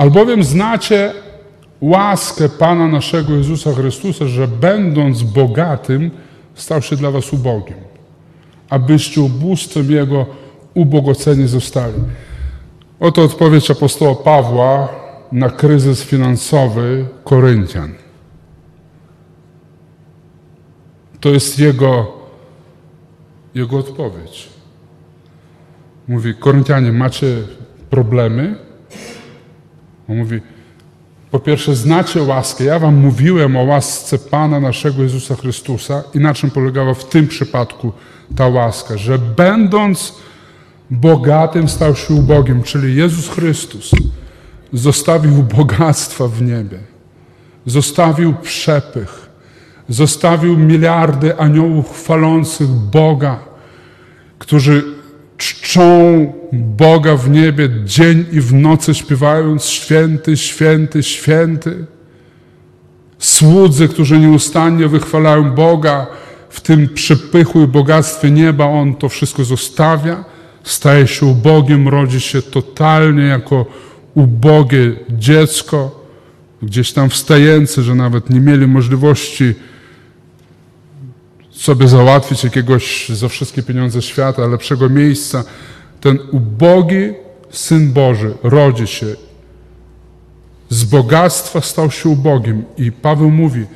Albowiem 0.00 0.44
znacie 0.44 1.12
łaskę 1.80 2.48
Pana 2.48 2.88
naszego 2.88 3.34
Jezusa 3.34 3.72
Chrystusa, 3.72 4.26
że 4.26 4.48
będąc 4.48 5.22
bogatym, 5.22 6.10
stał 6.54 6.82
się 6.82 6.96
dla 6.96 7.10
was 7.10 7.32
ubogim, 7.32 7.76
abyście 8.70 9.20
ubóstwem 9.20 9.90
Jego 9.90 10.26
ubogaceni 10.74 11.48
zostali. 11.48 11.94
Oto 13.00 13.22
odpowiedź 13.22 13.70
apostoła 13.70 14.14
Pawła 14.14 14.88
na 15.32 15.50
kryzys 15.50 16.02
finansowy 16.02 17.06
Koryntian. 17.24 17.94
To 21.20 21.28
jest 21.28 21.58
jego, 21.58 22.12
jego 23.54 23.78
odpowiedź. 23.78 24.48
Mówi, 26.08 26.34
Koryntianie, 26.34 26.92
macie 26.92 27.36
problemy? 27.90 28.69
On 30.10 30.16
mówi, 30.16 30.40
po 31.30 31.38
pierwsze, 31.38 31.76
znacie 31.76 32.22
łaskę. 32.22 32.64
Ja 32.64 32.78
wam 32.78 32.94
mówiłem 32.94 33.56
o 33.56 33.62
łasce 33.62 34.18
Pana 34.18 34.60
naszego 34.60 35.02
Jezusa 35.02 35.36
Chrystusa 35.36 36.02
i 36.14 36.18
na 36.18 36.34
czym 36.34 36.50
polegała 36.50 36.94
w 36.94 37.04
tym 37.04 37.28
przypadku 37.28 37.92
ta 38.36 38.48
łaska, 38.48 38.96
że 38.96 39.18
będąc 39.18 40.14
bogatym 40.90 41.68
stał 41.68 41.96
się 41.96 42.14
ubogim, 42.14 42.62
czyli 42.62 42.96
Jezus 42.96 43.28
Chrystus 43.28 43.90
zostawił 44.72 45.42
bogactwa 45.42 46.28
w 46.28 46.42
niebie, 46.42 46.78
zostawił 47.66 48.34
przepych, 48.42 49.28
zostawił 49.88 50.58
miliardy 50.58 51.38
aniołów 51.38 51.92
chwalących 51.92 52.68
Boga, 52.68 53.38
którzy 54.38 54.89
czczą 55.70 56.32
Boga 56.52 57.16
w 57.16 57.30
niebie 57.30 57.68
dzień 57.84 58.24
i 58.32 58.40
w 58.40 58.54
nocy 58.54 58.94
śpiewając 58.94 59.64
święty, 59.64 60.36
święty, 60.36 61.02
święty. 61.02 61.84
Słudzy, 63.18 63.88
którzy 63.88 64.18
nieustannie 64.18 64.88
wychwalają 64.88 65.50
Boga 65.50 66.06
w 66.48 66.60
tym 66.60 66.88
przepychu 66.88 67.62
i 67.62 67.66
bogactwie 67.66 68.30
nieba, 68.30 68.64
On 68.64 68.94
to 68.94 69.08
wszystko 69.08 69.44
zostawia, 69.44 70.24
staje 70.62 71.06
się 71.06 71.26
ubogiem, 71.26 71.88
rodzi 71.88 72.20
się 72.20 72.42
totalnie 72.42 73.22
jako 73.22 73.66
ubogie 74.14 74.92
dziecko, 75.10 76.06
gdzieś 76.62 76.92
tam 76.92 77.10
wstający, 77.10 77.82
że 77.82 77.94
nawet 77.94 78.30
nie 78.30 78.40
mieli 78.40 78.66
możliwości 78.66 79.54
sobie 81.60 81.88
załatwić 81.88 82.44
jakiegoś 82.44 83.08
za 83.08 83.28
wszystkie 83.28 83.62
pieniądze 83.62 84.02
świata, 84.02 84.46
lepszego 84.46 84.88
miejsca. 84.88 85.44
Ten 86.00 86.18
ubogi 86.32 87.12
Syn 87.50 87.92
Boży 87.92 88.34
rodzi 88.42 88.86
się. 88.86 89.06
Z 90.68 90.84
bogactwa 90.84 91.60
stał 91.60 91.90
się 91.90 92.08
ubogim. 92.08 92.64
I 92.78 92.92
Paweł 92.92 93.30
mówi 93.30 93.66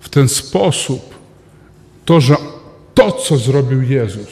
w 0.00 0.08
ten 0.08 0.28
sposób, 0.28 1.14
to, 2.04 2.20
że 2.20 2.36
to, 2.94 3.12
co 3.12 3.36
zrobił 3.36 3.82
Jezus, 3.82 4.28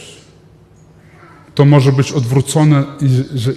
to 1.55 1.64
może 1.64 1.92
być 1.92 2.12
odwrócone 2.12 2.84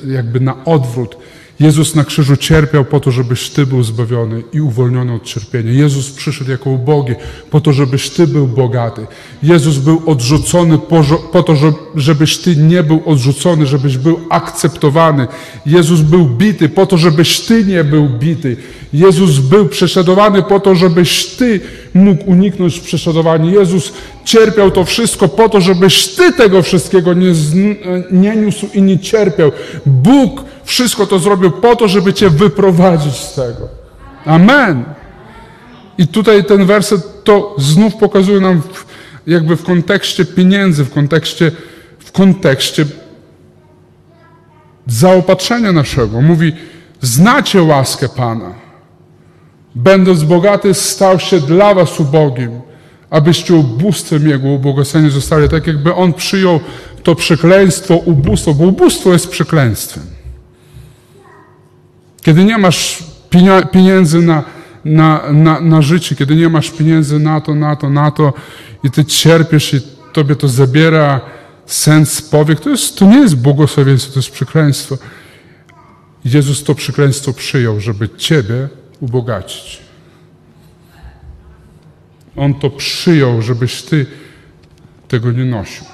jakby 0.07 0.39
na 0.39 0.65
odwrót 0.65 1.17
Jezus 1.61 1.95
na 1.95 2.03
krzyżu 2.03 2.37
cierpiał 2.37 2.85
po 2.85 2.99
to, 2.99 3.11
żebyś 3.11 3.49
Ty 3.49 3.65
był 3.65 3.83
zbawiony 3.83 4.43
i 4.53 4.61
uwolniony 4.61 5.13
od 5.13 5.23
cierpienia. 5.23 5.71
Jezus 5.71 6.09
przyszedł 6.09 6.51
jako 6.51 6.69
ubogi 6.69 7.13
po 7.49 7.61
to, 7.61 7.73
żebyś 7.73 8.09
Ty 8.09 8.27
był 8.27 8.47
bogaty. 8.47 9.07
Jezus 9.43 9.77
był 9.77 10.01
odrzucony 10.05 10.77
po 11.31 11.43
to, 11.43 11.55
żebyś 11.95 12.37
Ty 12.37 12.55
nie 12.55 12.83
był 12.83 13.01
odrzucony, 13.05 13.65
żebyś 13.65 13.97
był 13.97 14.19
akceptowany. 14.29 15.27
Jezus 15.65 16.01
był 16.01 16.25
bity 16.25 16.69
po 16.69 16.85
to, 16.85 16.97
żebyś 16.97 17.39
Ty 17.39 17.65
nie 17.65 17.83
był 17.83 18.09
bity. 18.09 18.57
Jezus 18.93 19.39
był 19.39 19.65
prześladowany 19.65 20.43
po 20.43 20.59
to, 20.59 20.75
żebyś 20.75 21.25
Ty 21.25 21.59
mógł 21.93 22.31
uniknąć 22.31 22.79
prześladowania. 22.79 23.51
Jezus 23.51 23.93
cierpiał 24.25 24.71
to 24.71 24.85
wszystko 24.85 25.27
po 25.27 25.49
to, 25.49 25.61
żebyś 25.61 26.07
Ty 26.07 26.33
tego 26.33 26.61
wszystkiego 26.61 27.13
nie, 27.13 27.33
nie 28.11 28.35
niósł 28.35 28.67
i 28.73 28.81
nie 28.81 28.99
cierpiał. 28.99 29.51
Bóg 29.85 30.50
wszystko 30.71 31.07
to 31.07 31.19
zrobił 31.19 31.51
po 31.51 31.75
to, 31.75 31.87
żeby 31.87 32.13
Cię 32.13 32.29
wyprowadzić 32.29 33.15
z 33.15 33.35
tego. 33.35 33.67
Amen. 34.25 34.83
I 35.97 36.07
tutaj 36.07 36.45
ten 36.45 36.65
werset 36.65 37.23
to 37.23 37.55
znów 37.57 37.95
pokazuje 37.95 38.39
nam 38.39 38.61
w, 38.61 38.85
jakby 39.27 39.55
w 39.55 39.63
kontekście 39.63 40.25
pieniędzy, 40.25 40.85
w 40.85 40.93
kontekście, 40.93 41.51
w 41.99 42.11
kontekście 42.11 42.85
zaopatrzenia 44.87 45.71
naszego. 45.71 46.21
Mówi, 46.21 46.53
znacie 47.01 47.63
łaskę 47.63 48.09
Pana. 48.09 48.53
Będąc 49.75 50.23
bogaty, 50.23 50.73
stał 50.73 51.19
się 51.19 51.39
dla 51.39 51.73
was 51.73 51.99
ubogim, 51.99 52.61
abyście 53.09 53.55
ubóstwem 53.55 54.27
Jego 54.27 54.47
ubogaceni 54.47 55.09
zostali, 55.09 55.49
tak 55.49 55.67
jakby 55.67 55.95
On 55.95 56.13
przyjął 56.13 56.59
to 57.03 57.15
przekleństwo, 57.15 57.95
ubóstwo, 57.95 58.53
bo 58.53 58.63
ubóstwo 58.65 59.13
jest 59.13 59.29
przekleństwem. 59.29 60.20
Kiedy 62.21 62.43
nie 62.43 62.57
masz 62.57 63.03
pieniędzy 63.71 64.21
na, 64.21 64.43
na, 64.85 65.31
na, 65.31 65.61
na 65.61 65.81
życie, 65.81 66.15
kiedy 66.15 66.35
nie 66.35 66.49
masz 66.49 66.69
pieniędzy 66.69 67.19
na 67.19 67.41
to, 67.41 67.55
na 67.55 67.75
to, 67.75 67.89
na 67.89 68.11
to 68.11 68.33
i 68.83 68.91
ty 68.91 69.05
cierpisz 69.05 69.73
i 69.73 69.81
tobie 70.13 70.35
to 70.35 70.47
zabiera 70.47 71.21
sens 71.65 72.21
powiek, 72.21 72.59
to, 72.59 72.69
jest, 72.69 72.97
to 72.97 73.05
nie 73.05 73.17
jest 73.17 73.35
błogosławieństwo, 73.35 74.13
to 74.13 74.19
jest 74.19 74.31
przekleństwo. 74.31 74.97
Jezus 76.25 76.63
to 76.63 76.75
przekleństwo 76.75 77.33
przyjął, 77.33 77.79
żeby 77.79 78.09
ciebie 78.09 78.69
ubogacić. 78.99 79.79
On 82.35 82.53
to 82.53 82.69
przyjął, 82.69 83.41
żebyś 83.41 83.81
ty 83.81 84.05
tego 85.07 85.31
nie 85.31 85.45
nosił. 85.45 85.85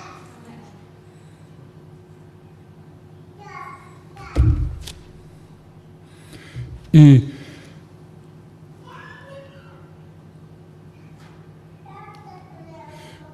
I 6.94 7.22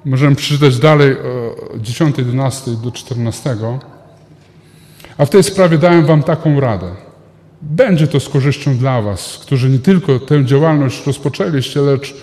możemy 0.04 0.36
przeczytać 0.36 0.78
dalej 0.78 1.16
od 1.74 1.82
10, 1.82 2.18
11 2.18 2.70
do 2.70 2.92
14. 2.92 3.56
A 5.18 5.24
w 5.24 5.30
tej 5.30 5.42
sprawie 5.42 5.78
dałem 5.78 6.06
Wam 6.06 6.22
taką 6.22 6.60
radę. 6.60 6.90
Będzie 7.62 8.06
to 8.06 8.20
z 8.20 8.28
korzyścią 8.28 8.78
dla 8.78 9.02
Was, 9.02 9.38
którzy 9.38 9.70
nie 9.70 9.78
tylko 9.78 10.18
tę 10.18 10.44
działalność 10.44 11.06
rozpoczęliście, 11.06 11.80
lecz 11.80 12.14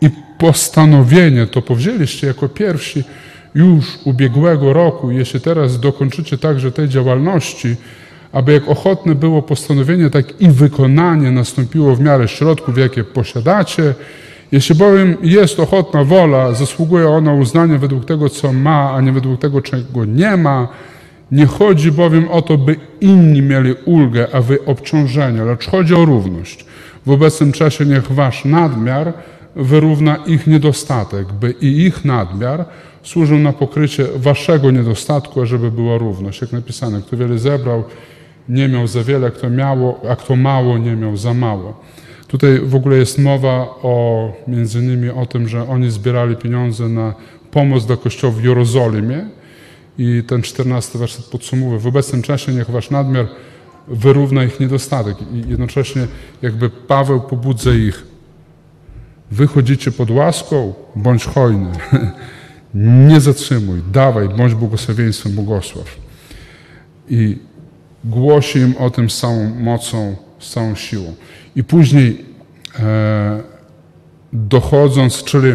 i 0.00 0.10
postanowienie 0.38 1.46
to 1.46 1.62
powzięliście 1.62 2.26
jako 2.26 2.48
pierwsi 2.48 3.04
już 3.54 3.98
ubiegłego 4.04 4.72
roku. 4.72 5.10
Jeśli 5.10 5.40
teraz 5.40 5.80
dokończycie 5.80 6.38
także 6.38 6.72
tej 6.72 6.88
działalności, 6.88 7.76
aby 8.32 8.52
jak 8.52 8.68
ochotne 8.68 9.14
było 9.14 9.42
postanowienie, 9.42 10.10
tak 10.10 10.40
i 10.40 10.48
wykonanie 10.48 11.30
nastąpiło 11.30 11.94
w 11.94 12.00
miarę 12.00 12.28
środków, 12.28 12.78
jakie 12.78 13.04
posiadacie 13.04 13.94
Jeśli 14.52 14.74
bowiem 14.74 15.16
jest 15.22 15.60
ochotna 15.60 16.04
wola, 16.04 16.54
zasługuje 16.54 17.08
ona 17.08 17.34
uznania 17.34 17.78
według 17.78 18.04
tego, 18.04 18.28
co 18.28 18.52
ma, 18.52 18.92
a 18.92 19.00
nie 19.00 19.12
według 19.12 19.40
tego, 19.40 19.62
czego 19.62 20.04
nie 20.04 20.36
ma. 20.36 20.68
Nie 21.30 21.46
chodzi 21.46 21.92
bowiem 21.92 22.28
o 22.28 22.42
to, 22.42 22.58
by 22.58 22.76
inni 23.00 23.42
mieli 23.42 23.74
ulgę, 23.84 24.26
a 24.32 24.40
wy 24.40 24.64
obciążenie, 24.64 25.44
lecz 25.44 25.66
chodzi 25.66 25.94
o 25.94 26.04
równość. 26.04 26.66
W 27.06 27.10
obecnym 27.10 27.52
czasie 27.52 27.86
niech 27.86 28.12
wasz 28.12 28.44
nadmiar 28.44 29.12
wyrówna 29.56 30.16
ich 30.16 30.46
niedostatek, 30.46 31.32
by 31.32 31.54
i 31.60 31.82
ich 31.82 32.04
nadmiar 32.04 32.64
służył 33.02 33.38
na 33.38 33.52
pokrycie 33.52 34.04
waszego 34.16 34.70
niedostatku, 34.70 35.42
ażeby 35.42 35.70
była 35.70 35.98
równość. 35.98 36.40
Jak 36.40 36.52
napisane, 36.52 37.02
kto 37.06 37.16
wiele 37.16 37.38
zebrał, 37.38 37.84
nie 38.48 38.68
miał 38.68 38.86
za 38.86 39.04
wiele, 39.04 39.30
kto 39.30 39.50
miało, 39.50 40.00
a 40.10 40.16
kto 40.16 40.36
mało, 40.36 40.78
nie 40.78 40.96
miał 40.96 41.16
za 41.16 41.34
mało. 41.34 41.80
Tutaj 42.28 42.58
w 42.58 42.74
ogóle 42.74 42.96
jest 42.96 43.18
mowa 43.18 43.74
o, 43.82 44.32
między 44.46 44.78
innymi 44.78 45.10
o 45.10 45.26
tym, 45.26 45.48
że 45.48 45.68
oni 45.68 45.90
zbierali 45.90 46.36
pieniądze 46.36 46.88
na 46.88 47.14
pomoc 47.50 47.86
dla 47.86 47.96
kościoła 47.96 48.32
w 48.32 48.44
Jerozolimie 48.44 49.26
i 49.98 50.22
ten 50.26 50.42
czternasty 50.42 50.98
werset 50.98 51.24
podsumowuje. 51.24 51.78
W 51.78 51.86
obecnym 51.86 52.22
czasie 52.22 52.52
niech 52.52 52.70
wasz 52.70 52.90
nadmiar 52.90 53.26
wyrówna 53.88 54.44
ich 54.44 54.60
niedostatek 54.60 55.16
i 55.32 55.48
jednocześnie 55.48 56.06
jakby 56.42 56.70
Paweł 56.70 57.20
pobudza 57.20 57.74
ich. 57.74 58.06
Wychodzicie 59.30 59.92
pod 59.92 60.10
łaską, 60.10 60.74
bądź 60.96 61.24
hojny. 61.24 61.70
Nie 63.08 63.20
zatrzymuj, 63.20 63.80
dawaj, 63.92 64.28
bądź 64.28 64.54
błogosławieństwem, 64.54 65.32
błogosław. 65.32 65.96
I 67.08 67.38
głosi 68.04 68.58
im 68.58 68.76
o 68.76 68.90
tym 68.90 69.10
z 69.10 69.18
całą 69.18 69.54
mocą, 69.54 70.16
z 70.38 70.50
całą 70.50 70.74
siłą. 70.74 71.14
I 71.56 71.64
później 71.64 72.24
e, 72.78 73.40
dochodząc, 74.32 75.24
czyli 75.24 75.52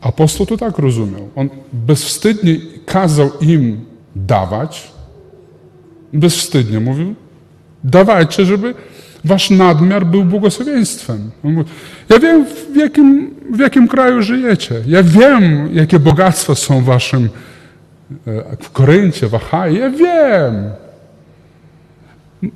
apostoł 0.00 0.46
to 0.46 0.56
tak 0.56 0.78
rozumiał. 0.78 1.28
On 1.36 1.48
bezwstydnie 1.72 2.56
kazał 2.86 3.30
im 3.40 3.84
dawać, 4.16 4.92
bezwstydnie 6.12 6.80
mówił, 6.80 7.14
dawajcie, 7.84 8.44
żeby 8.44 8.74
wasz 9.24 9.50
nadmiar 9.50 10.06
był 10.06 10.24
błogosławieństwem. 10.24 11.30
Ja 12.08 12.18
wiem, 12.18 12.46
w 12.72 12.76
jakim, 12.76 13.34
w 13.52 13.58
jakim 13.58 13.88
kraju 13.88 14.22
żyjecie. 14.22 14.74
Ja 14.86 15.02
wiem, 15.02 15.68
jakie 15.72 15.98
bogactwa 15.98 16.54
są 16.54 16.84
waszym 16.84 17.28
w 18.60 18.70
Koryncie, 18.70 19.28
w 19.28 19.34
Achai. 19.34 19.78
Ja 19.78 19.90
wiem. 19.90 20.70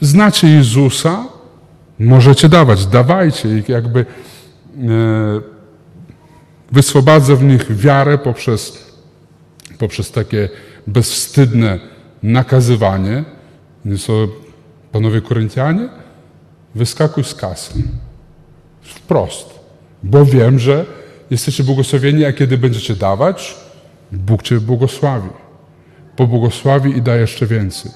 Znacie 0.01 0.49
Jezusa, 0.49 1.25
możecie 1.99 2.49
dawać, 2.49 2.87
dawajcie. 2.87 3.49
I 3.49 3.63
jakby 3.69 4.01
e, 4.01 4.05
wyswobadza 6.73 7.37
w 7.37 7.45
nich 7.45 7.77
wiarę 7.77 8.19
poprzez, 8.19 8.93
poprzez 9.79 10.11
takie 10.11 10.49
bezwstydne 10.87 11.79
nakazywanie. 12.23 13.25
Co, 13.99 14.13
panowie 14.93 15.21
Koryntianie, 15.21 15.89
wyskakuj 16.75 17.25
z 17.25 17.35
kasy. 17.35 17.83
Wprost. 18.83 19.61
Bo 20.03 20.25
wiem, 20.25 20.59
że 20.59 20.87
jesteście 21.31 21.65
błogosławieni, 21.65 22.25
a 22.25 22.33
kiedy 22.33 22.59
będziecie 22.59 22.97
dawać, 22.97 23.57
Bóg 24.13 24.43
Cię 24.43 24.61
błogosławi. 24.61 25.29
Pobłogosławi 26.17 26.97
i 26.97 27.03
da 27.03 27.17
jeszcze 27.17 27.47
więcej. 27.47 27.93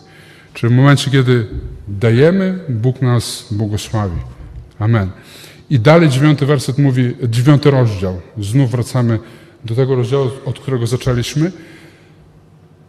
Czyli 0.54 0.74
w 0.74 0.76
momencie, 0.76 1.10
kiedy 1.10 1.46
dajemy, 1.88 2.58
Bóg 2.68 3.02
nas 3.02 3.46
błogosławi. 3.50 4.16
Amen. 4.78 5.10
I 5.70 5.80
dalej 5.80 6.08
dziewiąty 6.08 6.46
werset 6.46 6.78
mówi, 6.78 7.14
dziewiąty 7.28 7.70
rozdział. 7.70 8.20
Znów 8.38 8.70
wracamy 8.70 9.18
do 9.64 9.74
tego 9.74 9.94
rozdziału, 9.94 10.30
od 10.44 10.58
którego 10.58 10.86
zaczęliśmy. 10.86 11.52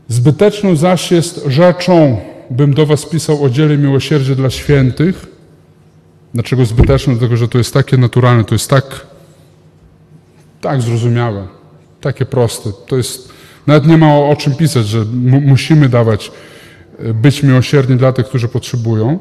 Zbyteczną 0.08 0.76
zaś 0.76 1.12
jest 1.12 1.46
rzeczą, 1.48 2.22
bym 2.50 2.74
do 2.74 2.86
was 2.86 3.06
pisał 3.06 3.44
o 3.44 3.50
dziele 3.50 3.78
miłosierdzia 3.78 4.36
dla 4.36 4.50
świętych. 4.50 5.26
Dlaczego 6.34 6.66
zbyteczne? 6.66 7.14
Dlatego, 7.14 7.38
że 7.38 7.48
to 7.48 7.58
jest 7.58 7.74
takie 7.74 7.98
naturalne, 7.98 8.44
to 8.44 8.56
jest 8.56 8.70
tak, 8.70 9.08
tak 10.62 10.82
zrozumiałe, 10.82 11.48
takie 12.02 12.26
proste. 12.26 12.70
To 12.88 12.98
jest, 12.98 13.34
nawet 13.70 13.88
nie 13.88 13.98
ma 13.98 14.14
o, 14.14 14.30
o 14.30 14.36
czym 14.36 14.56
pisać, 14.56 14.88
że 14.88 15.06
musimy 15.42 15.90
dawać, 15.90 16.32
e, 17.00 17.14
być 17.14 17.44
miłosierni 17.44 17.96
dla 17.96 18.14
tych, 18.14 18.26
którzy 18.26 18.48
potrzebują. 18.48 19.20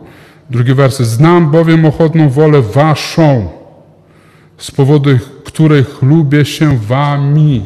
Drugi 0.50 0.74
werset. 0.74 1.06
Znam 1.06 1.50
bowiem 1.50 1.84
ochotną 1.84 2.28
wolę 2.28 2.62
waszą, 2.62 3.48
z 4.58 4.70
powodu 4.70 5.10
których 5.44 6.02
lubię 6.02 6.44
się 6.44 6.78
wami 6.78 7.62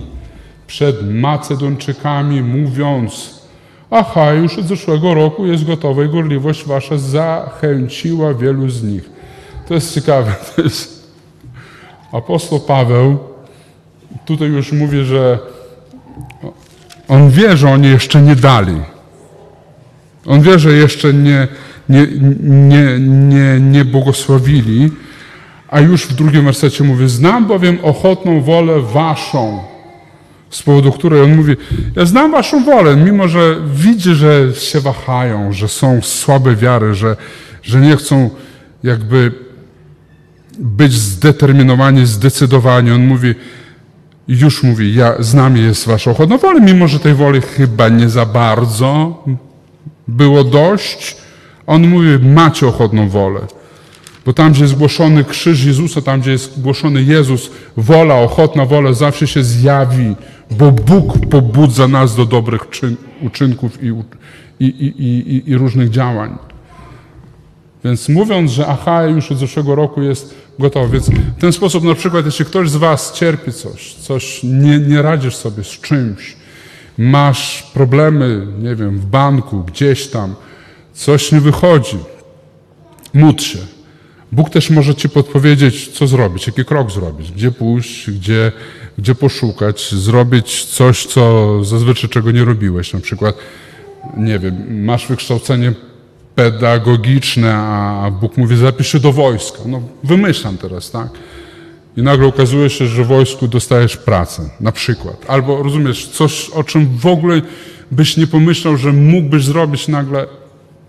przed 0.66 1.14
Macedończykami, 1.14 2.42
mówiąc, 2.42 3.40
aha, 3.90 4.32
już 4.32 4.58
od 4.58 4.66
zeszłego 4.66 5.14
roku 5.14 5.46
jest 5.46 5.64
gotowa 5.64 6.04
i 6.04 6.08
gorliwość 6.08 6.64
wasza 6.64 6.98
zachęciła 6.98 8.34
wielu 8.34 8.70
z 8.70 8.82
nich. 8.82 9.10
To 9.68 9.74
jest 9.74 9.94
ciekawe. 9.94 10.34
To 10.56 10.62
jest 10.62 11.12
apostoł 12.12 12.60
Paweł 12.60 13.18
tutaj 14.24 14.48
już 14.48 14.72
mówi, 14.72 15.04
że 15.04 15.38
on 17.12 17.30
wie, 17.30 17.56
że 17.56 17.68
oni 17.68 17.88
jeszcze 17.88 18.22
nie 18.22 18.36
dali. 18.36 18.76
On 20.26 20.40
wie, 20.40 20.58
że 20.58 20.72
jeszcze 20.72 21.14
nie, 21.14 21.48
nie, 21.88 22.06
nie, 22.42 22.98
nie, 22.98 23.60
nie 23.60 23.84
błogosławili, 23.84 24.90
a 25.68 25.80
już 25.80 26.06
w 26.06 26.14
drugim 26.14 26.44
wersecie 26.44 26.84
mówi, 26.84 27.08
znam 27.08 27.46
bowiem 27.46 27.78
ochotną 27.82 28.42
wolę 28.42 28.80
waszą, 28.80 29.60
z 30.50 30.62
powodu 30.62 30.92
której 30.92 31.22
on 31.22 31.36
mówi, 31.36 31.56
ja 31.96 32.06
znam 32.06 32.32
waszą 32.32 32.64
wolę, 32.64 32.96
mimo 32.96 33.28
że 33.28 33.56
widzi, 33.74 34.14
że 34.14 34.54
się 34.54 34.80
wahają, 34.80 35.52
że 35.52 35.68
są 35.68 36.02
słabe 36.02 36.56
wiary, 36.56 36.94
że, 36.94 37.16
że 37.62 37.80
nie 37.80 37.96
chcą 37.96 38.30
jakby 38.82 39.32
być 40.58 40.92
zdeterminowani, 40.92 42.06
zdecydowani. 42.06 42.90
On 42.90 43.06
mówi, 43.06 43.34
już 44.28 44.62
mówi, 44.62 44.94
ja 44.94 45.14
znam 45.18 45.56
jest 45.56 45.86
wasza 45.86 46.10
ochotna 46.10 46.38
wola, 46.38 46.60
mimo 46.60 46.88
że 46.88 47.00
tej 47.00 47.14
woli 47.14 47.40
chyba 47.40 47.88
nie 47.88 48.08
za 48.08 48.26
bardzo 48.26 49.22
było 50.08 50.44
dość. 50.44 51.16
On 51.66 51.88
mówi, 51.88 52.08
macie 52.22 52.66
ochotną 52.66 53.08
wolę. 53.08 53.40
Bo 54.26 54.32
tam, 54.32 54.52
gdzie 54.52 54.62
jest 54.62 54.76
głoszony 54.76 55.24
krzyż 55.24 55.64
Jezusa, 55.64 56.02
tam, 56.02 56.20
gdzie 56.20 56.30
jest 56.30 56.60
głoszony 56.60 57.02
Jezus, 57.02 57.50
wola, 57.76 58.14
ochotna 58.14 58.66
wola 58.66 58.92
zawsze 58.92 59.26
się 59.26 59.44
zjawi, 59.44 60.16
bo 60.50 60.72
Bóg 60.72 61.26
pobudza 61.30 61.88
nas 61.88 62.16
do 62.16 62.26
dobrych 62.26 62.70
czyn, 62.70 62.96
uczynków 63.22 63.82
i, 63.82 63.94
i, 64.60 64.66
i, 64.66 65.50
i, 65.50 65.56
różnych 65.56 65.90
działań. 65.90 66.38
Więc 67.84 68.08
mówiąc, 68.08 68.50
że 68.50 68.66
aha, 68.66 69.02
już 69.02 69.32
od 69.32 69.38
zeszłego 69.38 69.74
roku 69.74 70.02
jest 70.02 70.34
gotowy. 70.58 70.92
Więc 70.92 71.10
w 71.10 71.40
ten 71.40 71.52
sposób 71.52 71.84
na 71.84 71.94
przykład, 71.94 72.26
jeśli 72.26 72.44
ktoś 72.44 72.70
z 72.70 72.76
Was 72.76 73.12
cierpi 73.12 73.52
coś, 73.52 73.94
coś 73.94 74.40
nie, 74.42 74.78
nie 74.78 75.02
radzisz 75.02 75.36
sobie 75.36 75.64
z 75.64 75.80
czymś, 75.80 76.36
masz 76.98 77.62
problemy, 77.74 78.46
nie 78.58 78.76
wiem, 78.76 78.98
w 78.98 79.06
banku, 79.06 79.64
gdzieś 79.64 80.06
tam, 80.06 80.34
coś 80.92 81.32
nie 81.32 81.40
wychodzi, 81.40 81.98
módl 83.14 83.42
się. 83.42 83.58
Bóg 84.32 84.50
też 84.50 84.70
może 84.70 84.94
Ci 84.94 85.08
podpowiedzieć, 85.08 85.88
co 85.88 86.06
zrobić, 86.06 86.46
jaki 86.46 86.64
krok 86.64 86.90
zrobić, 86.90 87.32
gdzie 87.32 87.50
pójść, 87.50 88.10
gdzie, 88.10 88.52
gdzie 88.98 89.14
poszukać, 89.14 89.94
zrobić 89.94 90.64
coś, 90.64 91.06
co 91.06 91.64
zazwyczaj 91.64 92.10
czego 92.10 92.30
nie 92.30 92.44
robiłeś. 92.44 92.92
Na 92.92 93.00
przykład, 93.00 93.36
nie 94.16 94.38
wiem, 94.38 94.84
masz 94.84 95.06
wykształcenie 95.06 95.72
pedagogiczne, 96.34 97.54
a 97.54 98.10
Bóg 98.20 98.36
mówi, 98.36 98.56
zapisz 98.56 98.92
się 98.92 99.00
do 99.00 99.12
wojska. 99.12 99.58
No, 99.66 99.82
wymyślam 100.04 100.58
teraz, 100.58 100.90
tak? 100.90 101.08
I 101.96 102.02
nagle 102.02 102.26
okazuje 102.26 102.70
się, 102.70 102.86
że 102.86 103.04
w 103.04 103.06
wojsku 103.06 103.48
dostajesz 103.48 103.96
pracę, 103.96 104.50
na 104.60 104.72
przykład. 104.72 105.24
Albo 105.28 105.62
rozumiesz, 105.62 106.08
coś, 106.08 106.50
o 106.50 106.64
czym 106.64 106.98
w 106.98 107.06
ogóle 107.06 107.42
byś 107.90 108.16
nie 108.16 108.26
pomyślał, 108.26 108.76
że 108.76 108.92
mógłbyś 108.92 109.44
zrobić, 109.44 109.88
nagle 109.88 110.26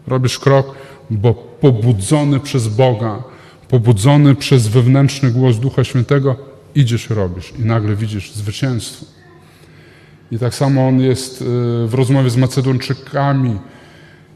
robisz 0.07 0.39
krok, 0.39 0.75
bo 1.09 1.33
pobudzony 1.33 2.39
przez 2.39 2.67
Boga, 2.67 3.23
pobudzony 3.69 4.35
przez 4.35 4.67
wewnętrzny 4.67 5.31
głos 5.31 5.57
Ducha 5.57 5.83
Świętego, 5.83 6.35
idziesz 6.75 7.09
robisz. 7.09 7.53
I 7.59 7.65
nagle 7.65 7.95
widzisz 7.95 8.31
zwycięstwo. 8.31 9.05
I 10.31 10.39
tak 10.39 10.55
samo 10.55 10.87
on 10.87 10.99
jest 10.99 11.41
y, 11.41 11.45
w 11.87 11.93
rozmowie 11.93 12.29
z 12.29 12.37
Macedończykami, 12.37 13.59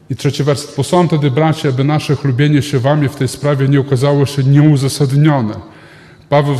i 0.09 0.15
trzeci 0.15 0.43
werset. 0.43 0.75
Posłałem 0.75 1.07
tedy 1.07 1.31
bracia, 1.31 1.69
aby 1.69 1.83
nasze 1.83 2.15
chlubienie 2.15 2.61
się 2.61 2.79
wami 2.79 3.09
w 3.09 3.15
tej 3.15 3.27
sprawie 3.27 3.67
nie 3.67 3.79
okazało 3.79 4.25
się 4.25 4.43
nieuzasadnione. 4.43 5.53
Paweł 6.29 6.55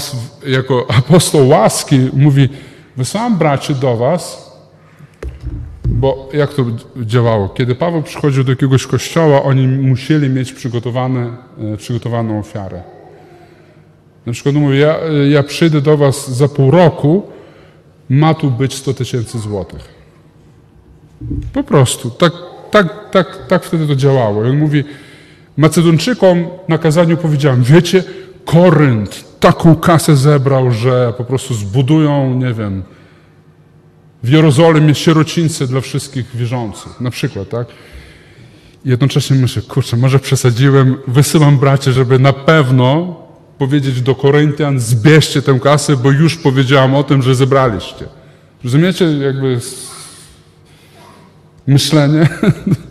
jako 0.48 0.88
apostoł 0.98 1.48
łaski 1.48 2.00
mówi, 2.14 2.50
wysłałem 2.98 3.38
braci 3.38 3.76
do 3.76 3.98
was, 3.98 4.52
bo 5.86 6.30
jak 6.34 6.54
to 6.54 6.66
działało? 6.98 7.50
Kiedy 7.50 7.76
Paweł 7.76 8.04
przychodził 8.04 8.44
do 8.44 8.52
jakiegoś 8.52 8.88
kościoła, 8.88 9.44
oni 9.44 9.68
musieli 9.68 10.30
mieć 10.30 10.52
e, 10.52 11.78
przygotowaną 11.78 12.40
ofiarę. 12.40 12.84
Na 14.26 14.34
przykład 14.34 14.56
mówię, 14.56 14.78
ja, 14.78 14.96
ja 15.30 15.44
przyjdę 15.44 15.82
do 15.82 15.98
was 15.98 16.32
za 16.32 16.48
pół 16.48 16.72
roku, 16.72 17.24
ma 18.10 18.34
tu 18.34 18.52
być 18.52 18.74
100 18.74 18.94
tysięcy 18.94 19.40
złotych. 19.40 19.90
Po 21.54 21.64
prostu. 21.64 22.10
Tak, 22.10 22.34
tak, 22.72 23.10
tak, 23.12 23.48
tak 23.48 23.64
wtedy 23.64 23.88
to 23.88 23.96
działało. 23.96 24.46
I 24.46 24.50
on 24.50 24.58
mówi, 24.58 24.84
Macedończykom 25.58 26.48
na 26.68 26.78
kazaniu 26.78 27.18
powiedziałem, 27.18 27.64
wiecie, 27.64 28.04
Korynt 28.46 29.26
taką 29.40 29.76
kasę 29.76 30.16
zebrał, 30.16 30.72
że 30.72 31.14
po 31.18 31.24
prostu 31.24 31.54
zbudują, 31.54 32.34
nie 32.34 32.54
wiem, 32.54 32.84
w 34.24 34.30
Jerozolimie 34.30 34.96
sierocińce 34.96 35.68
dla 35.68 35.82
wszystkich 35.82 36.36
wierzących. 36.36 37.02
Na 37.02 37.12
przykład, 37.12 37.50
tak? 37.50 37.68
I 38.86 38.90
jednocześnie 38.90 39.36
myślę, 39.36 39.62
kurczę, 39.62 39.98
może 39.98 40.20
przesadziłem, 40.20 40.98
wysyłam 41.08 41.58
bracie, 41.58 41.92
żeby 41.94 42.20
na 42.20 42.34
pewno 42.34 43.16
powiedzieć 43.58 44.02
do 44.02 44.16
Koryntian, 44.16 44.80
zbierzcie 44.80 45.42
tę 45.42 45.60
kasę, 45.60 45.98
bo 45.98 46.12
już 46.12 46.36
powiedziałam 46.36 46.96
o 46.96 47.04
tym, 47.04 47.22
że 47.22 47.36
zebraliście. 47.36 48.06
Rozumiecie 48.64 49.06
jakby 49.06 49.60
myślenie? 51.68 52.30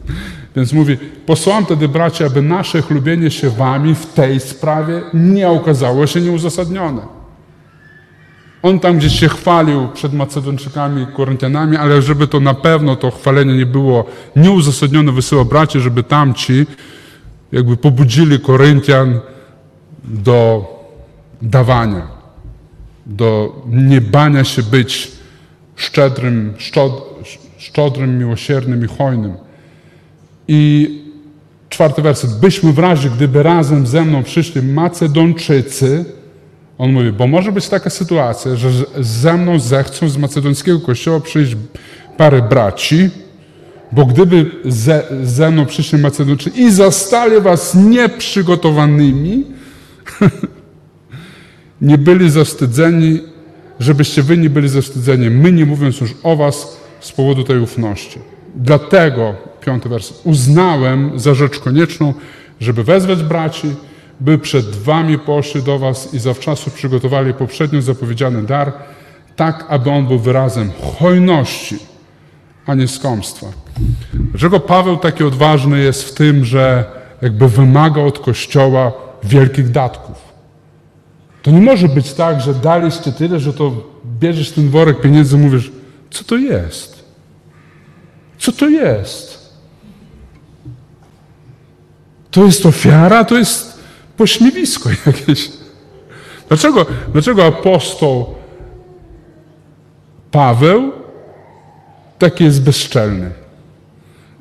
Więc 0.57 0.73
mówi, 0.73 0.97
posłałam 1.27 1.65
wtedy 1.65 1.89
bracia, 1.89 2.27
aby 2.27 2.43
nasze 2.43 2.83
chlubienie 2.83 3.31
się 3.31 3.51
wami 3.51 3.95
w 3.95 4.07
tej 4.07 4.41
sprawie 4.41 5.03
nie 5.15 5.49
okazało 5.49 6.07
się 6.07 6.21
nieuzasadnione. 6.21 7.03
On 8.63 8.81
tam 8.81 8.99
gdzieś 8.99 9.21
się 9.21 9.29
chwalił 9.29 9.89
przed 9.95 10.13
Macedończykami, 10.13 11.07
Koryntianami, 11.17 11.77
ale 11.77 12.03
żeby 12.03 12.27
to 12.27 12.41
na 12.41 12.55
pewno 12.55 12.97
to 12.97 13.11
chwalenie 13.11 13.57
nie 13.57 13.67
było 13.67 14.05
nieuzasadnione, 14.37 15.13
wysyła 15.13 15.45
bracie, 15.45 15.81
żeby 15.81 16.03
tamci 16.03 16.67
jakby 17.53 17.77
pobudzili 17.77 18.41
Koryntian 18.41 19.21
do 20.05 20.65
dawania, 21.43 22.07
do 23.07 23.57
niebania 23.67 24.45
się 24.45 24.63
być 24.63 25.13
szczedrym, 25.77 26.55
szczodrym, 27.67 28.19
miłosiernym 28.19 28.85
i 28.85 28.89
hojnym. 28.89 29.35
I 30.49 30.91
czwarty 31.69 32.03
werset. 32.03 32.41
Byśmy 32.41 32.73
w 32.73 32.79
razie, 32.79 33.11
gdyby 33.11 33.43
razem 33.43 33.87
ze 33.87 34.05
mną 34.05 34.23
przyszli 34.23 34.63
Macedończycy, 34.63 36.05
on 36.79 36.93
mówi, 36.93 37.13
bo 37.13 37.27
może 37.27 37.53
być 37.53 37.69
taka 37.69 37.91
sytuacja, 37.91 38.57
że 38.57 38.71
ze 39.01 39.37
mną 39.37 39.59
zechcą 39.59 40.09
z 40.09 40.17
macedońskiego 40.17 40.81
kościoła 40.81 41.21
przyjść 41.21 41.57
parę 42.17 42.43
braci, 42.43 43.11
bo 43.93 44.07
gdyby 44.07 44.51
ze, 44.65 45.03
ze 45.23 45.51
mną 45.51 45.67
przyszli 45.67 45.99
Macedończycy 45.99 46.61
i 46.61 46.71
zastali 46.71 47.41
was 47.41 47.75
nieprzygotowanymi, 47.75 49.45
nie 51.91 51.99
byli 51.99 52.31
zawstydzeni, 52.31 53.21
żebyście 53.81 54.23
wy 54.23 54.37
nie 54.37 54.51
byli 54.51 54.69
zawstydzeni, 54.69 55.31
my 55.31 55.53
nie 55.53 55.67
mówiąc 55.67 56.01
już 56.01 56.15
o 56.23 56.37
was 56.37 56.86
z 57.01 57.13
powodu 57.13 57.45
tej 57.45 57.59
ufności. 57.59 58.19
Dlatego, 58.55 59.35
piąty 59.61 59.89
wers, 59.89 60.13
uznałem 60.25 61.19
za 61.21 61.35
rzecz 61.35 61.59
konieczną, 61.59 62.15
żeby 62.61 62.85
wezwać 62.85 63.23
braci, 63.23 63.69
by 64.21 64.39
przed 64.39 64.77
wami 64.77 65.19
poszli 65.19 65.63
do 65.63 65.79
was 65.79 66.15
i 66.15 66.19
zawczasu 66.19 66.71
przygotowali 66.71 67.35
poprzednio 67.35 67.83
zapowiedziany 67.83 68.43
dar, 68.43 68.73
tak 69.37 69.65
aby 69.69 69.91
on 69.91 70.07
był 70.07 70.19
wyrazem 70.19 70.71
hojności, 70.99 71.79
a 72.67 72.75
nie 72.75 72.89
skąpstwa. 72.89 73.47
Dlaczego 74.15 74.61
Paweł 74.61 74.97
taki 74.97 75.25
odważny 75.25 75.81
jest 75.81 76.05
w 76.05 76.15
tym, 76.15 76.45
że 76.45 76.85
jakby 77.23 77.49
wymaga 77.49 78.03
od 78.03 78.19
Kościoła 78.19 78.93
wielkich 79.25 79.71
datków? 79.71 80.17
To 81.43 81.51
nie 81.51 81.61
może 81.61 81.89
być 81.89 82.13
tak, 82.13 82.41
że 82.41 82.55
daliście 82.55 83.13
tyle, 83.13 83.41
że 83.41 83.53
to 83.53 83.73
bierzesz 84.21 84.53
ten 84.53 84.69
worek 84.69 85.01
pieniędzy 85.01 85.37
i 85.37 85.41
mówisz, 85.41 85.73
co 86.17 86.25
to 86.25 86.37
jest? 86.37 87.05
Co 88.39 88.53
to 88.53 88.69
jest? 88.69 89.53
To 92.31 92.45
jest 92.45 92.67
ofiara, 92.67 93.25
to 93.25 93.39
jest 93.39 93.79
pośmiewisko 94.17 94.91
jakieś. 95.07 95.51
Dlaczego, 96.49 96.87
dlaczego 97.13 97.47
apostoł 97.47 98.35
Paweł 100.31 100.93
taki 102.19 102.45
jest 102.45 102.63
bezczelny? 102.63 103.31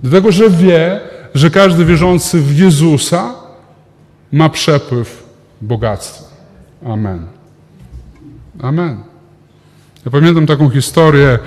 Dlatego, 0.04 0.32
że 0.32 0.50
wie, 0.50 1.00
że 1.36 1.50
każdy 1.50 1.86
wierzący 1.86 2.42
w 2.42 2.60
Jezusa 2.60 3.34
ma 4.32 4.50
przepływ 4.50 5.24
bogactwa. 5.62 6.26
Amen. 6.86 7.28
Amen. 8.62 9.04
Ja 10.06 10.12
pamiętam 10.12 10.46
taką 10.46 10.70
historię. 10.70 11.40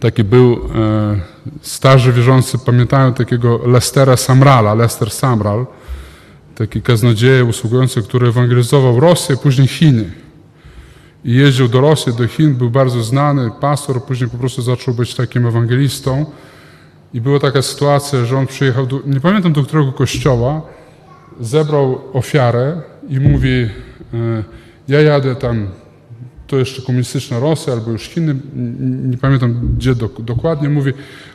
Taki 0.00 0.24
był 0.24 0.52
e, 0.52 1.20
starzy 1.62 2.12
wierzący, 2.12 2.58
pamiętają 2.58 3.14
takiego 3.14 3.60
Lestera 3.66 4.16
Samrala, 4.16 4.74
Lester 4.74 5.10
Samral, 5.10 5.66
taki 6.54 6.82
kaznodzieja 6.82 7.44
usługujący, 7.44 8.02
który 8.02 8.28
ewangelizował 8.28 9.00
Rosję, 9.00 9.36
później 9.36 9.68
Chiny. 9.68 10.10
I 11.24 11.32
jeździł 11.32 11.68
do 11.68 11.80
Rosji, 11.80 12.12
do 12.12 12.26
Chin, 12.26 12.54
był 12.54 12.70
bardzo 12.70 13.02
znany 13.02 13.50
pastor, 13.60 14.04
później 14.04 14.30
po 14.30 14.38
prostu 14.38 14.62
zaczął 14.62 14.94
być 14.94 15.14
takim 15.14 15.46
ewangelistą. 15.46 16.26
I 17.14 17.20
była 17.20 17.40
taka 17.40 17.62
sytuacja, 17.62 18.24
że 18.24 18.38
on 18.38 18.46
przyjechał, 18.46 18.86
do, 18.86 19.00
nie 19.06 19.20
pamiętam 19.20 19.52
do 19.52 19.62
którego 19.62 19.92
kościoła, 19.92 20.62
zebrał 21.40 22.00
ofiarę 22.12 22.82
i 23.08 23.20
mówi, 23.20 23.48
e, 23.48 23.68
ja 24.88 25.00
jadę 25.00 25.36
tam, 25.36 25.68
to 26.46 26.56
jeszcze 26.56 26.82
komunistyczna 26.82 27.38
Rosja 27.38 27.72
albo 27.72 27.90
już 27.90 28.02
Chiny, 28.02 28.36
nie 29.04 29.18
pamiętam 29.18 29.74
gdzie 29.76 29.94
do, 29.94 30.10
dokładnie, 30.18 30.68
mówi, 30.68 30.92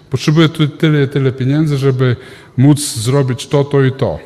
potrzebuję 0.09 0.49
tu 0.49 0.67
tyle 0.67 1.07
tyle 1.07 1.31
pieniędzy, 1.31 1.77
żeby 1.77 2.15
móc 2.57 2.95
zrobić 2.95 3.47
to, 3.47 3.63
to 3.63 3.83
i 3.83 3.91
to. 3.91 4.19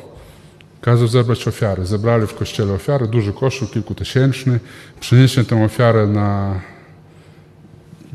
Kazał 0.80 1.08
zebrać 1.08 1.48
ofiary. 1.48 1.86
Zebrali 1.86 2.26
w 2.26 2.34
kościele 2.34 2.72
ofiary, 2.72 3.08
duży 3.08 3.32
kościół, 3.32 3.68
kilkutysięczny. 3.68 4.60
Przynieśli 5.00 5.44
tę 5.44 5.64
ofiarę 5.64 6.06
na... 6.06 6.60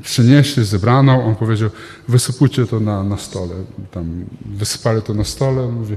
Przynieśli, 0.04 0.66
zebrano. 0.66 1.24
On 1.24 1.36
powiedział, 1.36 1.70
wysypujcie 2.08 2.66
to 2.66 2.80
na, 2.80 3.04
na 3.04 3.18
stole. 3.18 3.56
Tam 3.92 4.26
wysypali 4.46 5.02
to 5.02 5.14
na 5.14 5.24
stole. 5.24 5.68
Mówi, 5.68 5.96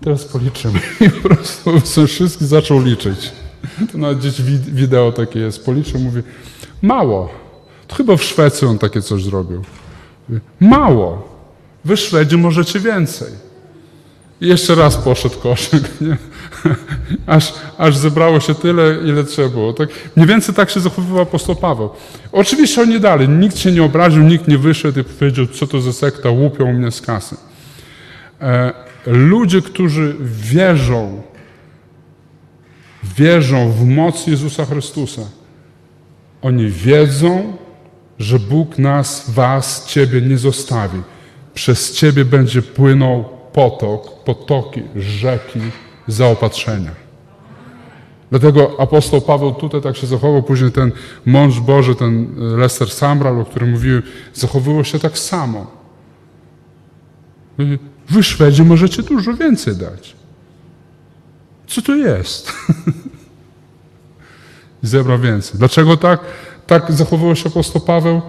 teraz 0.00 0.24
policzymy. 0.24 0.80
I 1.06 1.10
po 1.10 1.28
prostu 1.28 2.06
wszystkich 2.06 2.46
zaczął 2.46 2.82
liczyć. 2.82 3.32
To 3.92 3.98
nawet 3.98 4.18
gdzieś 4.18 4.42
wideo 4.42 5.12
takie 5.12 5.40
jest. 5.40 5.64
Policzył, 5.64 6.00
mówi, 6.00 6.22
mało. 6.82 7.28
To 7.88 7.96
chyba 7.96 8.16
w 8.16 8.22
Szwecji 8.22 8.66
on 8.66 8.78
takie 8.78 9.02
coś 9.02 9.24
zrobił. 9.24 9.62
Mało. 10.60 11.28
Wy 11.84 11.96
Szwedzi 11.96 12.36
możecie 12.36 12.80
więcej. 12.80 13.28
I 14.40 14.48
jeszcze 14.48 14.74
raz 14.74 14.96
poszedł 14.96 15.38
koszyk, 15.38 15.82
nie? 16.00 16.16
Aż, 17.26 17.52
aż 17.78 17.96
zebrało 17.96 18.40
się 18.40 18.54
tyle, 18.54 18.98
ile 19.04 19.24
trzeba 19.24 19.48
było. 19.48 19.72
Tak, 19.72 19.88
mniej 20.16 20.28
więcej 20.28 20.54
tak 20.54 20.70
się 20.70 20.80
zachowywał 20.80 21.20
apostoł 21.20 21.56
Paweł. 21.56 21.90
Oczywiście 22.32 22.82
oni 22.82 23.00
dalej, 23.00 23.28
nikt 23.28 23.58
się 23.58 23.72
nie 23.72 23.82
obraził, 23.82 24.22
nikt 24.22 24.48
nie 24.48 24.58
wyszedł 24.58 25.00
i 25.00 25.04
powiedział, 25.04 25.46
co 25.46 25.66
to 25.66 25.80
za 25.80 25.92
sekta, 25.92 26.30
łupią 26.30 26.72
mnie 26.72 26.90
z 26.90 27.00
kasy. 27.00 27.36
E, 28.40 28.72
ludzie, 29.06 29.62
którzy 29.62 30.16
wierzą, 30.20 31.22
wierzą 33.16 33.70
w 33.70 33.86
moc 33.86 34.26
Jezusa 34.26 34.64
Chrystusa, 34.64 35.22
oni 36.42 36.68
wiedzą, 36.68 37.56
że 38.18 38.38
Bóg 38.38 38.78
nas, 38.78 39.30
was, 39.30 39.86
ciebie 39.86 40.20
nie 40.20 40.38
zostawi. 40.38 41.02
Przez 41.54 41.92
ciebie 41.92 42.24
będzie 42.24 42.62
płynął 42.62 43.24
potok, 43.52 44.24
potoki, 44.24 44.82
rzeki 44.96 45.60
zaopatrzenia. 46.06 46.90
Dlatego 48.30 48.76
apostoł 48.78 49.20
Paweł 49.20 49.52
tutaj 49.54 49.82
tak 49.82 49.96
się 49.96 50.06
zachował, 50.06 50.42
później 50.42 50.72
ten 50.72 50.92
mąż 51.26 51.60
Boży, 51.60 51.94
ten 51.94 52.34
Lester 52.36 52.90
Samral, 52.90 53.40
o 53.40 53.44
którym 53.44 53.70
mówiłem, 53.70 54.02
zachowywał 54.34 54.84
się 54.84 54.98
tak 54.98 55.18
samo. 55.18 55.66
Wy 58.08 58.22
Szwedzi 58.22 58.62
możecie 58.62 59.02
dużo 59.02 59.34
więcej 59.34 59.76
dać. 59.76 60.16
Co 61.66 61.82
to 61.82 61.94
jest? 61.94 62.52
I 64.82 64.86
zebrał 64.92 65.18
więcej. 65.18 65.58
Dlaczego 65.58 65.96
tak? 65.96 66.20
Tak 66.66 66.92
zachowywał 66.92 67.36
się 67.36 67.48
apostoł 67.48 67.82
Paweł? 67.82 68.22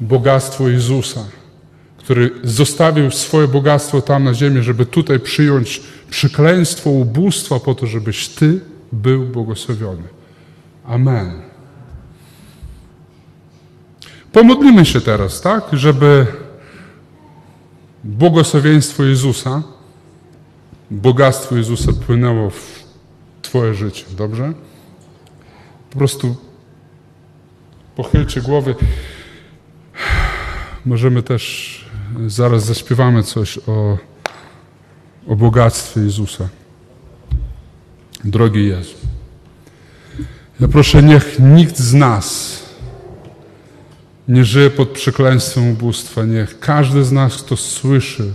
Bogactwo 0.00 0.68
Jezusa 0.68 1.24
który 2.06 2.30
zostawił 2.44 3.10
swoje 3.10 3.48
bogactwo 3.48 4.02
tam 4.02 4.24
na 4.24 4.34
ziemi, 4.34 4.62
żeby 4.62 4.86
tutaj 4.86 5.20
przyjąć 5.20 5.82
przekleństwo 6.10 6.90
ubóstwa 6.90 7.60
po 7.60 7.74
to, 7.74 7.86
żebyś 7.86 8.28
Ty 8.28 8.60
był 8.92 9.24
błogosławiony. 9.24 10.02
Amen. 10.84 11.32
Pomodlimy 14.32 14.86
się 14.86 15.00
teraz, 15.00 15.40
tak, 15.40 15.64
żeby 15.72 16.26
błogosławieństwo 18.04 19.04
Jezusa, 19.04 19.62
bogactwo 20.90 21.56
Jezusa 21.56 21.92
płynęło 22.06 22.50
w 22.50 22.75
Twoje 23.46 23.74
życie, 23.74 24.04
dobrze? 24.16 24.52
po 25.96 25.98
prostu 25.98 26.36
pochylcie 27.96 28.42
głowy. 28.42 28.74
Możemy 30.86 31.22
też, 31.22 31.84
zaraz 32.26 32.64
zaśpiewamy 32.64 33.22
coś 33.22 33.58
o, 33.58 33.98
o 35.26 35.36
bogactwie 35.36 36.00
Jezusa. 36.00 36.48
Drogi 38.24 38.66
Jezu, 38.66 38.94
ja 40.60 40.68
proszę, 40.68 41.02
niech 41.02 41.38
nikt 41.38 41.78
z 41.78 41.94
nas 41.94 42.56
nie 44.28 44.44
żyje 44.44 44.70
pod 44.70 44.88
przekleństwem 44.88 45.70
ubóstwa. 45.70 46.24
Niech 46.24 46.60
każdy 46.60 47.04
z 47.04 47.12
nas, 47.12 47.42
kto 47.42 47.56
słyszy 47.56 48.34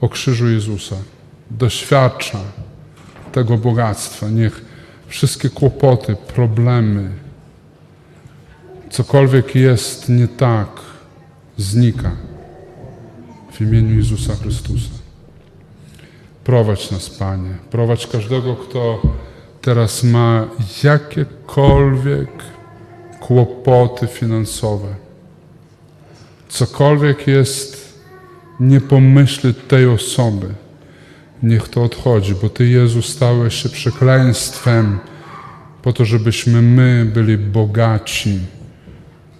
o 0.00 0.08
krzyżu 0.08 0.48
Jezusa, 0.48 0.96
doświadcza 1.50 2.38
tego 3.34 3.58
bogactwa. 3.58 4.28
Niech 4.28 4.64
wszystkie 5.06 5.50
kłopoty, 5.50 6.16
problemy, 6.34 7.10
cokolwiek 8.90 9.54
jest 9.54 10.08
nie 10.08 10.28
tak, 10.28 10.68
znika 11.56 12.10
w 13.52 13.60
imieniu 13.60 13.96
Jezusa 13.96 14.34
Chrystusa. 14.36 14.90
Prowadź 16.44 16.90
nas, 16.90 17.10
Panie. 17.10 17.50
Prowadź 17.70 18.06
każdego, 18.06 18.56
kto 18.56 19.02
teraz 19.62 20.04
ma 20.04 20.48
jakiekolwiek 20.84 22.30
kłopoty 23.20 24.06
finansowe. 24.06 24.94
Cokolwiek 26.48 27.26
jest 27.26 27.94
nie 28.60 28.80
pomyśli 28.80 29.54
tej 29.54 29.86
osoby, 29.86 30.46
niech 31.44 31.68
to 31.68 31.82
odchodzi, 31.82 32.34
bo 32.42 32.48
Ty, 32.48 32.68
Jezu, 32.68 33.02
stałeś 33.02 33.62
się 33.62 33.68
przekleństwem 33.68 34.98
po 35.82 35.92
to, 35.92 36.04
żebyśmy 36.04 36.62
my 36.62 37.10
byli 37.14 37.38
bogaci 37.38 38.38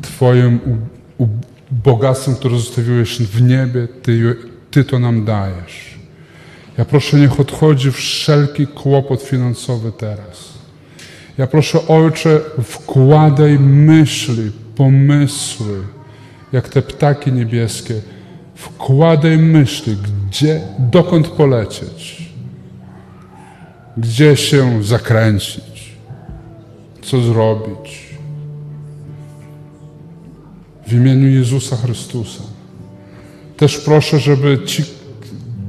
Twoim 0.02 0.60
u, 0.66 1.22
u, 1.22 1.28
bogactwem, 1.70 2.34
które 2.34 2.56
zostawiłeś 2.56 3.18
w 3.18 3.42
niebie, 3.42 3.88
Ty, 4.02 4.36
Ty 4.70 4.84
to 4.84 4.98
nam 4.98 5.24
dajesz. 5.24 5.98
Ja 6.78 6.84
proszę, 6.84 7.16
niech 7.16 7.40
odchodzi 7.40 7.92
wszelki 7.92 8.66
kłopot 8.66 9.22
finansowy 9.22 9.92
teraz. 9.92 10.54
Ja 11.38 11.46
proszę, 11.46 11.78
Ojcze, 11.88 12.40
wkładaj 12.62 13.58
myśli, 13.58 14.50
pomysły, 14.76 15.82
jak 16.52 16.68
te 16.68 16.82
ptaki 16.82 17.32
niebieskie. 17.32 18.00
Wkładaj 18.54 19.38
myśli, 19.38 19.96
gdzie, 20.28 20.60
dokąd 20.78 21.28
polecieć, 21.28 22.30
gdzie 23.96 24.36
się 24.36 24.82
zakręcić, 24.82 25.92
co 27.02 27.20
zrobić. 27.20 28.04
W 30.86 30.92
imieniu 30.92 31.28
Jezusa 31.28 31.76
Chrystusa. 31.76 32.42
Też 33.56 33.78
proszę, 33.78 34.18
żeby 34.18 34.58
ci 34.66 34.84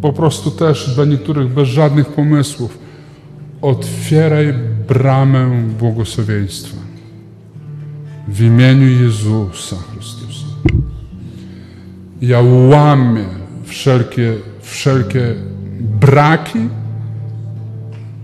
po 0.01 0.13
prostu 0.13 0.51
też 0.51 0.95
dla 0.95 1.05
niektórych 1.05 1.53
bez 1.53 1.67
żadnych 1.67 2.07
pomysłów 2.07 2.77
otwieraj 3.61 4.53
bramę 4.87 5.63
błogosławieństwa. 5.79 6.77
W 8.27 8.41
imieniu 8.41 9.03
Jezusa 9.03 9.75
Chrystusa. 9.75 10.45
Ja 12.21 12.41
łamię 12.69 13.25
wszelkie, 13.65 14.33
wszelkie 14.61 15.35
braki, 15.99 16.59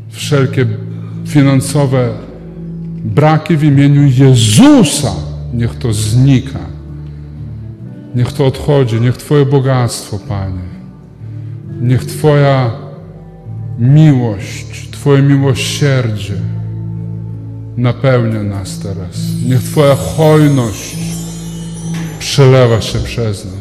wszelkie 0.09 0.65
finansowe 1.25 2.09
braki 3.03 3.57
w 3.57 3.63
imieniu 3.63 4.03
Jezusa. 4.03 5.11
Niech 5.53 5.75
to 5.75 5.93
znika. 5.93 6.59
Niech 8.15 8.33
to 8.33 8.45
odchodzi. 8.45 9.01
Niech 9.01 9.17
Twoje 9.17 9.45
bogactwo, 9.45 10.19
Panie. 10.19 10.71
Niech 11.81 12.05
Twoja 12.05 12.71
miłość, 13.79 14.89
Twoje 14.91 15.21
miłosierdzie 15.21 16.35
napełnia 17.77 18.43
nas 18.43 18.79
teraz. 18.79 19.17
Niech 19.47 19.63
Twoja 19.63 19.95
hojność 19.95 20.95
przelewa 22.19 22.81
się 22.81 22.99
przez 22.99 23.45
nas. 23.45 23.60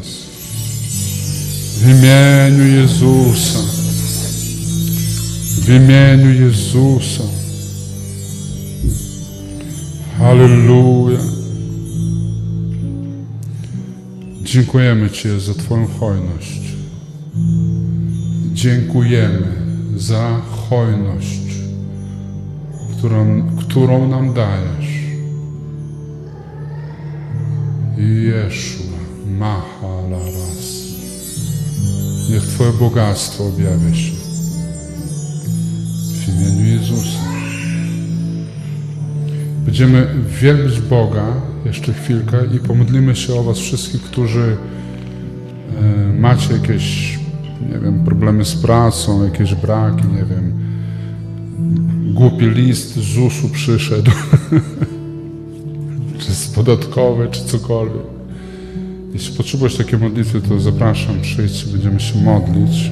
W 1.81 1.89
imieniu 1.89 2.81
Jezusa. 2.81 3.59
W 5.61 5.69
imieniu 5.69 6.45
Jezusa. 6.45 7.23
Halleluja. 10.17 11.19
Dziękujemy 14.43 15.09
Ci 15.09 15.39
za 15.39 15.53
Twoją 15.53 15.87
hojność. 15.87 16.61
Dziękujemy 18.53 19.47
za 19.97 20.41
hojność, 20.69 21.41
którą, 22.97 23.41
którą 23.59 24.07
nam 24.07 24.33
dajesz. 24.33 24.91
Jeszua, 27.97 28.97
Mahalaras. 29.39 30.50
Niech 32.31 32.43
Twoje 32.43 32.73
bogactwo 32.73 33.47
objawia 33.47 33.95
się 33.95 34.11
w 36.13 36.27
imieniu 36.29 36.65
Jezusa. 36.65 37.19
Będziemy 39.65 40.07
wielbić 40.41 40.79
Boga 40.81 41.25
jeszcze 41.65 41.93
chwilkę 41.93 42.37
i 42.55 42.59
pomodlimy 42.59 43.15
się 43.15 43.35
o 43.35 43.43
Was 43.43 43.57
wszystkich, 43.57 44.01
którzy 44.01 44.57
e, 45.77 46.13
macie 46.13 46.53
jakieś, 46.53 47.19
nie 47.73 47.79
wiem, 47.79 48.05
problemy 48.05 48.45
z 48.45 48.55
pracą, 48.55 49.23
jakieś 49.23 49.55
braki, 49.55 50.07
nie 50.07 50.25
wiem. 50.25 50.53
Głupi 52.13 52.45
list 52.45 52.95
z 52.95 53.13
ZUS-u 53.13 53.49
przyszedł, 53.49 54.11
czy 56.19 56.35
z 56.35 56.47
podatkowy, 56.47 57.27
czy 57.31 57.45
cokolwiek. 57.45 58.10
Jeśli 59.13 59.37
potrzebujesz 59.37 59.77
takiej 59.77 59.99
modlitwy, 59.99 60.41
to 60.41 60.59
zapraszam, 60.59 61.21
przyjdź, 61.21 61.65
będziemy 61.65 61.99
się 61.99 62.19
modlić. 62.19 62.91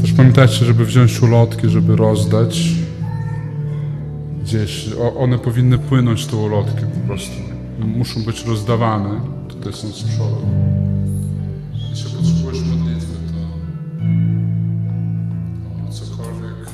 Też 0.00 0.12
pamiętajcie, 0.12 0.64
żeby 0.64 0.84
wziąć 0.84 1.22
ulotki, 1.22 1.68
żeby 1.68 1.96
rozdać 1.96 2.68
gdzieś. 4.42 4.88
O, 4.92 5.16
one 5.16 5.38
powinny 5.38 5.78
płynąć, 5.78 6.26
te 6.26 6.36
ulotki 6.36 6.84
po 6.94 7.06
prostu. 7.06 7.34
Muszą 7.78 8.22
być 8.22 8.44
rozdawane. 8.44 9.20
Tutaj 9.48 9.72
są 9.72 9.88
z 9.88 10.02
przodu. 10.02 10.46
Jeśli 11.90 12.10
potrzebujesz 12.10 12.60
modlitwy, 12.60 13.14
to 13.32 13.40
o 15.88 15.92
cokolwiek 15.92 16.70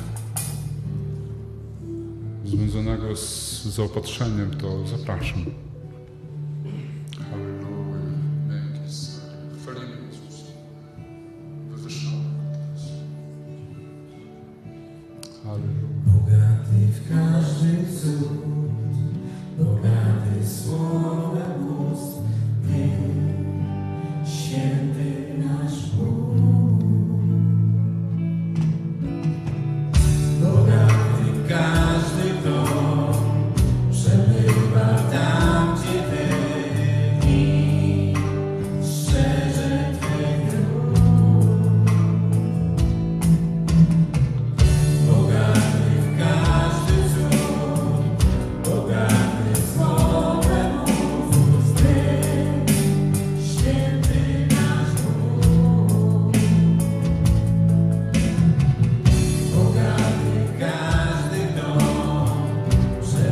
związanego 2.45 3.15
z 3.15 3.63
zaopatrzeniem, 3.65 4.51
to 4.51 4.87
zapraszam. 4.97 5.66